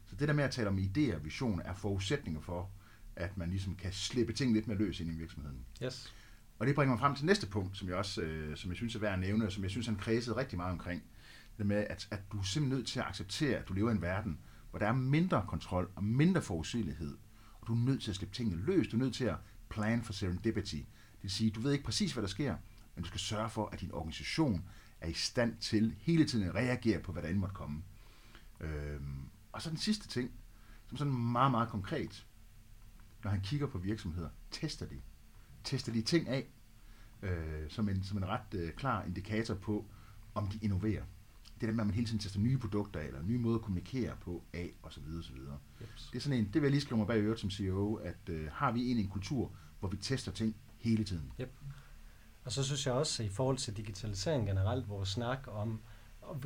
Så 0.05 0.15
det 0.15 0.27
der 0.27 0.33
med 0.33 0.43
at 0.43 0.51
tale 0.51 0.69
om 0.69 0.77
idéer 0.77 1.15
og 1.15 1.25
visioner 1.25 1.63
er 1.63 1.73
forudsætninger 1.73 2.41
for, 2.41 2.69
at 3.15 3.37
man 3.37 3.49
ligesom 3.49 3.75
kan 3.75 3.93
slippe 3.93 4.33
ting 4.33 4.53
lidt 4.53 4.67
mere 4.67 4.77
løs 4.77 4.99
ind 4.99 5.11
i 5.11 5.13
virksomheden. 5.13 5.65
Yes. 5.83 6.13
Og 6.63 6.67
det 6.67 6.75
bringer 6.75 6.93
mig 6.93 6.99
frem 6.99 7.15
til 7.15 7.25
næste 7.25 7.47
punkt, 7.47 7.77
som 7.77 7.87
jeg 7.87 7.95
også 7.95 8.21
øh, 8.21 8.57
som 8.57 8.69
jeg 8.69 8.75
synes 8.75 8.95
er 8.95 8.99
værd 8.99 9.13
at 9.13 9.19
nævne, 9.19 9.45
og 9.45 9.51
som 9.51 9.63
jeg 9.63 9.71
synes, 9.71 9.85
han 9.85 9.95
kredsede 9.95 10.37
rigtig 10.37 10.57
meget 10.57 10.71
omkring. 10.71 11.03
Det 11.57 11.65
med, 11.65 11.87
at, 11.89 12.07
at 12.11 12.19
du 12.31 12.39
er 12.39 12.43
simpelthen 12.43 12.77
nødt 12.77 12.87
til 12.87 12.99
at 12.99 13.05
acceptere, 13.05 13.57
at 13.57 13.67
du 13.67 13.73
lever 13.73 13.89
i 13.89 13.91
en 13.91 14.01
verden, 14.01 14.39
hvor 14.69 14.79
der 14.79 14.87
er 14.87 14.93
mindre 14.93 15.45
kontrol 15.47 15.91
og 15.95 16.03
mindre 16.03 16.41
forudsigelighed. 16.41 17.17
Og 17.61 17.67
du 17.67 17.73
er 17.73 17.77
nødt 17.77 18.01
til 18.03 18.09
at 18.09 18.15
slippe 18.15 18.35
tingene 18.35 18.65
løs. 18.65 18.87
Du 18.87 18.97
er 18.97 18.99
nødt 18.99 19.15
til 19.15 19.25
at 19.25 19.35
plan 19.69 20.03
for 20.03 20.13
serendipity. 20.13 20.75
Det 20.75 20.85
vil 21.21 21.31
sige, 21.31 21.51
du 21.51 21.59
ved 21.59 21.71
ikke 21.71 21.85
præcis, 21.85 22.13
hvad 22.13 22.21
der 22.21 22.29
sker, 22.29 22.55
men 22.95 23.03
du 23.03 23.07
skal 23.07 23.19
sørge 23.19 23.49
for, 23.49 23.65
at 23.65 23.81
din 23.81 23.91
organisation 23.91 24.65
er 25.01 25.07
i 25.07 25.13
stand 25.13 25.57
til 25.57 25.95
hele 25.99 26.25
tiden 26.25 26.47
at 26.47 26.55
reagere 26.55 26.99
på, 26.99 27.11
hvad 27.11 27.23
der 27.23 27.29
end 27.29 27.37
måtte 27.37 27.55
komme. 27.55 27.83
Øhm, 28.59 29.29
og 29.51 29.61
så 29.61 29.69
den 29.69 29.77
sidste 29.77 30.07
ting, 30.07 30.31
som 30.87 30.97
sådan 30.97 31.13
meget, 31.13 31.51
meget 31.51 31.69
konkret. 31.69 32.25
Når 33.23 33.31
han 33.31 33.41
kigger 33.41 33.67
på 33.67 33.77
virksomheder, 33.77 34.29
tester 34.51 34.85
de. 34.85 35.01
Tester 35.63 35.91
de 35.91 36.01
ting 36.01 36.27
af, 36.27 36.45
øh, 37.21 37.69
som, 37.69 37.89
en, 37.89 38.03
som 38.03 38.17
en 38.17 38.25
ret 38.25 38.53
øh, 38.53 38.71
klar 38.71 39.03
indikator 39.03 39.53
på, 39.53 39.85
om 40.35 40.47
de 40.47 40.59
innoverer. 40.61 41.03
Det 41.61 41.69
der 41.69 41.75
med, 41.75 41.79
at 41.79 41.87
man 41.87 41.93
hele 41.95 42.07
tiden 42.07 42.19
tester 42.19 42.39
nye 42.39 42.57
produkter 42.57 42.99
af, 42.99 43.05
eller 43.05 43.21
nye 43.21 43.37
måder 43.37 43.55
at 43.55 43.61
kommunikere 43.61 44.15
på 44.21 44.43
af, 44.53 44.73
og 44.81 44.93
så 44.93 44.99
videre, 45.01 45.19
og 45.19 45.23
så 45.23 45.33
videre. 45.33 45.57
Yes. 45.81 46.09
Det 46.11 46.17
er 46.17 46.21
sådan 46.21 46.39
en, 46.39 46.45
det 46.45 46.53
vil 46.53 46.61
jeg 46.61 46.71
lige 46.71 46.81
skrive 46.81 46.97
mig 46.97 47.07
bag 47.07 47.21
øret 47.21 47.39
som 47.39 47.49
CEO, 47.49 47.95
at 47.95 48.29
øh, 48.29 48.49
har 48.51 48.71
vi 48.71 48.81
egentlig 48.85 49.03
en 49.03 49.11
kultur, 49.11 49.51
hvor 49.79 49.89
vi 49.89 49.97
tester 49.97 50.31
ting 50.31 50.55
hele 50.77 51.03
tiden. 51.03 51.31
Og 52.43 52.51
så 52.51 52.63
synes 52.63 52.85
jeg 52.85 52.93
også, 52.93 53.23
at 53.23 53.29
i 53.29 53.31
forhold 53.31 53.57
til 53.57 53.77
digitalisering 53.77 54.47
generelt, 54.47 54.89
vores 54.89 55.09
snak 55.09 55.47
om 55.47 55.79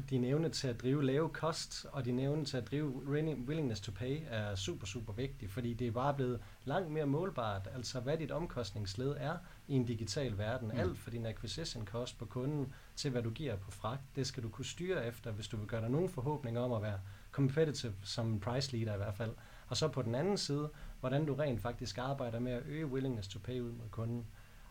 din 0.09 0.23
evne 0.23 0.49
til 0.49 0.67
at 0.67 0.81
drive 0.81 1.05
lave 1.05 1.29
kost, 1.29 1.85
og 1.91 2.05
din 2.05 2.19
evne 2.19 2.45
til 2.45 2.57
at 2.57 2.71
drive 2.71 3.03
willing- 3.05 3.47
willingness 3.47 3.81
to 3.81 3.91
pay, 3.91 4.21
er 4.29 4.55
super, 4.55 4.85
super 4.85 5.13
vigtig, 5.13 5.49
fordi 5.49 5.73
det 5.73 5.87
er 5.87 5.91
bare 5.91 6.13
blevet 6.13 6.39
langt 6.65 6.91
mere 6.91 7.05
målbart, 7.05 7.69
altså 7.75 7.99
hvad 7.99 8.17
dit 8.17 8.31
omkostningsled 8.31 9.15
er 9.19 9.37
i 9.67 9.73
en 9.73 9.85
digital 9.85 10.37
verden. 10.37 10.67
Mm. 10.67 10.79
Alt 10.79 10.97
for 10.97 11.09
din 11.09 11.25
acquisition 11.25 11.85
cost 11.85 12.19
på 12.19 12.25
kunden 12.25 12.73
til, 12.95 13.11
hvad 13.11 13.21
du 13.21 13.29
giver 13.29 13.55
på 13.55 13.71
fragt, 13.71 14.01
det 14.15 14.27
skal 14.27 14.43
du 14.43 14.49
kunne 14.49 14.65
styre 14.65 15.07
efter, 15.07 15.31
hvis 15.31 15.47
du 15.47 15.57
vil 15.57 15.67
gøre 15.67 15.81
dig 15.81 15.89
nogen 15.89 16.09
forhåbninger 16.09 16.61
om 16.61 16.71
at 16.71 16.81
være 16.81 16.99
competitive 17.31 17.93
som 18.03 18.39
price 18.39 18.77
leader 18.77 18.93
i 18.93 18.97
hvert 18.97 19.15
fald. 19.15 19.31
Og 19.67 19.77
så 19.77 19.87
på 19.87 20.01
den 20.01 20.15
anden 20.15 20.37
side, 20.37 20.69
hvordan 20.99 21.25
du 21.25 21.33
rent 21.33 21.61
faktisk 21.61 21.97
arbejder 21.97 22.39
med 22.39 22.51
at 22.51 22.63
øge 22.65 22.85
willingness 22.85 23.27
to 23.27 23.39
pay 23.39 23.59
ud 23.59 23.71
mod 23.71 23.89
kunden. 23.91 24.25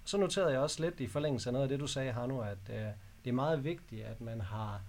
Så 0.04 0.18
noterede 0.18 0.52
jeg 0.52 0.60
også 0.60 0.82
lidt 0.82 1.00
i 1.00 1.06
forlængelse 1.06 1.48
af 1.48 1.52
noget 1.52 1.62
af 1.64 1.68
det, 1.68 1.80
du 1.80 1.86
sagde, 1.86 2.12
Hanno, 2.12 2.40
at 2.40 2.58
øh, 2.70 2.76
det 3.24 3.30
er 3.30 3.32
meget 3.32 3.64
vigtigt, 3.64 4.04
at 4.04 4.20
man 4.20 4.40
har 4.40 4.80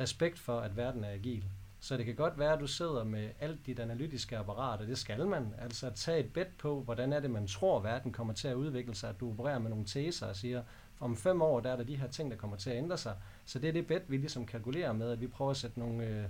respekt 0.00 0.38
for, 0.38 0.60
at 0.60 0.76
verden 0.76 1.04
er 1.04 1.10
agil. 1.10 1.44
Så 1.80 1.96
det 1.96 2.06
kan 2.06 2.14
godt 2.14 2.38
være, 2.38 2.52
at 2.52 2.60
du 2.60 2.66
sidder 2.66 3.04
med 3.04 3.30
alt 3.40 3.66
dit 3.66 3.78
analytiske 3.78 4.38
apparat, 4.38 4.80
og 4.80 4.86
det 4.86 4.98
skal 4.98 5.26
man. 5.26 5.54
Altså 5.58 5.86
at 5.86 5.94
tage 5.94 6.20
et 6.20 6.32
bet 6.32 6.48
på, 6.58 6.80
hvordan 6.82 7.12
er 7.12 7.20
det, 7.20 7.30
man 7.30 7.46
tror, 7.46 7.80
verden 7.80 8.12
kommer 8.12 8.34
til 8.34 8.48
at 8.48 8.54
udvikle 8.54 8.94
sig. 8.94 9.10
At 9.10 9.20
du 9.20 9.30
opererer 9.30 9.58
med 9.58 9.70
nogle 9.70 9.84
teser 9.84 10.26
og 10.26 10.36
siger, 10.36 10.62
om 11.00 11.16
fem 11.16 11.42
år, 11.42 11.60
der 11.60 11.72
er 11.72 11.76
der 11.76 11.84
de 11.84 11.96
her 11.96 12.08
ting, 12.08 12.30
der 12.30 12.36
kommer 12.36 12.56
til 12.56 12.70
at 12.70 12.76
ændre 12.76 12.98
sig. 12.98 13.14
Så 13.44 13.58
det 13.58 13.68
er 13.68 13.72
det 13.72 13.86
bet, 13.86 14.02
vi 14.08 14.16
ligesom 14.16 14.46
kalkulerer 14.46 14.92
med, 14.92 15.10
at 15.10 15.20
vi 15.20 15.26
prøver 15.26 15.50
at 15.50 15.56
sætte 15.56 15.78
nogle 15.78 16.06
øh, 16.06 16.24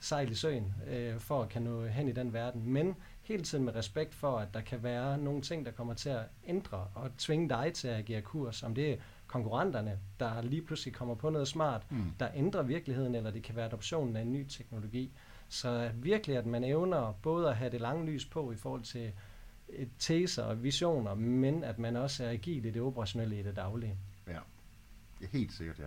sejl 0.00 0.30
i 0.30 0.34
søen, 0.34 0.74
øh, 0.86 1.18
for 1.18 1.42
at 1.42 1.48
kan 1.48 1.62
nå 1.62 1.86
hen 1.86 2.08
i 2.08 2.12
den 2.12 2.32
verden. 2.32 2.72
Men 2.72 2.96
hele 3.22 3.42
tiden 3.42 3.64
med 3.64 3.74
respekt 3.74 4.14
for, 4.14 4.38
at 4.38 4.48
der 4.54 4.60
kan 4.60 4.82
være 4.82 5.18
nogle 5.18 5.42
ting, 5.42 5.66
der 5.66 5.72
kommer 5.72 5.94
til 5.94 6.08
at 6.08 6.22
ændre 6.46 6.86
og 6.94 7.10
tvinge 7.18 7.48
dig 7.48 7.72
til 7.74 7.88
at 7.88 7.96
agere 7.96 8.20
kurs. 8.20 8.62
Om 8.62 8.74
det 8.74 8.92
er 8.92 8.96
konkurrenterne, 9.30 9.98
der 10.20 10.42
lige 10.42 10.62
pludselig 10.62 10.94
kommer 10.94 11.14
på 11.14 11.30
noget 11.30 11.48
smart, 11.48 11.86
Mm. 11.90 12.04
der 12.20 12.28
ændrer 12.34 12.62
virkeligheden, 12.62 13.14
eller 13.14 13.30
det 13.30 13.42
kan 13.42 13.56
være 13.56 13.66
adoptionen 13.66 14.16
af 14.16 14.22
en 14.22 14.32
ny 14.32 14.46
teknologi. 14.48 15.12
Så 15.48 15.90
virkelig, 15.94 16.36
at 16.36 16.46
man 16.46 16.64
evner 16.64 17.12
både 17.22 17.48
at 17.48 17.56
have 17.56 17.70
det 17.70 17.80
lange 17.80 18.06
lys 18.06 18.24
på 18.26 18.52
i 18.52 18.56
forhold 18.56 18.82
til 18.82 19.12
øh, 19.68 19.86
teser 19.98 20.42
og 20.44 20.62
visioner, 20.62 21.14
men 21.14 21.64
at 21.64 21.78
man 21.78 21.96
også 21.96 22.24
er 22.24 22.30
agil 22.30 22.64
i 22.64 22.70
det 22.70 22.82
operationelle 22.82 23.40
i 23.40 23.42
det 23.42 23.56
daglige. 23.56 23.96
Ja, 24.26 24.38
det 25.18 25.24
er 25.24 25.30
helt 25.38 25.52
sikkert, 25.52 25.78
ja. 25.78 25.84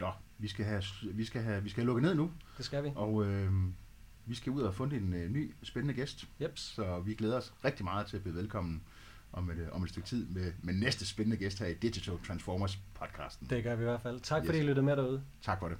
Nå, 0.00 0.10
vi 0.38 0.48
skal 0.48 0.64
have, 0.64 0.82
vi 1.12 1.24
skal 1.24 1.42
have, 1.42 1.62
vi 1.62 1.68
skal 1.68 1.80
have 1.82 1.86
lukket 1.86 2.02
ned 2.02 2.14
nu, 2.14 2.30
Det 2.56 2.64
skal 2.64 2.84
vi. 2.84 2.92
og 2.96 3.24
øh, 3.26 3.52
vi 4.26 4.34
skal 4.34 4.52
ud 4.52 4.60
og 4.60 4.66
have 4.68 4.74
fundet 4.74 5.02
en 5.02 5.14
øh, 5.14 5.30
ny 5.30 5.54
spændende 5.62 5.94
gæst. 5.94 6.28
Jeps. 6.40 6.60
Så 6.60 7.00
vi 7.00 7.14
glæder 7.14 7.36
os 7.36 7.54
rigtig 7.64 7.84
meget 7.84 8.06
til 8.06 8.16
at 8.16 8.22
byde 8.22 8.34
velkommen 8.34 8.82
om 9.36 9.50
et, 9.50 9.58
øh, 9.58 9.66
om 9.72 9.82
et 9.82 9.88
stykke 9.88 10.08
tid 10.08 10.26
med, 10.26 10.52
med 10.62 10.74
næste 10.74 11.06
spændende 11.06 11.36
gæst 11.36 11.58
her 11.58 11.66
i 11.66 11.74
Digital 11.74 12.14
Transformers 12.26 12.78
podcasten. 12.94 13.46
Det 13.50 13.64
gør 13.64 13.74
vi 13.74 13.82
i 13.82 13.84
hvert 13.84 14.00
fald. 14.02 14.20
Tak 14.20 14.44
fordi 14.44 14.58
Yes. 14.58 14.64
I 14.64 14.66
lyttede 14.66 14.84
med 14.86 14.96
derude. 14.96 15.22
Tak 15.42 15.58
for 15.58 15.68
det. 15.68 15.78